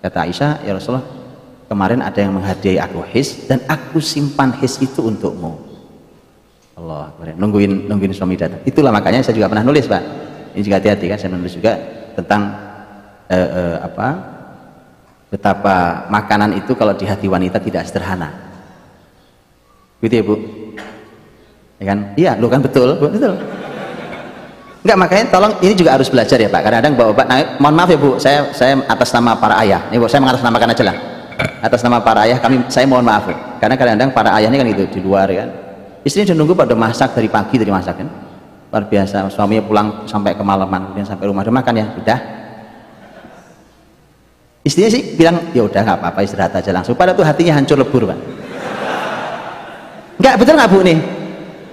kata 0.03 0.19
Aisyah 0.27 0.67
ya 0.67 0.75
Rasulullah 0.75 1.07
kemarin 1.71 2.03
ada 2.03 2.19
yang 2.19 2.35
menghadiahi 2.35 2.83
aku 2.83 3.05
his 3.15 3.47
dan 3.47 3.63
aku 3.71 4.03
simpan 4.03 4.51
his 4.59 4.81
itu 4.81 5.05
untukmu 5.05 5.70
Allah 6.81 7.13
nungguin 7.37 7.93
nungguin 7.93 8.13
suami 8.17 8.41
datang 8.41 8.65
itulah 8.65 8.89
makanya 8.89 9.21
saya 9.21 9.37
juga 9.37 9.53
pernah 9.53 9.69
nulis 9.69 9.85
pak 9.85 10.01
ini 10.57 10.63
juga 10.65 10.81
hati-hati 10.81 11.05
kan 11.13 11.19
saya 11.21 11.31
menulis 11.37 11.55
juga 11.55 11.77
tentang 12.17 12.43
uh, 13.29 13.49
uh, 13.53 13.77
apa 13.85 14.09
betapa 15.29 15.77
makanan 16.09 16.57
itu 16.57 16.73
kalau 16.75 16.97
di 16.97 17.05
hati 17.05 17.29
wanita 17.29 17.61
tidak 17.61 17.85
sederhana 17.85 18.33
gitu 20.01 20.15
ya 20.17 20.23
bu 20.25 20.35
ya 21.77 21.85
kan 21.85 21.99
iya 22.17 22.33
lu 22.41 22.49
kan 22.49 22.65
betul 22.65 22.97
betul 22.97 23.37
Enggak 24.81 24.97
makanya 24.97 25.25
tolong 25.29 25.53
ini 25.61 25.77
juga 25.77 25.93
harus 25.93 26.09
belajar 26.09 26.41
ya 26.41 26.49
Pak. 26.49 26.65
Kadang-kadang 26.65 26.97
bapak 26.97 27.27
nah, 27.29 27.37
mohon 27.61 27.77
maaf 27.77 27.93
ya 27.93 28.01
Bu, 28.01 28.17
saya 28.17 28.49
saya 28.57 28.81
atas 28.89 29.13
nama 29.13 29.37
para 29.37 29.61
ayah. 29.61 29.85
Ini 29.93 30.01
Bu, 30.01 30.09
saya 30.09 30.25
mengatasnamakan 30.25 30.73
aja 30.73 30.85
lah. 30.89 30.97
Atas 31.61 31.85
nama 31.85 32.01
para 32.01 32.25
ayah 32.25 32.41
kami 32.41 32.65
saya 32.73 32.89
mohon 32.89 33.05
maaf. 33.05 33.29
Bu. 33.29 33.37
Karena 33.61 33.77
kadang-kadang 33.77 34.17
para 34.17 34.33
ayah 34.41 34.49
ini 34.49 34.57
kan 34.57 34.67
gitu 34.73 34.85
di 34.97 35.01
luar 35.05 35.29
ya 35.29 35.45
kan 35.45 35.70
istrinya 36.07 36.33
sudah 36.33 36.39
nunggu 36.39 36.55
pada 36.57 36.75
masak 36.77 37.13
dari 37.17 37.29
pagi 37.29 37.57
dari 37.61 37.73
masak 37.73 37.95
kan? 38.01 38.09
Luar 38.71 38.85
biasa 38.87 39.27
suaminya 39.29 39.63
pulang 39.67 39.89
sampai 40.07 40.39
kemalaman 40.39 40.91
kemudian 40.91 41.09
sampai 41.09 41.27
rumah. 41.27 41.43
Udah 41.43 41.55
makan 41.55 41.75
ya? 41.75 41.87
Udah. 41.99 42.19
Istrinya 44.63 44.91
sih 44.93 45.03
bilang 45.17 45.51
ya 45.57 45.65
udah 45.65 45.81
nggak 45.83 45.99
apa-apa 45.99 46.21
istirahat 46.23 46.55
aja 46.55 46.71
langsung. 46.71 46.95
Pada 46.95 47.17
tuh 47.17 47.25
hatinya 47.25 47.57
hancur 47.59 47.81
lebur 47.81 48.07
pak. 48.07 48.19
Nggak 50.21 50.35
betul 50.37 50.55
nggak 50.57 50.71
bu 50.71 50.81
nih 50.85 50.99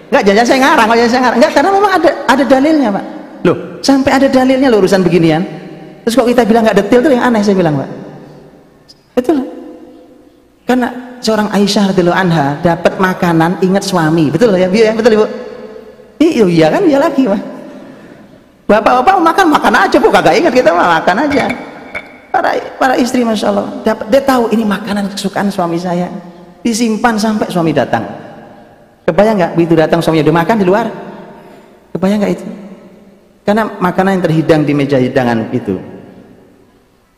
nggak 0.07 0.23
jangan 0.23 0.45
saya 0.47 0.59
ngarang 0.63 0.87
jangan 0.87 1.11
saya 1.11 1.21
ngarang. 1.27 1.39
Nggak 1.43 1.51
karena 1.51 1.69
memang 1.75 1.91
ada 1.91 2.09
ada 2.31 2.43
dalilnya 2.47 2.89
pak. 2.95 3.05
Loh 3.43 3.57
sampai 3.83 4.11
ada 4.15 4.27
dalilnya 4.31 4.67
loh 4.71 4.79
urusan 4.79 5.01
beginian. 5.03 5.43
Terus 6.07 6.15
kok 6.15 6.27
kita 6.31 6.47
bilang 6.47 6.63
nggak 6.63 6.77
detail 6.79 7.01
tuh 7.03 7.11
yang 7.11 7.27
aneh 7.27 7.43
saya 7.43 7.55
bilang 7.59 7.75
pak. 7.75 7.89
Betul 9.19 9.57
karena 10.67 10.91
seorang 11.27 11.51
Aisyah 11.51 11.91
radhiyallahu 11.91 12.15
anha 12.15 12.55
dapat 12.63 12.95
makanan 12.95 13.59
ingat 13.59 13.83
suami. 13.83 14.31
Betul 14.31 14.55
ya 14.55 14.71
ya 14.71 14.95
betul 14.95 15.19
ibu 15.19 15.25
iya 16.23 16.45
iya 16.47 16.67
kan? 16.71 16.81
Iya 16.87 16.97
lagi 17.03 17.27
mah 17.27 17.41
bapak-bapak 18.63 19.19
makan 19.19 19.45
makan 19.51 19.73
aja 19.75 19.97
bu. 19.99 20.07
Kagak 20.07 20.39
ingat 20.39 20.53
kita 20.55 20.71
mah 20.71 21.03
makan 21.03 21.27
aja. 21.27 21.51
Para 22.31 22.55
para 22.79 22.93
istri 22.95 23.27
masya 23.27 23.51
Allah 23.51 23.67
dapat 23.83 24.07
dia 24.07 24.23
tahu 24.23 24.47
ini 24.55 24.63
makanan 24.63 25.11
kesukaan 25.11 25.51
suami 25.51 25.75
saya. 25.75 26.07
Disimpan 26.63 27.19
sampai 27.19 27.51
suami 27.51 27.75
datang. 27.75 28.07
Kebayang 29.03 29.35
nggak 29.39 29.51
begitu 29.55 29.73
datang 29.75 29.99
suaminya 30.03 30.31
udah 30.31 30.37
makan 30.43 30.55
di 30.59 30.65
luar? 30.67 30.85
Kebayang 31.95 32.19
nggak 32.23 32.33
itu? 32.35 32.45
Karena 33.47 33.63
makanan 33.79 34.19
yang 34.19 34.23
terhidang 34.27 34.61
di 34.67 34.73
meja 34.75 34.99
hidangan 34.99 35.47
itu 35.55 35.96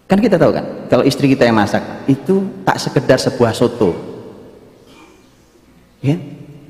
Kan 0.10 0.18
kita 0.18 0.42
tahu 0.42 0.50
kan, 0.50 0.66
kalau 0.90 1.06
istri 1.06 1.30
kita 1.30 1.46
yang 1.46 1.54
masak 1.54 1.86
itu 2.10 2.42
tak 2.66 2.82
sekedar 2.82 3.22
sebuah 3.22 3.54
soto. 3.54 3.94
Ya? 6.02 6.18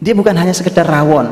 Dia 0.03 0.11
bukan 0.11 0.35
hanya 0.35 0.51
sekedar 0.51 0.83
rawon, 0.83 1.31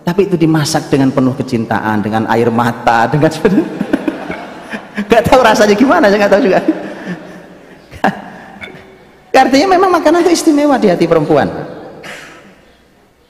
tapi 0.00 0.24
itu 0.24 0.40
dimasak 0.40 0.88
dengan 0.88 1.12
penuh 1.12 1.36
kecintaan, 1.36 2.00
dengan 2.00 2.24
air 2.32 2.48
mata, 2.48 3.04
dengan 3.12 3.28
Gak 5.12 5.22
tahu 5.28 5.44
rasanya 5.44 5.76
gimana, 5.76 6.08
saya 6.08 6.24
nggak 6.24 6.32
tahu 6.32 6.42
juga. 6.48 6.60
Artinya 9.44 9.76
memang 9.76 9.92
makanan 9.92 10.24
itu 10.24 10.32
istimewa 10.32 10.80
di 10.80 10.88
hati 10.88 11.04
perempuan. 11.04 11.52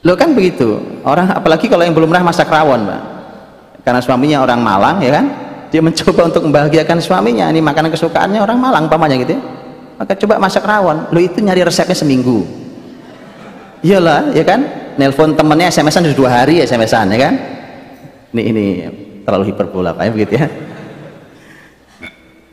Lo 0.06 0.14
kan 0.14 0.30
begitu, 0.30 0.78
orang 1.02 1.34
apalagi 1.34 1.66
kalau 1.66 1.82
yang 1.82 1.90
belum 1.90 2.14
pernah 2.14 2.30
masak 2.30 2.46
rawon, 2.46 2.86
Pak. 2.86 3.02
Karena 3.82 3.98
suaminya 3.98 4.46
orang 4.46 4.62
Malang, 4.62 5.02
ya 5.02 5.10
kan? 5.10 5.45
Dia 5.76 5.84
mencoba 5.84 6.32
untuk 6.32 6.48
membahagiakan 6.48 7.04
suaminya. 7.04 7.52
Ini 7.52 7.60
makanan 7.60 7.92
kesukaannya 7.92 8.40
orang 8.40 8.56
Malang 8.56 8.88
pamannya 8.88 9.20
gitu 9.20 9.36
ya. 9.36 9.40
Maka 10.00 10.16
coba 10.16 10.40
masak 10.40 10.64
rawon. 10.64 11.12
Lo 11.12 11.20
itu 11.20 11.44
nyari 11.44 11.60
resepnya 11.60 11.92
seminggu. 11.92 12.48
Iyalah 13.84 14.32
ya 14.32 14.40
kan? 14.40 14.64
Nelpon 14.96 15.36
temennya 15.36 15.68
SMS-an 15.68 16.08
sudah 16.08 16.16
dua 16.16 16.30
hari 16.32 16.64
SMS-an 16.64 17.12
ya 17.12 17.28
kan? 17.28 17.34
Ini 18.32 18.42
ini 18.48 18.64
terlalu 19.28 19.52
hiperbola 19.52 19.92
pak 19.92 20.08
ya 20.08 20.10
begitu 20.16 20.32
ya. 20.40 20.48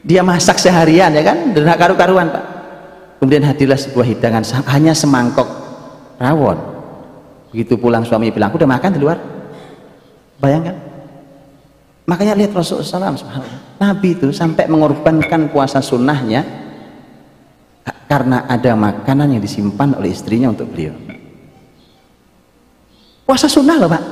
Dia 0.03 0.19
masak 0.19 0.59
seharian 0.59 1.15
ya 1.15 1.23
kan? 1.23 1.55
Dan 1.55 1.63
karu-karuan 1.79 2.27
pak. 2.27 2.43
Kemudian 3.23 3.47
hadirlah 3.47 3.79
sebuah 3.79 4.03
hidangan 4.03 4.43
hanya 4.67 4.91
semangkok 4.91 5.47
rawon. 6.19 6.59
Begitu 7.55 7.79
pulang 7.79 8.03
suami 8.03 8.35
bilang 8.35 8.51
aku 8.51 8.59
udah 8.59 8.67
makan 8.67 8.91
di 8.91 8.99
luar. 8.99 9.15
Bayangkan 10.43 10.92
Makanya 12.03 12.35
lihat 12.35 12.51
Rasulullah 12.51 13.15
SAW, 13.15 13.31
Nabi 13.79 14.09
itu 14.11 14.27
sampai 14.35 14.67
mengorbankan 14.67 15.47
puasa 15.47 15.79
sunnahnya 15.79 16.43
karena 18.11 18.43
ada 18.45 18.75
makanan 18.75 19.33
yang 19.33 19.41
disimpan 19.41 19.95
oleh 19.95 20.11
istrinya 20.11 20.51
untuk 20.51 20.67
beliau. 20.67 20.93
Puasa 23.23 23.47
sunnah 23.47 23.79
loh 23.79 23.87
pak. 23.87 24.03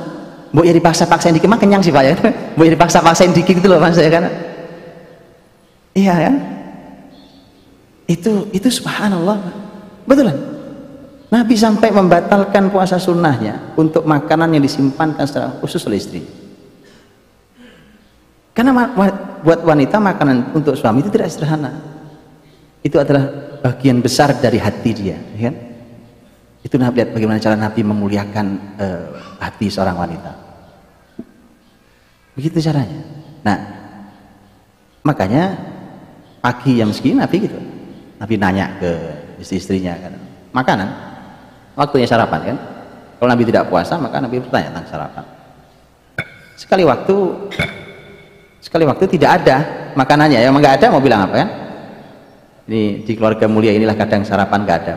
Mau 0.52 0.64
ya 0.64 0.72
dipaksa-paksain 0.72 1.36
dikit, 1.36 1.48
mah 1.48 1.60
kenyang 1.60 1.84
sih 1.84 1.92
pak 1.92 2.04
ya. 2.04 2.14
Mau 2.56 2.64
ya 2.64 2.72
dipaksa-paksain 2.72 3.32
dikit 3.32 3.60
gitu 3.60 3.68
loh 3.68 3.78
mas 3.78 3.96
ya 4.00 4.08
kan. 4.08 4.24
Iya 5.92 6.14
kan? 6.16 6.34
Itu 8.08 8.48
itu 8.56 8.68
subhanallah. 8.72 9.36
Betul 10.08 10.32
kan? 10.32 10.38
Nabi 11.32 11.54
sampai 11.56 11.88
membatalkan 11.92 12.68
puasa 12.68 13.00
sunnahnya 13.00 13.76
untuk 13.76 14.04
makanan 14.04 14.52
yang 14.52 14.64
disimpankan 14.64 15.24
secara 15.24 15.48
khusus 15.60 15.80
oleh 15.88 15.96
istrinya. 15.96 16.41
Karena 18.52 18.76
buat 19.40 19.60
wanita 19.64 19.96
makanan 19.96 20.52
untuk 20.52 20.76
suami 20.76 21.00
itu 21.00 21.08
tidak 21.08 21.32
sederhana. 21.32 21.92
itu 22.82 22.98
adalah 22.98 23.30
bagian 23.62 24.02
besar 24.02 24.34
dari 24.42 24.58
hati 24.58 24.90
dia 24.90 25.14
ya 25.38 25.48
kan? 25.48 25.54
Itu 26.66 26.74
Nabi 26.82 26.98
lihat 26.98 27.10
bagaimana 27.14 27.38
cara 27.38 27.54
Nabi 27.54 27.80
memuliakan 27.86 28.46
uh, 28.74 29.06
hati 29.38 29.70
seorang 29.70 29.94
wanita. 29.94 30.34
Begitu 32.34 32.58
caranya. 32.58 33.00
Nah 33.46 33.58
makanya 35.06 35.54
pagi 36.42 36.82
jam 36.82 36.90
segini 36.90 37.22
Nabi 37.22 37.36
gitu. 37.38 37.58
Nabi 38.18 38.34
nanya 38.34 38.66
ke 38.82 38.90
istri-istrinya 39.38 39.94
kan 39.94 40.12
makanan? 40.50 40.88
Waktunya 41.78 42.10
sarapan 42.10 42.40
kan? 42.54 42.58
Kalau 43.22 43.30
Nabi 43.30 43.46
tidak 43.46 43.70
puasa 43.70 43.94
maka 43.94 44.18
Nabi 44.18 44.42
bertanya 44.42 44.74
tentang 44.74 44.90
sarapan. 44.90 45.24
Sekali 46.58 46.82
waktu 46.82 47.14
sekali 48.62 48.86
waktu 48.86 49.04
tidak 49.10 49.42
ada 49.42 49.56
makanannya. 49.98 50.38
Ya 50.38 50.48
nggak 50.48 50.78
ada 50.80 50.86
mau 50.94 51.02
bilang 51.02 51.26
apa 51.26 51.34
kan? 51.42 51.48
Ini 52.70 53.02
di 53.02 53.12
keluarga 53.18 53.50
mulia 53.50 53.74
inilah 53.74 53.98
kadang 53.98 54.22
sarapan 54.22 54.62
nggak 54.62 54.78
ada. 54.86 54.94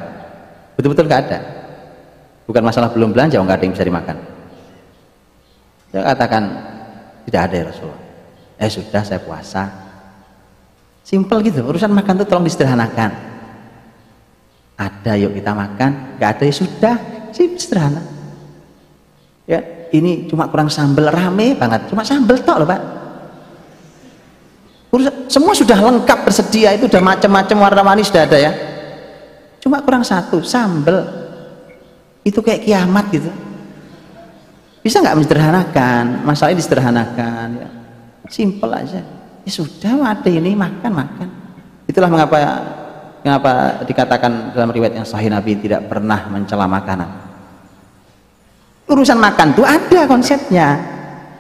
Betul-betul 0.77 1.09
nggak 1.09 1.21
ada. 1.27 1.39
Bukan 2.45 2.61
masalah 2.61 2.93
belum 2.93 3.09
belanja 3.09 3.41
nggak 3.41 3.57
ada 3.57 3.65
yang 3.65 3.73
bisa 3.73 3.87
dimakan. 3.89 4.17
Saya 5.89 6.03
katakan 6.13 6.43
tidak 7.25 7.41
ada 7.49 7.55
ya 7.57 7.65
Rasulullah. 7.73 8.01
Eh 8.61 8.69
sudah 8.69 9.01
saya 9.01 9.19
puasa. 9.19 9.63
Simple 11.01 11.41
gitu. 11.49 11.65
Urusan 11.65 11.89
makan 11.89 12.21
itu 12.21 12.25
tolong 12.29 12.45
disederhanakan. 12.45 13.11
Ada 14.77 15.17
yuk 15.17 15.33
kita 15.33 15.51
makan. 15.57 16.21
Nggak 16.21 16.29
ada 16.37 16.43
ya 16.45 16.53
sudah. 16.53 16.95
Sih 17.33 17.57
sederhana. 17.57 18.01
Ya 19.49 19.89
ini 19.89 20.29
cuma 20.29 20.45
kurang 20.53 20.69
sambel 20.69 21.09
rame 21.09 21.57
banget. 21.57 21.89
Cuma 21.89 22.05
sambel 22.05 22.45
tok 22.45 22.61
loh 22.61 22.69
pak 22.69 23.04
semua 25.27 25.53
sudah 25.57 25.77
lengkap 25.77 26.19
bersedia. 26.27 26.75
Itu 26.77 26.85
udah 26.85 27.01
macam-macam 27.01 27.57
warna 27.57 27.81
manis 27.81 28.07
sudah 28.09 28.23
ada 28.27 28.37
ya. 28.37 28.51
Cuma 29.59 29.81
kurang 29.81 30.05
satu 30.05 30.41
sambel. 30.45 31.03
Itu 32.21 32.41
kayak 32.41 32.65
kiamat 32.65 33.05
gitu. 33.13 33.29
Bisa 34.85 35.01
nggak 35.01 35.17
menjederhanakan 35.17 36.21
masalahnya 36.21 36.61
disederhanakan 36.61 37.47
ya. 37.57 37.69
Simple 38.29 38.71
aja. 38.73 39.01
Ya 39.45 39.51
sudah 39.51 40.13
ada 40.13 40.29
ini 40.29 40.53
makan 40.53 40.91
makan. 40.93 41.29
Itulah 41.89 42.09
mengapa 42.09 42.37
mengapa 43.25 43.81
dikatakan 43.85 44.53
dalam 44.53 44.69
riwayat 44.69 45.01
yang 45.01 45.05
sahih 45.05 45.33
Nabi 45.33 45.57
tidak 45.57 45.89
pernah 45.89 46.29
mencela 46.29 46.69
makanan. 46.69 47.09
Urusan 48.85 49.17
makan 49.17 49.57
tuh 49.57 49.65
ada 49.65 50.05
konsepnya. 50.05 50.77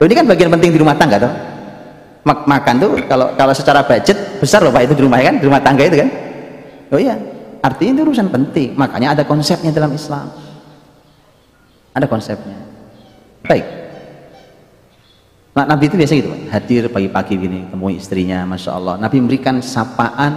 Ini 0.01 0.13
kan 0.17 0.25
bagian 0.25 0.49
penting 0.49 0.73
di 0.73 0.81
rumah 0.81 0.97
tangga 0.97 1.21
tuh 1.21 1.54
mak 2.25 2.49
makan 2.49 2.75
tuh 2.81 2.91
kalau 3.05 3.37
kalau 3.37 3.53
secara 3.53 3.85
budget 3.85 4.41
besar 4.41 4.65
loh 4.65 4.73
pak 4.73 4.89
itu 4.89 4.97
di 4.97 5.03
rumah 5.05 5.21
kan? 5.21 5.37
Di 5.37 5.45
rumah 5.45 5.61
tangga 5.61 5.85
itu 5.85 6.01
kan? 6.01 6.09
Oh 6.89 6.99
iya 6.99 7.15
artinya 7.61 8.01
itu 8.01 8.01
urusan 8.09 8.29
penting. 8.33 8.73
Makanya 8.73 9.13
ada 9.13 9.23
konsepnya 9.25 9.69
dalam 9.69 9.93
Islam. 9.93 10.29
Ada 11.93 12.05
konsepnya. 12.09 12.59
Baik. 13.45 13.65
Nah, 15.55 15.63
Nabi 15.63 15.87
itu 15.87 15.95
biasa 15.95 16.13
gitu 16.19 16.27
pak. 16.35 16.39
Hadir 16.51 16.83
pagi-pagi 16.91 17.33
gini 17.39 17.59
temui 17.71 17.95
istrinya 17.95 18.43
Masya 18.43 18.71
Allah. 18.75 18.95
Nabi 18.99 19.23
memberikan 19.23 19.63
sapaan 19.63 20.35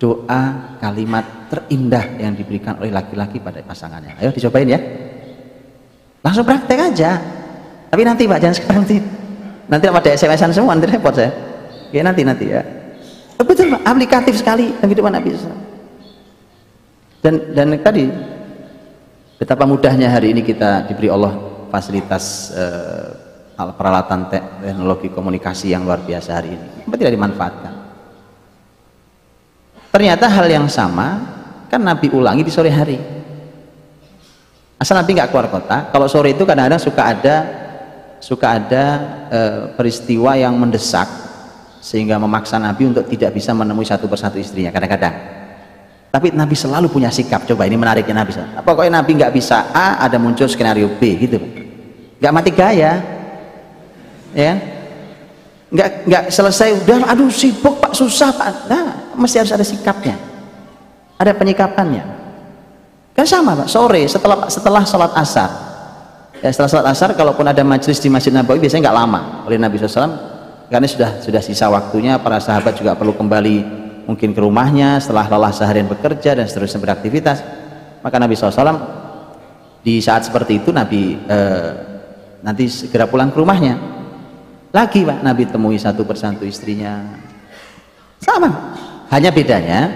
doa 0.00 0.74
kalimat 0.80 1.52
terindah 1.52 2.16
yang 2.16 2.32
diberikan 2.32 2.80
oleh 2.80 2.88
laki-laki 2.88 3.38
pada 3.38 3.60
pasangannya. 3.60 4.16
Ayo 4.16 4.32
dicobain 4.32 4.64
ya. 4.64 4.80
Langsung 6.24 6.48
praktek 6.48 6.80
aja. 6.80 7.20
Tapi 7.92 8.02
nanti 8.02 8.24
pak 8.24 8.38
jangan 8.40 8.56
sekarang 8.56 8.80
nanti 8.82 8.96
nanti 9.68 9.84
ada 9.88 10.10
SMS-an 10.10 10.52
semua 10.52 10.76
nanti 10.76 10.90
repot 10.90 11.14
saya. 11.14 11.30
Ya 11.94 12.02
nanti 12.02 12.26
nanti 12.26 12.50
ya. 12.50 12.62
Betul 13.38 13.76
Pak, 13.76 13.82
aplikatif 13.84 14.40
sekali 14.40 14.72
kehidupan 14.80 15.12
Nabi 15.12 15.36
SAW 15.36 15.74
dan 17.24 17.40
dan 17.56 17.72
tadi 17.80 18.04
betapa 19.40 19.64
mudahnya 19.64 20.12
hari 20.12 20.36
ini 20.36 20.44
kita 20.44 20.84
diberi 20.84 21.08
Allah 21.08 21.32
fasilitas 21.72 22.52
uh, 22.52 23.08
peralatan 23.56 24.28
teknologi 24.28 25.08
komunikasi 25.08 25.72
yang 25.72 25.88
luar 25.88 26.04
biasa 26.04 26.30
hari 26.36 26.52
ini. 26.52 26.66
Kenapa 26.84 26.96
tidak 27.00 27.14
dimanfaatkan. 27.16 27.72
Ternyata 29.88 30.26
hal 30.28 30.46
yang 30.52 30.66
sama 30.68 31.22
kan 31.72 31.80
Nabi 31.80 32.12
ulangi 32.12 32.44
di 32.44 32.52
sore 32.52 32.68
hari. 32.68 33.00
Asal 34.76 35.00
Nabi 35.00 35.16
nggak 35.16 35.32
keluar 35.32 35.48
kota 35.48 35.88
kalau 35.88 36.04
sore 36.04 36.36
itu 36.36 36.44
kadang-kadang 36.44 36.82
suka 36.82 37.02
ada 37.08 37.36
suka 38.24 38.56
ada 38.56 38.84
e, 39.28 39.40
peristiwa 39.76 40.32
yang 40.32 40.56
mendesak 40.56 41.04
sehingga 41.84 42.16
memaksa 42.16 42.56
Nabi 42.56 42.88
untuk 42.88 43.04
tidak 43.04 43.36
bisa 43.36 43.52
menemui 43.52 43.84
satu 43.84 44.08
persatu 44.08 44.40
istrinya 44.40 44.72
kadang-kadang. 44.72 45.12
Tapi 46.08 46.32
Nabi 46.32 46.56
selalu 46.56 46.88
punya 46.88 47.12
sikap 47.12 47.44
coba 47.44 47.68
ini 47.68 47.76
menariknya 47.76 48.24
Nabi 48.24 48.32
pokoknya 48.64 49.04
Nabi 49.04 49.20
nggak 49.20 49.32
bisa 49.36 49.68
A 49.76 50.00
ada 50.00 50.16
muncul 50.16 50.48
skenario 50.48 50.88
B 50.96 51.20
gitu 51.20 51.36
nggak 52.16 52.32
mati 52.32 52.50
gaya. 52.54 53.04
Ya 54.32 54.52
nggak 55.68 55.90
nggak 56.06 56.24
selesai 56.30 56.86
udah 56.86 57.12
aduh 57.12 57.28
sibuk 57.28 57.76
pak 57.76 57.92
susah 57.92 58.32
pak. 58.32 58.72
Nah 58.72 59.12
mesti 59.20 59.44
harus 59.44 59.52
ada 59.52 59.66
sikapnya. 59.66 60.16
Ada 61.20 61.36
penyikapannya. 61.36 62.04
Kan 63.12 63.26
sama 63.28 63.52
pak 63.52 63.68
sore 63.68 64.08
setelah 64.08 64.48
setelah 64.48 64.82
sholat 64.88 65.12
asar 65.12 65.73
ya 66.44 66.52
setelah 66.52 66.68
sholat 66.68 66.88
asar 66.92 67.10
kalaupun 67.16 67.48
ada 67.48 67.64
majelis 67.64 67.96
di 67.96 68.12
Masjid 68.12 68.28
Nabawi 68.28 68.60
biasanya 68.60 68.92
nggak 68.92 68.98
lama. 69.00 69.20
Oleh 69.48 69.56
Nabi 69.56 69.80
SAW 69.80 70.12
karena 70.68 70.84
sudah 70.84 71.10
sudah 71.24 71.40
sisa 71.40 71.72
waktunya 71.72 72.20
para 72.20 72.36
sahabat 72.36 72.76
juga 72.76 72.92
perlu 72.92 73.16
kembali 73.16 73.56
mungkin 74.04 74.36
ke 74.36 74.40
rumahnya 74.44 75.00
setelah 75.00 75.24
lelah 75.24 75.56
seharian 75.56 75.88
bekerja 75.88 76.36
dan 76.36 76.44
seterusnya 76.44 76.84
beraktivitas. 76.84 77.40
Maka 78.04 78.20
Nabi 78.20 78.36
SAW 78.36 78.76
di 79.80 80.04
saat 80.04 80.28
seperti 80.28 80.60
itu 80.60 80.68
Nabi 80.68 81.16
eh, 81.16 81.70
nanti 82.44 82.68
segera 82.68 83.08
pulang 83.08 83.32
ke 83.32 83.40
rumahnya. 83.40 83.80
Lagi 84.68 85.00
Pak 85.00 85.24
Nabi 85.24 85.48
temui 85.48 85.80
satu 85.80 86.04
persatu 86.04 86.44
istrinya. 86.44 87.24
Sama. 88.20 88.76
Hanya 89.08 89.32
bedanya 89.32 89.88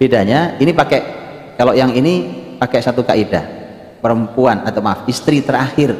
bedanya 0.00 0.56
ini 0.56 0.72
pakai 0.72 1.00
kalau 1.60 1.76
yang 1.76 1.92
ini 1.92 2.24
pakai 2.56 2.80
satu 2.80 3.04
kaidah 3.04 3.63
perempuan 4.04 4.68
atau 4.68 4.84
maaf 4.84 5.08
istri 5.08 5.40
terakhir. 5.40 5.96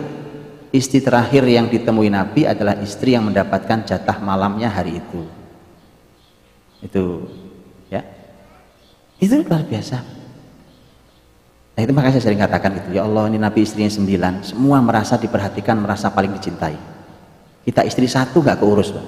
Istri 0.75 1.01
terakhir 1.01 1.47
yang 1.49 1.73
ditemui 1.73 2.13
Nabi 2.13 2.45
adalah 2.45 2.77
istri 2.85 3.17
yang 3.17 3.31
mendapatkan 3.31 3.89
jatah 3.89 4.21
malamnya 4.21 4.69
hari 4.69 5.01
itu. 5.01 5.25
Itu 6.85 7.25
ya. 7.89 8.05
Itu 9.17 9.41
luar 9.41 9.65
biasa. 9.65 10.03
Nah 11.75 11.81
itu 11.81 11.93
makanya 11.95 12.19
saya 12.19 12.25
sering 12.29 12.43
katakan 12.43 12.75
itu 12.77 12.89
ya 12.99 13.07
Allah 13.07 13.31
ini 13.31 13.39
Nabi 13.39 13.65
istrinya 13.65 13.89
sembilan. 13.89 14.45
Semua 14.45 14.83
merasa 14.85 15.15
diperhatikan 15.17 15.79
merasa 15.79 16.11
paling 16.13 16.35
dicintai. 16.37 16.77
Kita 17.65 17.81
istri 17.87 18.05
satu 18.05 18.45
gak 18.45 18.61
keurus 18.61 18.93
Pak. 18.93 19.07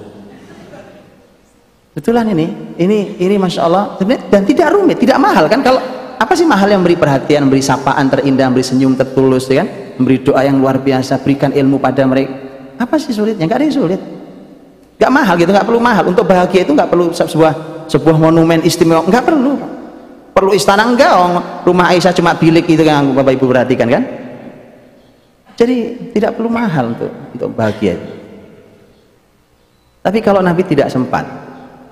betulan 1.97 2.29
ini 2.29 2.77
ini 2.77 3.17
ini 3.17 3.41
Masya 3.41 3.61
Allah 3.65 3.97
dan 4.29 4.45
tidak 4.45 4.69
rumit 4.69 5.01
tidak 5.01 5.17
mahal 5.17 5.49
kan 5.49 5.65
kalau 5.65 5.81
apa 6.17 6.33
sih 6.33 6.49
mahal 6.49 6.73
yang 6.73 6.81
beri 6.81 6.97
perhatian, 6.97 7.45
beri 7.45 7.61
sapaan 7.61 8.09
terindah, 8.09 8.49
beri 8.49 8.65
senyum 8.65 8.97
tertulus, 8.97 9.45
ya 9.53 9.61
kan? 9.61 9.69
Memberi 10.01 10.17
doa 10.25 10.41
yang 10.41 10.57
luar 10.57 10.81
biasa, 10.81 11.21
berikan 11.21 11.53
ilmu 11.53 11.77
pada 11.77 12.01
mereka. 12.09 12.33
Apa 12.81 12.97
sih 12.97 13.13
sulitnya? 13.13 13.45
Gak 13.45 13.61
ada 13.61 13.65
yang 13.69 13.77
sulit. 13.77 14.01
Gak 14.97 15.11
mahal 15.13 15.37
gitu, 15.37 15.53
gak 15.53 15.65
perlu 15.65 15.77
mahal. 15.77 16.09
Untuk 16.09 16.25
bahagia 16.25 16.65
itu 16.65 16.73
gak 16.73 16.89
perlu 16.89 17.13
sebuah 17.13 17.85
sebuah 17.85 18.17
monumen 18.17 18.65
istimewa, 18.65 19.05
gak 19.05 19.25
perlu. 19.29 19.57
Perlu 20.33 20.53
istana 20.53 20.85
enggak, 20.85 21.13
rumah 21.65 21.89
Aisyah 21.89 22.13
cuma 22.13 22.37
bilik 22.37 22.69
itu 22.69 22.85
kan 22.85 23.09
Bapak 23.09 23.33
Ibu 23.41 23.45
perhatikan 23.49 23.89
kan? 23.89 24.03
Jadi 25.57 26.13
tidak 26.13 26.37
perlu 26.37 26.53
mahal 26.53 26.93
untuk 26.93 27.09
untuk 27.33 27.49
bahagia. 27.57 27.97
Tapi 30.05 30.21
kalau 30.21 30.45
Nabi 30.45 30.61
tidak 30.61 30.93
sempat, 30.93 31.25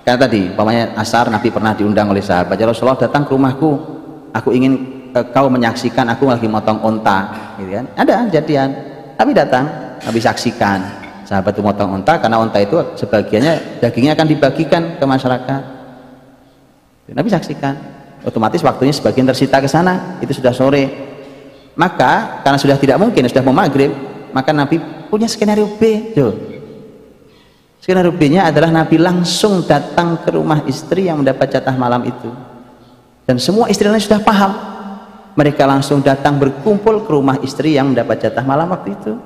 kayak 0.05 0.29
tadi, 0.29 0.53
umpamanya 0.53 0.93
asar 0.93 1.25
Nabi 1.33 1.49
pernah 1.49 1.73
diundang 1.73 2.05
oleh 2.13 2.21
sahabat, 2.21 2.53
ya 2.53 2.69
Rasulullah 2.69 3.01
datang 3.01 3.25
ke 3.25 3.33
rumahku, 3.33 3.94
aku 4.35 4.51
ingin 4.51 4.73
uh, 5.15 5.23
kau 5.31 5.47
menyaksikan 5.47 6.03
aku 6.11 6.27
lagi 6.27 6.51
motong 6.51 6.83
onta 6.83 7.31
gitu 7.55 7.71
kan. 7.71 7.85
Ada 7.95 8.27
jadian. 8.27 8.69
Tapi 9.15 9.31
datang 9.31 9.65
Nabi 10.03 10.19
saksikan. 10.19 11.07
Sahabat 11.25 11.57
itu 11.57 11.63
motong 11.63 12.03
onta 12.03 12.19
karena 12.19 12.37
onta 12.37 12.59
itu 12.59 12.77
sebagiannya 12.99 13.81
dagingnya 13.81 14.13
akan 14.13 14.27
dibagikan 14.27 14.83
ke 14.99 15.05
masyarakat. 15.07 15.61
Nabi 17.15 17.29
saksikan. 17.31 17.95
Otomatis 18.25 18.59
waktunya 18.65 18.91
sebagian 18.91 19.25
tersita 19.29 19.61
ke 19.61 19.69
sana 19.69 20.19
itu 20.19 20.35
sudah 20.35 20.51
sore. 20.51 20.83
Maka 21.77 22.41
karena 22.43 22.57
sudah 22.59 22.77
tidak 22.77 22.97
mungkin 22.99 23.25
sudah 23.29 23.43
mau 23.45 23.55
maghrib 23.55 23.91
maka 24.35 24.51
Nabi 24.51 24.81
punya 25.07 25.31
skenario 25.31 25.69
B 25.79 26.11
tuh. 26.11 26.33
Skenario 27.79 28.09
B 28.09 28.33
nya 28.33 28.49
adalah 28.49 28.73
Nabi 28.73 28.97
langsung 28.97 29.61
datang 29.69 30.17
ke 30.25 30.33
rumah 30.33 30.65
istri 30.65 31.05
yang 31.05 31.21
mendapat 31.21 31.53
jatah 31.53 31.77
malam 31.77 32.01
itu 32.09 32.33
dan 33.25 33.41
semua 33.41 33.65
istri 33.69 33.87
lain 33.89 34.01
sudah 34.01 34.19
paham. 34.21 34.53
Mereka 35.35 35.67
langsung 35.67 35.99
datang 35.99 36.39
berkumpul 36.39 37.03
ke 37.03 37.11
rumah 37.11 37.35
istri 37.43 37.75
yang 37.75 37.91
mendapat 37.91 38.23
jatah 38.23 38.47
malam 38.47 38.71
waktu 38.71 38.95
itu. 38.95 39.19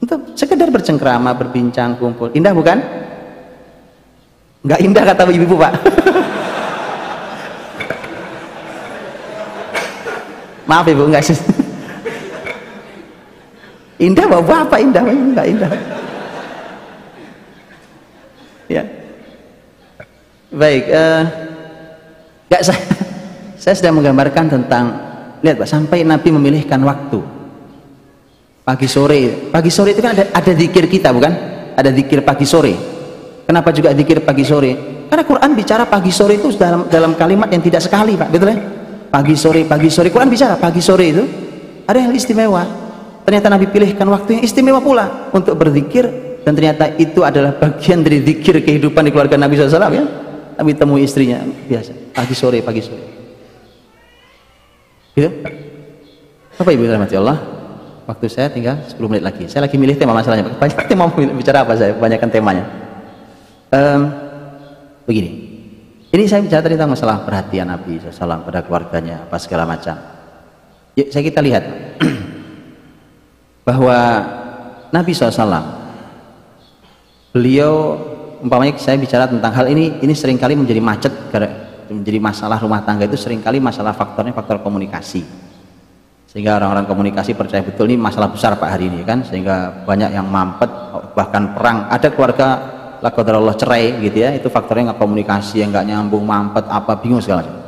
Untuk 0.00 0.38
sekedar 0.38 0.70
bercengkrama 0.70 1.34
berbincang 1.34 1.98
kumpul. 1.98 2.30
Indah 2.30 2.54
bukan? 2.54 2.78
Nggak 4.62 4.80
indah 4.86 5.02
kata 5.02 5.26
ibu-ibu 5.34 5.58
pak. 5.58 5.74
Maaf 10.70 10.86
ibu 10.86 11.10
nggak 11.10 11.26
sih. 11.26 11.34
Indah 14.06 14.30
bapak 14.30 14.70
apa 14.70 14.78
indah. 14.78 15.02
Nggak 15.02 15.46
indah 15.50 15.74
ya 18.70 18.86
baik 20.50 20.84
uh, 20.90 21.22
nggak 22.50 22.62
saya 22.66 22.82
saya 23.60 23.74
sedang 23.78 23.98
menggambarkan 24.02 24.50
tentang 24.50 24.84
lihat 25.40 25.56
pak 25.62 25.68
sampai 25.70 26.02
Nabi 26.02 26.28
memilihkan 26.34 26.82
waktu 26.82 27.22
pagi 28.66 28.86
sore 28.90 29.50
pagi 29.50 29.70
sore 29.70 29.94
itu 29.94 30.02
kan 30.02 30.18
ada 30.18 30.24
ada 30.34 30.52
zikir 30.52 30.90
kita 30.90 31.14
bukan 31.14 31.32
ada 31.78 31.90
zikir 31.94 32.20
pagi 32.26 32.44
sore 32.44 32.74
Kenapa 33.50 33.74
juga 33.74 33.90
dikir 33.90 34.22
pagi 34.22 34.46
sore? 34.46 35.02
Karena 35.10 35.26
Quran 35.26 35.58
bicara 35.58 35.82
pagi 35.82 36.14
sore 36.14 36.38
itu 36.38 36.54
dalam 36.54 36.86
dalam 36.86 37.18
kalimat 37.18 37.50
yang 37.50 37.58
tidak 37.58 37.82
sekali, 37.82 38.14
Pak. 38.14 38.30
Betul 38.30 38.54
ya? 38.54 38.62
Pagi 39.10 39.34
sore, 39.34 39.66
pagi 39.66 39.90
sore. 39.90 40.06
Quran 40.06 40.30
bicara 40.30 40.54
pagi 40.54 40.78
sore 40.78 41.10
itu 41.10 41.26
ada 41.82 41.98
yang 41.98 42.14
istimewa. 42.14 42.62
Ternyata 43.26 43.50
Nabi 43.50 43.66
pilihkan 43.66 44.06
waktu 44.06 44.38
yang 44.38 44.42
istimewa 44.46 44.78
pula 44.78 45.34
untuk 45.34 45.58
berzikir 45.58 46.06
dan 46.46 46.54
ternyata 46.54 46.94
itu 46.94 47.26
adalah 47.26 47.58
bagian 47.58 48.06
dari 48.06 48.22
zikir 48.22 48.62
kehidupan 48.62 49.02
di 49.02 49.10
keluarga 49.10 49.34
Nabi 49.34 49.58
SAW 49.58 49.98
ya. 49.98 50.04
Nabi 50.60 50.76
temui 50.76 51.08
istrinya 51.08 51.40
biasa 51.40 52.12
pagi 52.12 52.34
sore, 52.36 52.60
pagi 52.60 52.84
sore. 52.84 53.04
Gitu? 55.16 55.30
Apa 56.60 56.68
Ibu 56.68 56.84
rahmati 56.84 57.16
Allah? 57.16 57.40
Waktu 58.04 58.26
saya 58.28 58.52
tinggal 58.52 58.84
10 58.84 59.00
menit 59.08 59.24
lagi. 59.24 59.48
Saya 59.48 59.64
lagi 59.64 59.80
milih 59.80 59.96
tema 59.96 60.12
masalahnya. 60.12 60.52
Banyak 60.60 60.84
tema 60.84 61.08
mau 61.08 61.16
bicara 61.16 61.64
apa 61.64 61.72
saya? 61.80 61.96
Kebanyakan 61.96 62.28
temanya 62.28 62.90
um, 63.70 64.00
begini 65.06 65.30
ini 66.10 66.26
saya 66.26 66.42
bicara 66.42 66.66
tentang 66.66 66.90
masalah 66.90 67.22
perhatian 67.22 67.70
Nabi 67.70 68.02
SAW 68.02 68.42
pada 68.42 68.66
keluarganya 68.66 69.26
apa 69.26 69.38
segala 69.38 69.64
macam 69.64 69.94
ya, 70.98 71.04
saya 71.08 71.22
kita 71.22 71.40
lihat 71.40 71.64
bahwa 73.68 73.98
Nabi 74.90 75.10
SAW 75.14 75.78
beliau 77.30 77.94
umpamanya 78.40 78.76
saya 78.80 78.96
bicara 78.96 79.28
tentang 79.28 79.52
hal 79.52 79.68
ini 79.68 80.00
ini 80.00 80.12
sering 80.16 80.40
kali 80.40 80.56
menjadi 80.56 80.80
macet 80.80 81.12
menjadi 81.90 82.18
masalah 82.22 82.58
rumah 82.62 82.80
tangga 82.86 83.04
itu 83.04 83.18
sering 83.18 83.42
kali 83.42 83.58
masalah 83.58 83.92
faktornya 83.92 84.32
faktor 84.32 84.62
komunikasi. 84.62 85.22
Sehingga 86.30 86.62
orang-orang 86.62 86.86
komunikasi 86.86 87.34
percaya 87.34 87.66
betul 87.66 87.90
ini 87.90 87.98
masalah 87.98 88.30
besar 88.30 88.54
Pak 88.54 88.70
hari 88.70 88.86
ini 88.86 89.02
kan? 89.02 89.26
Sehingga 89.26 89.82
banyak 89.82 90.14
yang 90.14 90.30
mampet 90.30 90.70
bahkan 91.18 91.50
perang. 91.50 91.90
Ada 91.90 92.14
keluarga 92.14 92.48
lah 93.02 93.10
Allah 93.10 93.56
cerai 93.58 93.98
gitu 93.98 94.22
ya. 94.22 94.30
Itu 94.38 94.46
faktornya 94.46 94.94
nggak 94.94 95.00
komunikasi 95.02 95.66
yang 95.66 95.74
nggak 95.74 95.86
nyambung 95.90 96.22
mampet 96.22 96.70
apa 96.70 96.94
bingung 97.02 97.18
segala 97.18 97.42
macam. 97.42 97.58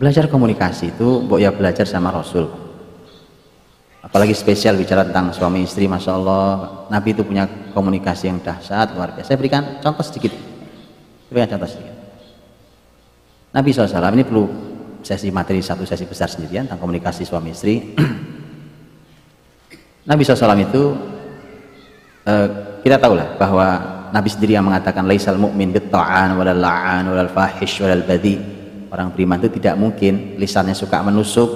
Belajar 0.00 0.24
komunikasi 0.32 0.96
itu 0.96 1.24
mbok 1.28 1.40
ya 1.40 1.52
belajar 1.52 1.84
sama 1.84 2.08
Rasul 2.08 2.65
apalagi 4.06 4.38
spesial 4.38 4.78
bicara 4.78 5.02
tentang 5.02 5.34
suami 5.34 5.66
istri 5.66 5.90
Masya 5.90 6.12
Allah. 6.14 6.46
Nabi 6.86 7.10
itu 7.10 7.26
punya 7.26 7.50
komunikasi 7.74 8.30
yang 8.30 8.38
dahsyat 8.38 8.94
luar 8.94 9.18
biasa. 9.18 9.34
Saya 9.34 9.38
berikan 9.42 9.82
contoh 9.82 10.06
sedikit. 10.06 10.30
Berikan 11.26 11.58
contoh 11.58 11.66
sedikit. 11.66 11.98
Nabi 13.50 13.74
SAW 13.74 14.14
ini 14.14 14.22
perlu 14.22 14.46
sesi 15.02 15.26
materi 15.34 15.58
satu 15.58 15.82
sesi 15.82 16.06
besar 16.06 16.30
sendirian 16.30 16.70
tentang 16.70 16.78
komunikasi 16.78 17.26
suami 17.26 17.50
istri. 17.50 17.82
Nabi 20.10 20.22
SAW 20.22 20.54
itu 20.62 20.82
eh, 22.22 22.48
kita 22.86 23.02
tahulah 23.02 23.34
bahwa 23.34 23.66
Nabi 24.14 24.30
sendiri 24.30 24.54
yang 24.54 24.70
mengatakan 24.70 25.02
laisal 25.02 25.34
mu'min 25.34 25.74
bitta'an 25.74 26.38
walal 26.38 26.62
la'an 26.62 27.10
walal 27.10 27.26
fahish 27.26 27.82
walal 27.82 28.06
badi 28.06 28.38
orang 28.86 29.10
beriman 29.10 29.42
itu 29.42 29.58
tidak 29.58 29.74
mungkin 29.74 30.38
lisannya 30.38 30.78
suka 30.78 31.02
menusuk 31.02 31.50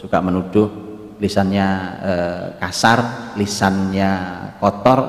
suka 0.00 0.16
menuduh 0.24 0.89
lisannya 1.20 1.68
e, 2.00 2.12
kasar 2.56 2.98
lisannya 3.36 4.10
kotor 4.56 5.00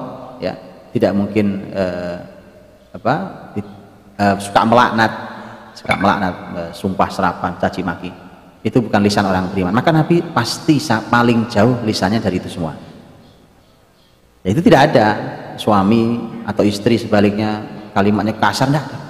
ya 0.43 0.53
tidak 0.91 1.11
mungkin 1.15 1.71
e, 1.71 1.85
apa 2.91 3.15
di, 3.55 3.61
e, 4.19 4.25
suka 4.43 4.61
melaknat 4.67 5.11
suka 5.71 5.95
melaknat 5.95 6.35
e, 6.35 6.61
sumpah 6.75 7.09
serapan 7.09 7.55
caci 7.57 7.81
maki. 7.81 8.11
Itu 8.61 8.77
bukan 8.85 9.01
lisan 9.01 9.25
orang 9.25 9.49
beriman. 9.49 9.73
Maka 9.73 9.89
Nabi 9.89 10.21
pasti 10.21 10.77
paling 11.09 11.49
jauh 11.49 11.81
lisannya 11.81 12.21
dari 12.21 12.37
itu 12.37 12.45
semua. 12.45 12.77
Ya, 14.45 14.53
itu 14.53 14.61
tidak 14.61 14.93
ada 14.93 15.07
suami 15.57 16.21
atau 16.45 16.61
istri 16.61 17.01
sebaliknya 17.01 17.65
kalimatnya 17.97 18.37
kasar 18.37 18.69
enggak 18.69 19.00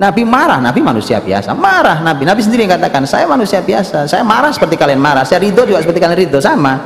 Nabi 0.00 0.24
marah, 0.24 0.64
Nabi 0.64 0.80
manusia 0.80 1.20
biasa. 1.20 1.52
Marah 1.52 2.00
Nabi, 2.00 2.24
Nabi 2.24 2.40
sendiri 2.40 2.64
yang 2.64 2.72
katakan 2.80 3.04
saya 3.04 3.28
manusia 3.28 3.60
biasa, 3.60 4.08
saya 4.08 4.24
marah 4.24 4.48
seperti 4.48 4.80
kalian 4.80 4.96
marah. 4.96 5.28
Saya 5.28 5.44
ridho 5.44 5.60
juga 5.68 5.84
seperti 5.84 6.00
kalian 6.00 6.18
ridho, 6.24 6.40
sama. 6.40 6.80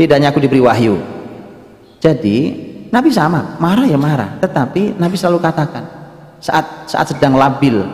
Bedanya 0.00 0.32
aku 0.32 0.40
diberi 0.40 0.64
wahyu. 0.64 0.96
Jadi 2.00 2.36
Nabi 2.88 3.12
sama, 3.12 3.60
marah 3.60 3.84
ya 3.84 4.00
marah. 4.00 4.40
Tetapi 4.40 4.96
Nabi 4.96 5.12
selalu 5.20 5.44
katakan 5.44 5.84
saat 6.40 6.88
saat 6.88 7.12
sedang 7.12 7.36
labil 7.36 7.84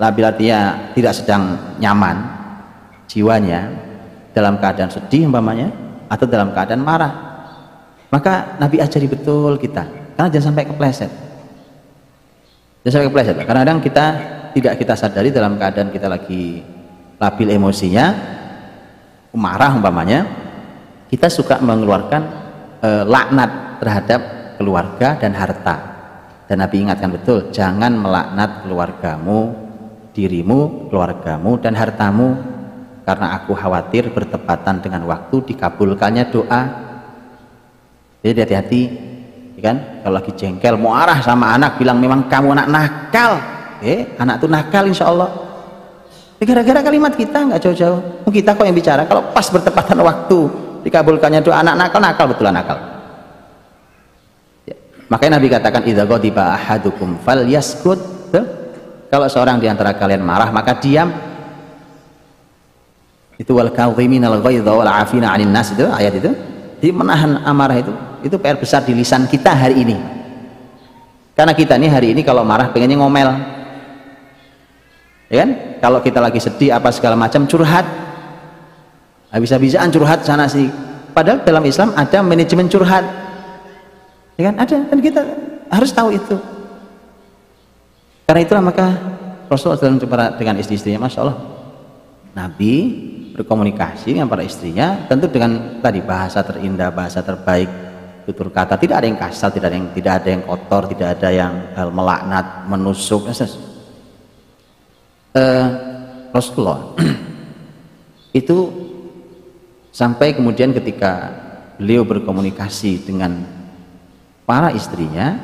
labil 0.00 0.24
artinya 0.24 0.90
tidak 0.96 1.12
sedang 1.12 1.76
nyaman 1.76 2.24
jiwanya 3.06 3.70
dalam 4.32 4.56
keadaan 4.58 4.90
sedih 4.90 5.30
umpamanya 5.30 5.70
atau 6.10 6.26
dalam 6.26 6.50
keadaan 6.50 6.82
marah. 6.82 7.12
Maka 8.10 8.58
Nabi 8.58 8.82
ajari 8.82 9.06
betul 9.06 9.54
kita. 9.62 9.86
Karena 10.18 10.26
jangan 10.32 10.46
sampai 10.50 10.66
kepleset 10.66 11.25
jangan 12.86 13.02
sampai 13.02 13.08
kepleset 13.10 13.36
karena 13.42 13.60
kadang 13.66 13.80
kita 13.82 14.06
tidak 14.54 14.72
kita 14.78 14.94
sadari 14.94 15.34
dalam 15.34 15.58
keadaan 15.58 15.90
kita 15.90 16.06
lagi 16.06 16.62
labil 17.18 17.48
emosinya 17.50 18.14
marah 19.34 19.74
umpamanya 19.74 20.46
kita 21.10 21.26
suka 21.26 21.58
mengeluarkan 21.62 22.22
e, 22.82 22.90
laknat 23.06 23.78
terhadap 23.78 24.20
keluarga 24.58 25.14
dan 25.18 25.32
harta. 25.36 25.76
Dan 26.46 26.62
Nabi 26.62 26.86
ingatkan 26.86 27.10
betul 27.10 27.50
jangan 27.50 27.94
melaknat 27.94 28.66
keluargamu 28.66 29.54
dirimu, 30.14 30.90
keluargamu 30.90 31.58
dan 31.62 31.74
hartamu. 31.78 32.54
Karena 33.06 33.38
aku 33.38 33.54
khawatir 33.54 34.10
bertepatan 34.10 34.82
dengan 34.82 35.06
waktu 35.06 35.38
dikabulkannya 35.54 36.24
doa. 36.26 36.62
Jadi 38.26 38.38
hati-hati 38.42 38.82
ya 39.56 39.62
kan? 39.72 39.76
Kalau 40.04 40.14
lagi 40.20 40.32
jengkel 40.36 40.76
mau 40.76 40.92
arah 40.94 41.18
sama 41.24 41.56
anak 41.56 41.80
bilang 41.80 41.98
memang 41.98 42.28
kamu 42.28 42.52
anak 42.52 42.68
nakal. 42.68 43.32
Eh 43.80 44.14
anak 44.16 44.40
tuh 44.40 44.48
nakal 44.48 44.88
insya 44.88 45.08
Allah 45.12 45.28
ya, 46.40 46.44
gara-gara 46.48 46.80
kalimat 46.84 47.12
kita 47.16 47.48
nggak 47.50 47.60
jauh-jauh. 47.60 48.00
Kita 48.28 48.52
kok 48.52 48.64
yang 48.68 48.76
bicara? 48.76 49.08
Kalau 49.08 49.32
pas 49.32 49.46
bertepatan 49.48 50.00
waktu 50.04 50.38
dikabulkannya 50.84 51.40
doa 51.40 51.60
anak 51.64 51.74
nakal 51.74 52.00
nakal 52.00 52.26
betul 52.30 52.52
nakal? 52.52 52.78
Ya. 54.68 54.76
makanya 55.08 55.40
Nabi 55.40 55.48
katakan 55.50 55.82
idza 55.88 56.04
ghadiba 56.04 56.54
ahadukum 56.56 57.20
falyaskut 57.24 58.16
kalau 59.06 59.26
seorang 59.30 59.62
di 59.62 59.70
antara 59.70 59.94
kalian 59.94 60.22
marah 60.22 60.50
maka 60.50 60.76
diam. 60.76 61.08
Itu 63.36 63.52
wal 63.52 63.70
kadhimin 63.70 64.24
al 64.24 64.40
ghaidha 64.40 64.72
wal 64.72 64.88
afina 64.88 65.30
'anil 65.30 65.52
nas. 65.52 65.70
Itu 65.70 65.86
ayat 65.86 66.18
itu. 66.18 66.30
Di 66.76 66.92
menahan 66.92 67.40
amarah 67.44 67.80
itu 67.80 67.92
itu 68.24 68.36
PR 68.40 68.56
besar 68.56 68.84
di 68.84 68.96
lisan 68.96 69.28
kita 69.28 69.52
hari 69.52 69.82
ini. 69.82 69.96
Karena 71.36 71.52
kita 71.52 71.76
ini 71.76 71.88
hari 71.92 72.16
ini 72.16 72.24
kalau 72.24 72.40
marah 72.40 72.72
pengennya 72.72 72.96
ngomel. 72.96 73.28
Ya 75.28 75.44
kan? 75.44 75.50
Kalau 75.84 75.98
kita 76.00 76.18
lagi 76.24 76.40
sedih 76.40 76.72
apa 76.72 76.88
segala 76.88 77.12
macam 77.12 77.44
curhat. 77.44 77.84
Habis-habisan 79.28 79.92
curhat 79.92 80.24
sana 80.24 80.48
sih 80.48 80.72
padahal 81.12 81.44
dalam 81.44 81.60
Islam 81.68 81.92
ada 81.92 82.24
manajemen 82.24 82.72
curhat. 82.72 83.04
Ya 84.40 84.48
kan? 84.48 84.54
Ada. 84.64 84.76
Dan 84.88 84.98
kita 85.04 85.20
harus 85.68 85.92
tahu 85.92 86.16
itu. 86.16 86.36
Karena 88.24 88.40
itulah 88.40 88.64
maka 88.64 88.96
Rasulullah 89.46 89.78
dalam 89.78 90.00
dengan 90.40 90.56
istri-istrinya 90.56 91.04
Masya 91.04 91.20
Allah. 91.20 91.38
Nabi 92.32 92.72
berkomunikasi 93.36 94.16
dengan 94.16 94.28
para 94.28 94.40
istrinya 94.40 95.04
tentu 95.04 95.28
dengan 95.28 95.80
tadi 95.84 96.00
bahasa 96.00 96.40
terindah 96.40 96.88
bahasa 96.88 97.20
terbaik 97.20 97.85
tutur 98.26 98.50
kata. 98.50 98.74
Tidak 98.74 98.96
ada 98.98 99.06
yang 99.06 99.16
kasar 99.16 99.54
tidak 99.54 99.70
ada 99.70 99.78
yang 99.78 99.88
tidak 99.94 100.12
ada 100.20 100.28
yang 100.34 100.42
kotor 100.42 100.82
tidak 100.90 101.08
ada 101.16 101.28
yang 101.30 101.52
hal 101.78 101.88
melaknat 101.94 102.66
menusuk. 102.66 103.30
Uh, 105.36 105.68
Rasulullah 106.34 106.96
itu 108.40 108.56
sampai 109.94 110.34
kemudian 110.34 110.74
ketika 110.74 111.30
beliau 111.78 112.02
berkomunikasi 112.02 113.04
dengan 113.04 113.44
para 114.48 114.72
istrinya 114.72 115.36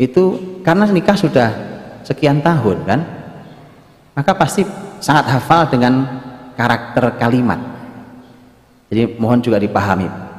itu 0.00 0.58
karena 0.66 0.88
nikah 0.90 1.14
sudah 1.14 1.48
sekian 2.02 2.42
tahun 2.42 2.78
kan? 2.82 3.00
Maka 4.12 4.32
pasti 4.34 4.66
sangat 5.00 5.30
hafal 5.30 5.70
dengan 5.70 6.04
karakter 6.58 7.16
kalimat. 7.16 7.60
Jadi 8.92 9.16
mohon 9.16 9.40
juga 9.40 9.56
dipahami 9.56 10.31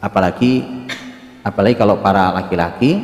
apalagi 0.00 0.64
apalagi 1.44 1.76
kalau 1.76 2.00
para 2.00 2.32
laki-laki 2.32 3.00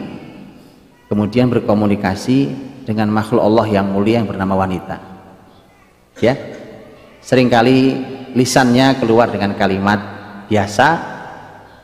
kemudian 1.06 1.46
berkomunikasi 1.52 2.50
dengan 2.88 3.12
makhluk 3.12 3.44
Allah 3.44 3.66
yang 3.68 3.86
mulia 3.88 4.20
yang 4.22 4.28
bernama 4.28 4.66
wanita. 4.66 4.96
Ya. 6.18 6.34
Seringkali 7.20 7.78
lisannya 8.38 8.96
keluar 9.02 9.28
dengan 9.28 9.52
kalimat 9.58 9.98
biasa 10.46 11.16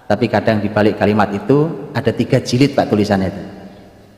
tapi 0.06 0.28
kadang 0.28 0.60
di 0.62 0.68
balik 0.68 1.00
kalimat 1.00 1.32
itu 1.34 1.90
ada 1.96 2.12
tiga 2.12 2.38
jilid 2.38 2.76
pak 2.76 2.88
tulisannya 2.88 3.28
itu. 3.32 3.42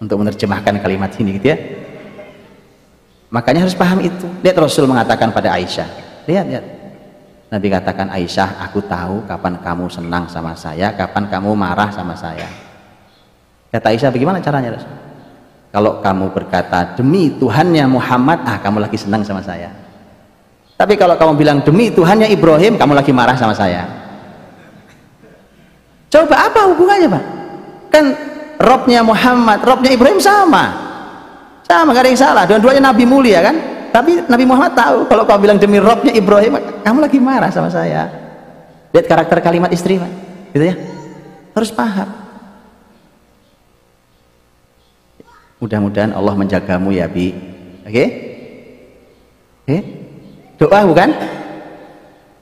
Untuk 0.03 0.21
menerjemahkan 0.21 0.83
kalimat 0.83 1.11
ini 1.17 1.41
gitu 1.41 1.47
ya. 1.55 1.59
Makanya 3.33 3.67
harus 3.67 3.75
paham 3.75 4.05
itu. 4.05 4.27
Lihat 4.45 4.57
Rasul 4.59 4.85
mengatakan 4.85 5.33
pada 5.33 5.55
Aisyah. 5.57 5.89
Lihat 6.29 6.45
lihat 6.51 6.65
Nabi 7.55 7.71
katakan 7.71 8.11
Aisyah 8.11 8.59
aku 8.67 8.83
tahu 8.83 9.23
kapan 9.31 9.63
kamu 9.63 9.87
senang 9.87 10.27
sama 10.27 10.59
saya 10.59 10.91
kapan 10.99 11.31
kamu 11.31 11.55
marah 11.55 11.95
sama 11.95 12.19
saya. 12.19 12.51
Kata 13.71 13.95
Aisyah 13.95 14.11
bagaimana 14.11 14.43
caranya 14.43 14.75
Rasul? 14.75 14.91
Kalau 15.71 16.03
kamu 16.03 16.35
berkata 16.35 16.99
demi 16.99 17.31
Tuhannya 17.39 17.87
Muhammad 17.87 18.43
ah 18.43 18.59
kamu 18.59 18.83
lagi 18.83 18.99
senang 18.99 19.23
sama 19.23 19.39
saya 19.39 19.85
tapi 20.75 20.99
kalau 20.99 21.15
kamu 21.15 21.33
bilang 21.39 21.59
demi 21.63 21.89
Tuhannya 21.95 22.27
Ibrahim 22.35 22.75
kamu 22.75 22.93
lagi 22.99 23.15
marah 23.15 23.39
sama 23.39 23.55
saya. 23.55 23.87
Coba 26.11 26.51
apa 26.51 26.61
hubungannya 26.71 27.09
Pak? 27.11 27.25
Kan 27.91 28.05
Robnya 28.59 29.03
Muhammad 29.07 29.63
Robnya 29.63 29.95
Ibrahim 29.95 30.19
sama. 30.19 30.75
Sama 31.65 31.95
gak 31.95 32.05
ada 32.05 32.11
yang 32.11 32.21
salah. 32.21 32.45
Dua-duanya 32.45 32.91
Nabi 32.91 33.07
mulia 33.07 33.41
kan 33.41 33.57
tapi 33.95 34.27
Nabi 34.27 34.43
Muhammad 34.43 34.75
tahu 34.75 35.07
kalau 35.07 35.23
kau 35.23 35.39
bilang 35.39 35.55
demi 35.55 35.79
Robnya 35.79 36.11
Ibrahim 36.11 36.59
kamu 36.83 36.99
lagi 36.99 37.19
marah 37.23 37.55
sama 37.55 37.71
saya. 37.71 38.11
Lihat 38.91 39.07
karakter 39.07 39.39
kalimat 39.39 39.71
istri 39.71 40.03
Pak. 40.03 40.11
Gitu 40.51 40.65
ya. 40.67 40.75
Harus 41.55 41.71
paham. 41.71 42.11
Mudah-mudahan 45.63 46.11
Allah 46.11 46.35
menjagamu 46.35 46.91
ya 46.91 47.07
Bi. 47.07 47.31
Oke? 47.87 47.95
Okay? 47.95 48.09
okay? 49.63 49.81
doa 50.59 50.79
bukan? 50.91 51.09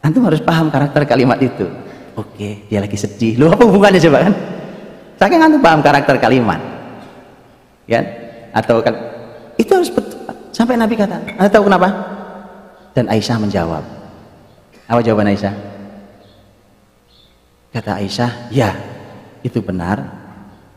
Antum 0.00 0.24
harus 0.24 0.40
paham 0.40 0.72
karakter 0.72 1.04
kalimat 1.04 1.36
itu. 1.36 1.68
Oke 2.16 2.32
okay, 2.32 2.52
dia 2.72 2.80
lagi 2.80 2.96
sedih. 2.96 3.36
Lu 3.36 3.52
apa 3.52 3.60
hubungannya 3.68 4.00
coba 4.00 4.24
kan? 4.24 4.34
Saking 5.20 5.40
antum 5.44 5.60
paham 5.60 5.84
karakter 5.84 6.16
kalimat 6.16 6.60
kan? 7.84 8.04
Atau 8.56 8.80
kan 8.80 8.96
itu 9.60 9.68
harus 9.68 9.92
betul 9.92 10.11
Sampai 10.52 10.76
Nabi 10.76 10.94
kata, 10.94 11.16
Anda 11.40 11.48
tahu 11.48 11.64
kenapa? 11.66 11.88
Dan 12.92 13.08
Aisyah 13.08 13.40
menjawab. 13.40 13.82
Apa 14.84 15.00
jawaban 15.00 15.32
Aisyah? 15.32 15.54
Kata 17.72 17.96
Aisyah, 17.96 18.52
ya 18.52 18.76
itu 19.40 19.64
benar. 19.64 20.04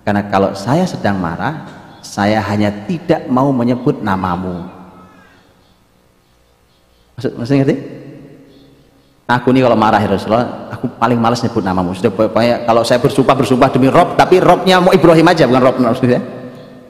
Karena 0.07 0.23
kalau 0.31 0.55
saya 0.55 0.87
sedang 0.87 1.19
marah, 1.19 1.67
saya 1.99 2.39
hanya 2.39 2.71
tidak 2.87 3.27
mau 3.27 3.51
menyebut 3.51 3.99
namamu. 3.99 4.63
Maksud, 7.19 7.35
maksudnya 7.35 7.67
ngerti? 7.67 7.77
Aku 9.25 9.49
ini 9.51 9.59
kalau 9.59 9.75
marah 9.75 9.99
ya 9.99 10.07
Rasulullah, 10.07 10.71
aku 10.71 10.87
paling 10.95 11.19
malas 11.19 11.43
nyebut 11.43 11.65
namamu. 11.65 11.91
Sudah 11.97 12.13
pokoknya 12.15 12.63
kalau 12.63 12.87
saya 12.87 13.03
bersumpah 13.03 13.35
bersumpah 13.35 13.69
demi 13.73 13.91
Rob, 13.91 14.15
tapi 14.15 14.39
Robnya 14.39 14.79
mau 14.79 14.95
Ibrahim 14.95 15.27
aja, 15.27 15.43
bukan 15.49 15.63
Rob 15.65 15.75
maksudnya 15.83 16.34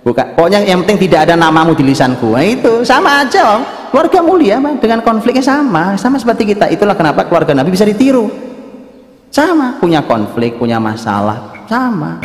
bukan 0.05 0.37
pokoknya 0.37 0.61
yang 0.61 0.85
penting 0.85 1.09
tidak 1.09 1.25
ada 1.25 1.33
namamu 1.33 1.73
di 1.73 1.81
lisanku. 1.81 2.37
Nah, 2.37 2.45
itu 2.45 2.85
sama 2.85 3.25
aja 3.25 3.57
om. 3.57 3.61
Keluarga 3.89 4.19
mulia 4.21 4.61
man. 4.61 4.77
dengan 4.77 5.01
konfliknya 5.01 5.41
sama. 5.41 5.97
Sama 5.97 6.21
seperti 6.21 6.53
kita. 6.53 6.69
Itulah 6.69 6.93
kenapa 6.93 7.25
keluarga 7.25 7.57
Nabi 7.57 7.73
bisa 7.73 7.87
ditiru. 7.87 8.29
Sama. 9.33 9.81
Punya 9.81 10.05
konflik 10.05 10.61
punya 10.61 10.77
masalah. 10.77 11.65
Sama. 11.65 12.21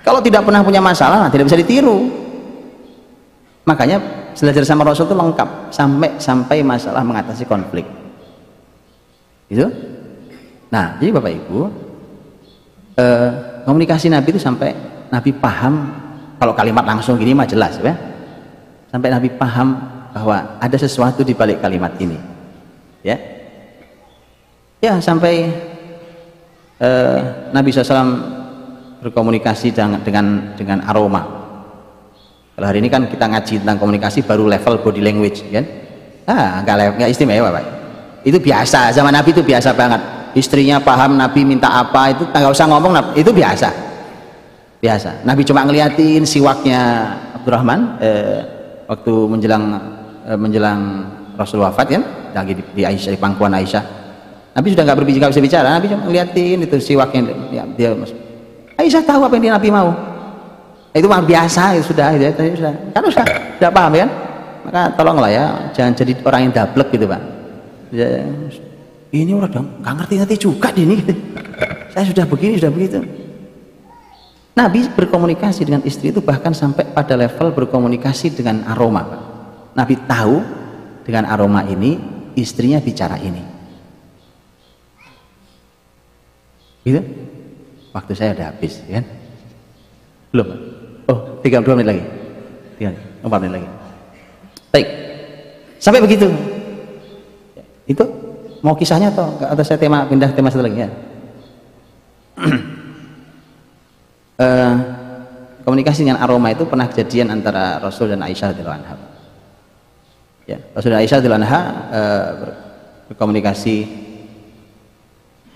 Kalau 0.00 0.24
tidak 0.24 0.48
pernah 0.48 0.64
punya 0.64 0.80
masalah 0.80 1.26
nah, 1.26 1.30
tidak 1.30 1.52
bisa 1.52 1.60
ditiru. 1.60 2.08
Makanya 3.66 3.98
belajar 4.38 4.62
sama 4.64 4.86
Rasul 4.88 5.04
itu 5.10 5.16
lengkap. 5.18 5.74
Sampai 5.74 6.16
sampai 6.16 6.64
masalah 6.64 7.04
mengatasi 7.04 7.44
konflik. 7.44 7.84
Itu 9.52 9.68
nah 10.66 10.98
jadi 10.98 11.14
Bapak 11.14 11.30
Ibu 11.30 11.58
eh, 12.98 13.30
komunikasi 13.62 14.10
Nabi 14.10 14.34
itu 14.34 14.40
sampai 14.42 14.74
Nabi 15.14 15.30
paham 15.30 16.05
kalau 16.36 16.52
kalimat 16.52 16.84
langsung 16.84 17.16
gini 17.16 17.32
mah 17.32 17.48
jelas 17.48 17.80
ya. 17.80 17.96
Sampai 18.92 19.08
Nabi 19.08 19.28
paham 19.32 19.76
bahwa 20.12 20.56
ada 20.60 20.76
sesuatu 20.76 21.24
di 21.24 21.32
balik 21.32 21.60
kalimat 21.60 21.92
ini 22.00 22.16
ya. 23.00 23.16
Ya 24.80 25.00
sampai 25.00 25.48
uh, 26.80 27.18
Nabi 27.52 27.72
SAW 27.72 28.20
berkomunikasi 29.00 29.72
dengan, 29.72 30.00
dengan 30.04 30.26
dengan 30.56 30.78
aroma. 30.84 31.22
Kalau 32.56 32.66
hari 32.68 32.80
ini 32.80 32.88
kan 32.88 33.04
kita 33.08 33.28
ngaji 33.28 33.54
tentang 33.64 33.76
komunikasi 33.80 34.24
baru 34.24 34.48
level 34.48 34.80
body 34.80 35.00
language 35.00 35.44
kan? 35.48 35.64
Ah 36.28 36.60
nggak 36.64 37.00
nggak 37.00 37.10
istimewa 37.12 37.48
pak. 37.52 37.64
Itu 38.24 38.40
biasa 38.40 38.92
zaman 38.92 39.12
Nabi 39.12 39.32
itu 39.32 39.40
biasa 39.44 39.72
banget. 39.72 40.00
Istrinya 40.36 40.76
paham 40.84 41.16
Nabi 41.16 41.48
minta 41.48 41.72
apa 41.72 42.12
itu 42.12 42.28
nggak 42.28 42.52
usah 42.52 42.68
ngomong 42.68 43.16
itu 43.16 43.32
biasa 43.32 43.85
biasa. 44.86 45.26
Nabi 45.26 45.42
cuma 45.42 45.66
ngeliatin 45.66 46.22
siwaknya 46.22 46.80
Abdurrahman 47.34 47.98
eh, 47.98 48.40
waktu 48.86 49.12
menjelang 49.26 49.64
eh, 50.22 50.38
menjelang 50.38 50.80
Rasul 51.34 51.60
wafat 51.66 51.86
kan 51.90 52.02
lagi 52.32 52.54
di, 52.54 52.62
di 52.70 52.82
Aisyah 52.86 53.12
di 53.12 53.20
pangkuan 53.20 53.50
Aisyah. 53.50 53.82
Nabi 54.56 54.72
sudah 54.72 54.84
nggak 54.86 54.98
berbicara 55.02 55.28
bisa 55.34 55.42
bicara. 55.42 55.68
Nabi 55.74 55.90
cuma 55.90 56.06
ngeliatin 56.06 56.64
itu 56.64 56.76
siwaknya 56.78 57.20
ya, 57.50 57.62
dia 57.74 57.90
Aisyah 58.78 59.02
tahu 59.02 59.26
apa 59.26 59.34
yang 59.36 59.50
dia 59.50 59.54
Nabi 59.58 59.68
mau. 59.74 59.90
Itu 60.96 61.12
mah 61.12 61.20
biasa 61.20 61.76
ya 61.76 61.82
sudah 61.84 62.08
ya, 62.16 62.30
sudah. 62.32 62.72
Kan 62.94 63.02
sudah 63.10 63.26
sudah 63.58 63.70
paham 63.74 63.92
ya 63.98 64.06
maka 64.66 64.90
tolonglah 64.98 65.30
ya 65.30 65.44
jangan 65.70 65.94
jadi 65.94 66.12
orang 66.26 66.40
yang 66.48 66.52
dablek 66.54 66.88
gitu 66.94 67.06
pak. 67.06 67.22
Ya, 67.94 68.26
ini 69.14 69.30
orang 69.30 69.50
nggak 69.82 69.94
ngerti-ngerti 70.02 70.36
juga 70.42 70.74
ini 70.74 70.98
saya 71.94 72.04
sudah 72.08 72.24
begini 72.26 72.58
sudah 72.58 72.72
begitu 72.74 73.25
Nabi 74.56 74.88
berkomunikasi 74.88 75.68
dengan 75.68 75.84
istri 75.84 76.08
itu 76.08 76.24
bahkan 76.24 76.56
sampai 76.56 76.88
pada 76.88 77.12
level 77.12 77.52
berkomunikasi 77.52 78.32
dengan 78.32 78.64
aroma. 78.64 79.04
Nabi 79.76 80.00
tahu 80.08 80.40
dengan 81.04 81.28
aroma 81.28 81.60
ini 81.68 82.00
istrinya 82.32 82.80
bicara 82.80 83.20
ini. 83.20 83.44
Gitu? 86.88 87.04
Waktu 87.92 88.12
saya 88.16 88.32
udah 88.32 88.46
habis, 88.48 88.80
kan? 88.88 89.04
Belum? 90.32 90.48
Oh, 91.04 91.18
32 91.44 91.76
menit 91.76 91.88
lagi. 91.92 92.02
3, 92.80 93.28
4 93.28 93.42
menit 93.44 93.52
lagi. 93.60 93.68
Baik. 94.72 94.88
Sampai 95.76 96.00
begitu. 96.00 96.32
Itu 97.84 98.04
mau 98.64 98.72
kisahnya 98.72 99.12
atau 99.12 99.36
atau 99.36 99.64
saya 99.64 99.76
tema 99.76 100.08
pindah 100.08 100.32
tema 100.32 100.48
satu 100.48 100.64
lagi 100.64 100.80
ya? 100.80 100.90
eh, 104.40 104.74
komunikasi 105.66 106.06
dengan 106.06 106.22
aroma 106.22 106.52
itu 106.52 106.64
pernah 106.68 106.86
kejadian 106.86 107.34
antara 107.34 107.82
Rasul 107.82 108.12
dan 108.14 108.22
Aisyah 108.22 108.54
radhiyallahu 108.54 108.78
anha. 108.78 108.96
Ya, 110.46 110.58
Rasul 110.72 110.94
dan 110.94 111.00
Aisyah 111.02 111.16
radhiyallahu 111.18 111.42
anha 111.42 111.60
eh, 111.90 112.30
berkomunikasi 113.10 113.76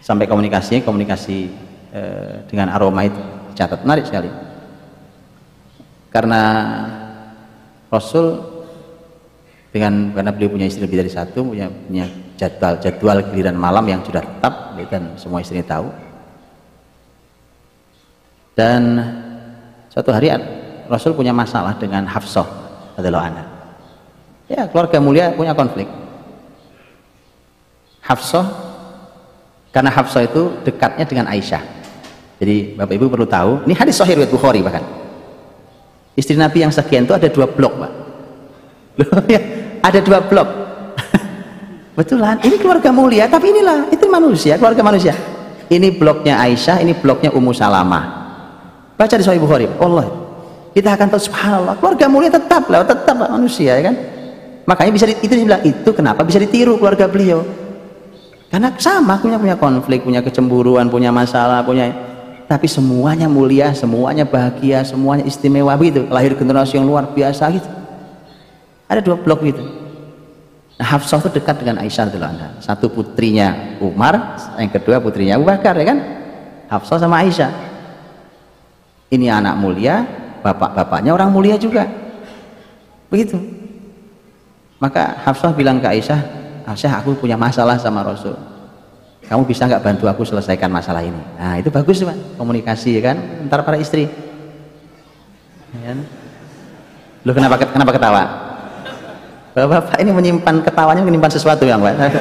sampai 0.00 0.26
komunikasinya 0.26 0.82
komunikasi 0.82 1.52
eh, 1.92 2.34
dengan 2.48 2.74
aroma 2.74 3.06
itu 3.06 3.20
catat 3.54 3.84
menarik 3.84 4.08
sekali. 4.08 4.32
Karena 6.10 6.42
Rasul 7.86 8.50
dengan 9.70 10.10
karena 10.10 10.34
beliau 10.34 10.50
punya 10.50 10.66
istri 10.66 10.82
lebih 10.82 11.06
dari 11.06 11.12
satu 11.12 11.54
punya, 11.54 11.70
punya 11.70 12.10
jadwal 12.34 12.82
jadwal 12.82 13.18
giliran 13.30 13.54
malam 13.54 13.86
yang 13.86 14.02
sudah 14.02 14.18
tetap 14.18 14.74
dan 14.90 15.14
semua 15.14 15.38
istrinya 15.38 15.78
tahu 15.78 16.09
dan 18.60 19.00
suatu 19.88 20.12
hari 20.12 20.28
Rasul 20.84 21.16
punya 21.16 21.32
masalah 21.32 21.72
dengan 21.80 22.04
Hafsah 22.04 22.44
adalah 23.00 23.32
anak 23.32 23.60
ya 24.50 24.66
keluarga 24.66 24.98
mulia 24.98 25.30
punya 25.30 25.54
konflik. 25.54 25.86
Hafsah 28.02 28.44
karena 29.70 29.94
Hafsah 29.94 30.26
itu 30.26 30.58
dekatnya 30.66 31.06
dengan 31.06 31.30
Aisyah. 31.30 31.62
Jadi 32.42 32.74
Bapak 32.74 32.94
Ibu 32.98 33.06
perlu 33.06 33.24
tahu 33.30 33.62
ini 33.70 33.72
hadis 33.78 33.94
sahih 33.94 34.18
riwayat 34.18 34.34
Bukhari 34.34 34.60
bahkan. 34.60 34.82
Istri 36.18 36.34
Nabi 36.34 36.66
yang 36.66 36.74
sekian 36.74 37.06
itu 37.06 37.14
ada 37.14 37.30
dua 37.30 37.46
blok 37.46 37.78
Pak. 37.78 37.92
Ya, 39.32 39.40
ada 39.80 40.02
dua 40.02 40.20
blok. 40.20 40.48
Betulan 41.96 42.42
ini 42.42 42.58
keluarga 42.58 42.90
mulia 42.90 43.30
tapi 43.30 43.54
inilah 43.54 43.88
itu 43.94 44.04
manusia 44.10 44.58
keluarga 44.58 44.82
manusia. 44.82 45.14
Ini 45.70 45.94
bloknya 45.94 46.42
Aisyah 46.42 46.82
ini 46.82 46.98
bloknya 46.98 47.30
Ummu 47.30 47.54
Salamah 47.54 48.19
baca 49.00 49.16
di 49.16 49.24
Sahih 49.24 49.40
Bukhari. 49.40 49.64
Allah 49.80 50.28
kita 50.76 50.92
akan 50.92 51.06
tahu 51.08 51.20
subhanallah 51.24 51.74
keluarga 51.80 52.06
mulia 52.06 52.30
tetap 52.30 52.68
lah 52.68 52.84
tetap 52.84 53.16
manusia 53.16 53.80
ya 53.80 53.90
kan? 53.90 53.96
Makanya 54.68 54.92
bisa 54.92 55.06
di, 55.08 55.16
itu 55.24 55.32
dibilang 55.32 55.64
itu 55.64 55.90
kenapa 55.96 56.20
bisa 56.22 56.36
ditiru 56.36 56.76
keluarga 56.76 57.08
beliau? 57.08 57.42
Karena 58.52 58.70
sama 58.76 59.16
punya 59.16 59.40
punya 59.40 59.56
konflik 59.56 60.04
punya 60.04 60.20
kecemburuan 60.20 60.92
punya 60.92 61.08
masalah 61.08 61.64
punya 61.64 61.90
tapi 62.44 62.66
semuanya 62.66 63.30
mulia 63.30 63.72
semuanya 63.72 64.28
bahagia 64.28 64.84
semuanya 64.84 65.24
istimewa 65.24 65.72
begitu. 65.80 66.04
Lahir 66.06 66.36
generasi 66.36 66.76
yang 66.76 66.84
luar 66.84 67.08
biasa 67.08 67.48
gitu. 67.56 67.70
Ada 68.84 69.00
dua 69.00 69.16
blok 69.16 69.40
gitu. 69.42 69.62
Nah 70.76 70.86
Hafsah 70.86 71.24
itu 71.24 71.40
dekat 71.40 71.62
dengan 71.62 71.80
Aisyah 71.82 72.10
anha. 72.20 72.48
Satu 72.62 72.92
putrinya 72.92 73.78
Umar 73.80 74.36
yang 74.60 74.70
kedua 74.70 75.00
putrinya 75.00 75.40
Abu 75.40 75.48
Bakar 75.48 75.74
ya 75.80 75.86
kan? 75.88 75.98
Hafsah 76.70 77.02
sama 77.02 77.26
Aisyah 77.26 77.69
ini 79.10 79.26
anak 79.26 79.58
mulia 79.58 80.06
bapak-bapaknya 80.40 81.10
orang 81.12 81.30
mulia 81.34 81.58
juga. 81.58 81.86
Begitu. 83.10 83.36
Maka 84.80 85.20
Hafsah 85.26 85.52
bilang 85.52 85.76
ke 85.82 85.84
Aisyah 85.90 86.20
Aisyah 86.64 87.02
aku 87.02 87.18
punya 87.18 87.34
masalah 87.34 87.76
sama 87.76 88.06
Rasul. 88.06 88.32
Kamu 89.26 89.46
bisa 89.46 89.66
nggak 89.66 89.82
bantu 89.82 90.06
aku 90.06 90.22
selesaikan 90.26 90.70
masalah 90.70 91.02
ini? 91.02 91.18
Nah 91.36 91.58
itu 91.58 91.68
bagus 91.70 92.02
pak. 92.02 92.16
Komunikasi 92.38 92.98
ya 92.98 93.12
kan 93.12 93.16
antara 93.46 93.62
para 93.66 93.76
istri. 93.78 94.08
Ya. 95.70 95.94
lu 97.20 97.30
kenapa 97.36 97.62
kenapa 97.62 97.94
ketawa? 97.94 98.22
Bapak-bapak 99.54 100.02
ini 100.02 100.10
menyimpan 100.10 100.66
ketawanya 100.66 101.02
menyimpan 101.04 101.30
sesuatu 101.30 101.62
yang 101.68 101.78
pak. 101.82 101.94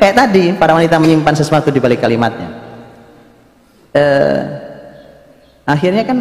Kayak 0.00 0.14
tadi 0.18 0.50
para 0.56 0.74
wanita 0.74 0.98
menyimpan 0.98 1.34
sesuatu 1.36 1.70
di 1.70 1.78
balik 1.78 2.02
kalimatnya 2.02 2.63
eh, 3.94 4.38
akhirnya 5.64 6.02
kan 6.04 6.18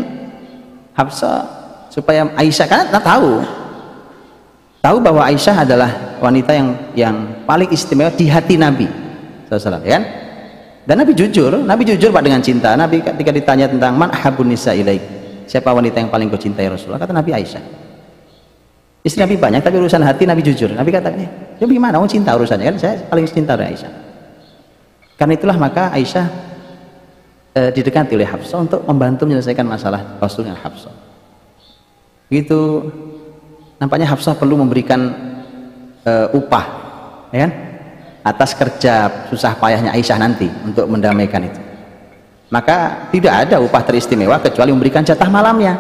Hafsah 0.94 1.42
supaya 1.90 2.30
Aisyah 2.38 2.68
kan 2.70 2.86
tahu. 3.02 3.42
Tahu 4.84 4.98
bahwa 5.00 5.24
Aisyah 5.26 5.64
adalah 5.64 5.90
wanita 6.20 6.52
yang 6.54 6.70
yang 6.94 7.16
paling 7.48 7.72
istimewa 7.72 8.12
di 8.14 8.28
hati 8.28 8.60
Nabi 8.60 8.86
SAW 9.48 9.80
ya 9.82 9.98
kan? 9.98 10.04
Dan 10.84 11.00
Nabi 11.00 11.16
jujur 11.16 11.64
Nabi 11.64 11.88
jujur 11.88 12.12
Pak 12.12 12.24
dengan 12.24 12.44
cinta. 12.44 12.76
Nabi 12.76 13.00
ketika 13.00 13.32
ditanya 13.32 13.72
tentang 13.72 13.96
man 13.96 14.12
habun 14.12 14.52
nisa 14.52 14.76
ilaik? 14.76 15.02
Siapa 15.48 15.72
wanita 15.72 16.04
yang 16.04 16.12
paling 16.12 16.28
kau 16.28 16.40
cintai 16.40 16.68
Rasulullah? 16.68 17.00
Kata 17.00 17.16
Nabi 17.16 17.32
Aisyah. 17.32 17.64
Istri 19.04 19.20
Nabi 19.24 19.36
banyak 19.36 19.62
tapi 19.64 19.76
urusan 19.80 20.04
hati 20.04 20.24
Nabi 20.24 20.44
jujur. 20.44 20.72
Nabi 20.72 20.92
kata 20.92 21.12
eh, 21.16 21.28
ya 21.60 21.66
gimana 21.68 22.00
mau 22.00 22.08
cinta 22.08 22.36
urusannya? 22.36 22.76
Kan 22.76 22.78
saya 22.80 22.96
paling 23.08 23.28
cinta 23.28 23.56
dengan 23.56 23.72
Aisyah. 23.76 23.92
Karena 25.16 25.34
itulah 25.36 25.58
maka 25.60 25.92
Aisyah 25.96 26.53
e, 27.54 27.62
didekati 27.72 28.18
oleh 28.18 28.28
Hafsah 28.28 28.60
untuk 28.60 28.82
membantu 28.84 29.30
menyelesaikan 29.30 29.66
masalah 29.66 30.18
Rasul 30.18 30.50
dengan 30.50 30.60
Hafsah. 30.60 30.94
Begitu 32.28 32.90
nampaknya 33.78 34.10
Hafsah 34.10 34.34
perlu 34.34 34.58
memberikan 34.58 35.14
uh, 36.02 36.28
upah 36.34 36.66
ya 37.30 37.46
kan? 37.46 37.52
Atas 38.24 38.56
kerja 38.56 39.12
susah 39.28 39.54
payahnya 39.60 39.92
Aisyah 39.92 40.18
nanti 40.18 40.48
untuk 40.64 40.88
mendamaikan 40.88 41.44
itu. 41.44 41.62
Maka 42.48 43.10
tidak 43.12 43.34
ada 43.46 43.60
upah 43.60 43.84
teristimewa 43.84 44.40
kecuali 44.40 44.72
memberikan 44.72 45.04
jatah 45.04 45.28
malamnya. 45.28 45.76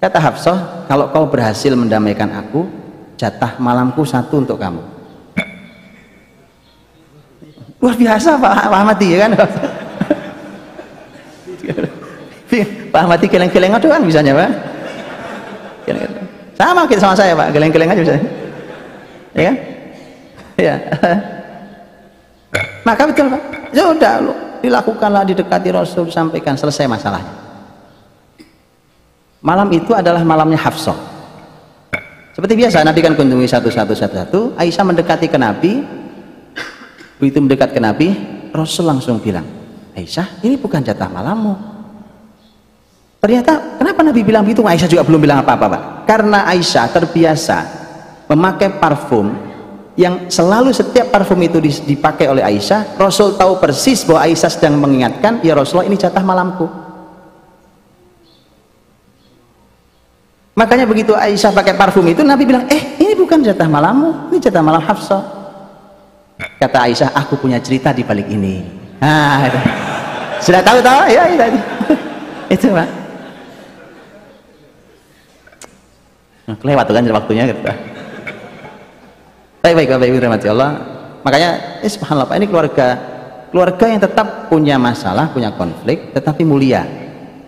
Kata 0.00 0.16
Hafsah 0.16 0.88
kalau 0.88 1.12
kau 1.12 1.28
berhasil 1.28 1.76
mendamaikan 1.76 2.32
aku 2.32 2.64
jatah 3.20 3.60
malamku 3.60 4.00
satu 4.02 4.40
untuk 4.40 4.56
kamu. 4.56 4.80
Luar 7.80 7.96
biasa 7.96 8.40
Pak 8.40 8.72
Ahmadi 8.72 9.14
ya 9.14 9.28
kan 9.28 9.32
Pak 12.90 13.00
Ahmadi 13.06 13.26
keleng-keleng 13.30 13.78
doang 13.78 14.02
bisanya 14.04 14.34
Pak. 14.34 14.50
Sama 16.60 16.84
kita 16.84 17.00
sama 17.00 17.16
saya 17.16 17.32
pak. 17.32 17.56
Geleng-geleng 17.56 17.88
aja 17.88 18.00
bisa 18.04 18.14
ya 19.32 19.42
kan? 19.48 19.56
Ya. 20.60 20.74
Maka 22.84 23.02
betul 23.08 23.32
pak. 23.32 23.42
Ya 23.72 23.88
udah 23.88 24.14
lu 24.20 24.32
dilakukanlah 24.60 25.24
didekati 25.24 25.72
Rasul 25.72 26.12
sampaikan. 26.12 26.60
Selesai 26.60 26.84
masalahnya. 26.84 27.32
Malam 29.40 29.72
itu 29.72 29.96
adalah 29.96 30.20
malamnya 30.20 30.60
Hafsah. 30.60 30.98
Seperti 32.36 32.60
biasa 32.60 32.84
Nabi 32.84 33.00
kan 33.00 33.16
kunjungi 33.16 33.48
satu-satu 33.48 33.96
satu-satu. 33.96 34.40
Aisyah 34.60 34.84
mendekati 34.84 35.32
ke 35.32 35.40
Nabi. 35.40 35.80
Begitu 37.16 37.40
mendekat 37.40 37.72
ke 37.72 37.80
Nabi 37.80 38.16
Rasul 38.52 38.88
langsung 38.88 39.20
bilang 39.20 39.44
Aisyah 39.92 40.40
ini 40.40 40.56
bukan 40.56 40.80
jatah 40.80 41.08
malammu 41.08 41.79
Ternyata 43.20 43.76
kenapa 43.76 44.00
Nabi 44.00 44.20
bilang 44.24 44.42
begitu? 44.48 44.64
Aisyah 44.64 44.88
juga 44.88 45.04
belum 45.04 45.20
bilang 45.20 45.44
apa-apa, 45.44 45.66
Pak. 45.68 45.82
Karena 46.08 46.48
Aisyah 46.48 46.88
terbiasa 46.88 47.58
memakai 48.32 48.72
parfum 48.80 49.36
yang 50.00 50.32
selalu 50.32 50.72
setiap 50.72 51.12
parfum 51.12 51.36
itu 51.44 51.60
dipakai 51.84 52.32
oleh 52.32 52.40
Aisyah, 52.40 52.96
Rasul 52.96 53.36
tahu 53.36 53.60
persis 53.60 54.00
bahwa 54.08 54.24
Aisyah 54.24 54.50
sedang 54.50 54.80
mengingatkan, 54.80 55.44
"Ya 55.44 55.52
Rasulullah, 55.52 55.84
ini 55.84 56.00
jatah 56.00 56.24
malamku." 56.24 56.64
Makanya 60.56 60.88
begitu 60.88 61.12
Aisyah 61.12 61.52
pakai 61.52 61.76
parfum 61.76 62.08
itu, 62.08 62.24
Nabi 62.24 62.48
bilang, 62.48 62.64
"Eh, 62.72 62.96
ini 63.04 63.12
bukan 63.12 63.44
jatah 63.44 63.68
malammu, 63.68 64.32
ini 64.32 64.40
jatah 64.40 64.64
malam 64.64 64.80
Hafsah." 64.80 65.20
Kata 66.56 66.88
Aisyah, 66.88 67.12
"Aku 67.12 67.36
punya 67.36 67.60
cerita 67.60 67.92
di 67.92 68.00
balik 68.00 68.32
ini." 68.32 68.64
Nah, 68.96 69.44
sudah 70.40 70.64
tahu 70.64 70.80
tahu 70.80 71.12
ya, 71.12 71.28
itu, 71.28 71.60
itu 72.56 72.66
Pak. 72.72 72.99
Kelewat 76.58 76.86
kan 76.90 77.04
waktunya 77.14 77.44
gitu. 77.46 77.60
baik 79.60 79.74
baik 79.76 79.88
bapak 79.92 80.06
ibu 80.08 80.18
rahmati 80.18 80.46
Allah. 80.50 80.70
Makanya 81.20 81.50
eh, 81.84 81.90
subhanallah 81.90 82.26
Pak 82.26 82.36
ini 82.40 82.46
keluarga 82.48 82.86
keluarga 83.52 83.84
yang 83.84 84.00
tetap 84.00 84.48
punya 84.48 84.80
masalah 84.80 85.28
punya 85.30 85.52
konflik 85.52 86.16
tetapi 86.16 86.42
mulia. 86.48 86.86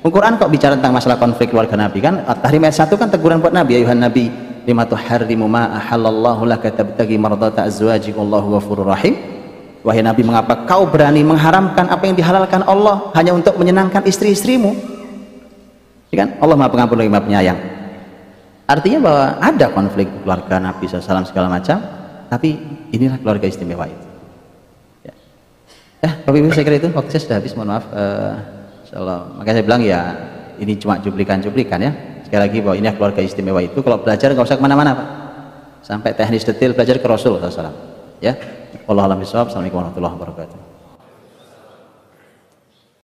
Al-Quran 0.02 0.34
kok 0.34 0.50
bicara 0.50 0.74
tentang 0.74 0.98
masalah 0.98 1.16
konflik 1.16 1.54
keluarga 1.54 1.78
Nabi? 1.78 2.02
Kan 2.02 2.26
tahrim 2.42 2.62
ayat 2.66 2.90
1 2.90 3.00
kan 3.00 3.08
teguran 3.08 3.38
buat 3.38 3.54
Nabi 3.54 3.78
ayuhan 3.80 4.02
Nabi 4.02 4.28
lima 4.66 4.82
tuharrimu 4.82 5.46
ma 5.46 5.78
ahallallahu 5.78 6.42
laka 6.42 6.74
tabtagi 6.74 7.16
mardata 7.16 7.64
azwajik 7.64 8.18
Allahu 8.18 8.58
ghafurur 8.58 8.92
rahim. 8.92 9.14
Wahai 9.82 10.02
Nabi 10.02 10.22
mengapa 10.22 10.62
kau 10.62 10.86
berani 10.86 11.26
mengharamkan 11.26 11.90
apa 11.90 12.06
yang 12.06 12.14
dihalalkan 12.14 12.62
Allah 12.66 13.10
hanya 13.18 13.34
untuk 13.34 13.58
menyenangkan 13.58 14.06
istri-istrimu? 14.06 14.74
Ya 16.14 16.22
kan? 16.22 16.38
Allah 16.38 16.54
maha 16.54 16.70
pengampun 16.70 16.98
lagi 17.02 17.10
maha 17.10 17.24
penyayang 17.26 17.81
artinya 18.72 18.98
bahwa 19.04 19.24
ada 19.36 19.66
konflik 19.68 20.08
keluarga 20.24 20.56
Nabi 20.56 20.88
SAW 20.88 21.28
segala 21.28 21.52
macam 21.52 21.76
tapi 22.32 22.56
inilah 22.88 23.20
keluarga 23.20 23.44
istimewa 23.44 23.84
itu. 23.84 24.06
Ya, 25.04 25.14
eh 26.08 26.12
Bapak 26.24 26.38
Ibu 26.40 26.48
saya 26.56 26.64
kira 26.64 26.76
itu 26.80 26.88
waktu 26.88 27.10
saya 27.12 27.22
sudah 27.28 27.36
habis 27.36 27.52
mohon 27.52 27.76
maaf 27.76 27.84
uh, 27.92 28.34
makanya 29.36 29.56
saya 29.60 29.66
bilang 29.68 29.82
ya 29.84 30.00
ini 30.56 30.80
cuma 30.80 30.96
cuplikan-cuplikan 31.04 31.78
ya. 31.84 31.92
Sekali 32.24 32.40
lagi 32.48 32.58
bahwa 32.64 32.76
ini 32.80 32.88
keluarga 32.96 33.20
istimewa 33.20 33.60
itu. 33.60 33.84
Kalau 33.84 34.00
belajar 34.00 34.32
nggak 34.32 34.48
usah 34.48 34.56
ke 34.56 34.64
mana-mana 34.64 34.96
Pak. 34.96 35.08
Sampai 35.84 36.16
teknis 36.16 36.48
detail 36.48 36.72
belajar 36.72 36.96
ke 36.96 37.04
Rasul 37.04 37.36
SAW 37.36 37.68
ya. 38.24 38.32
Allah 38.88 39.04
alam 39.04 39.20
Assalamualaikum 39.20 39.78
warahmatullahi 39.78 40.16
wabarakatuh 40.16 40.61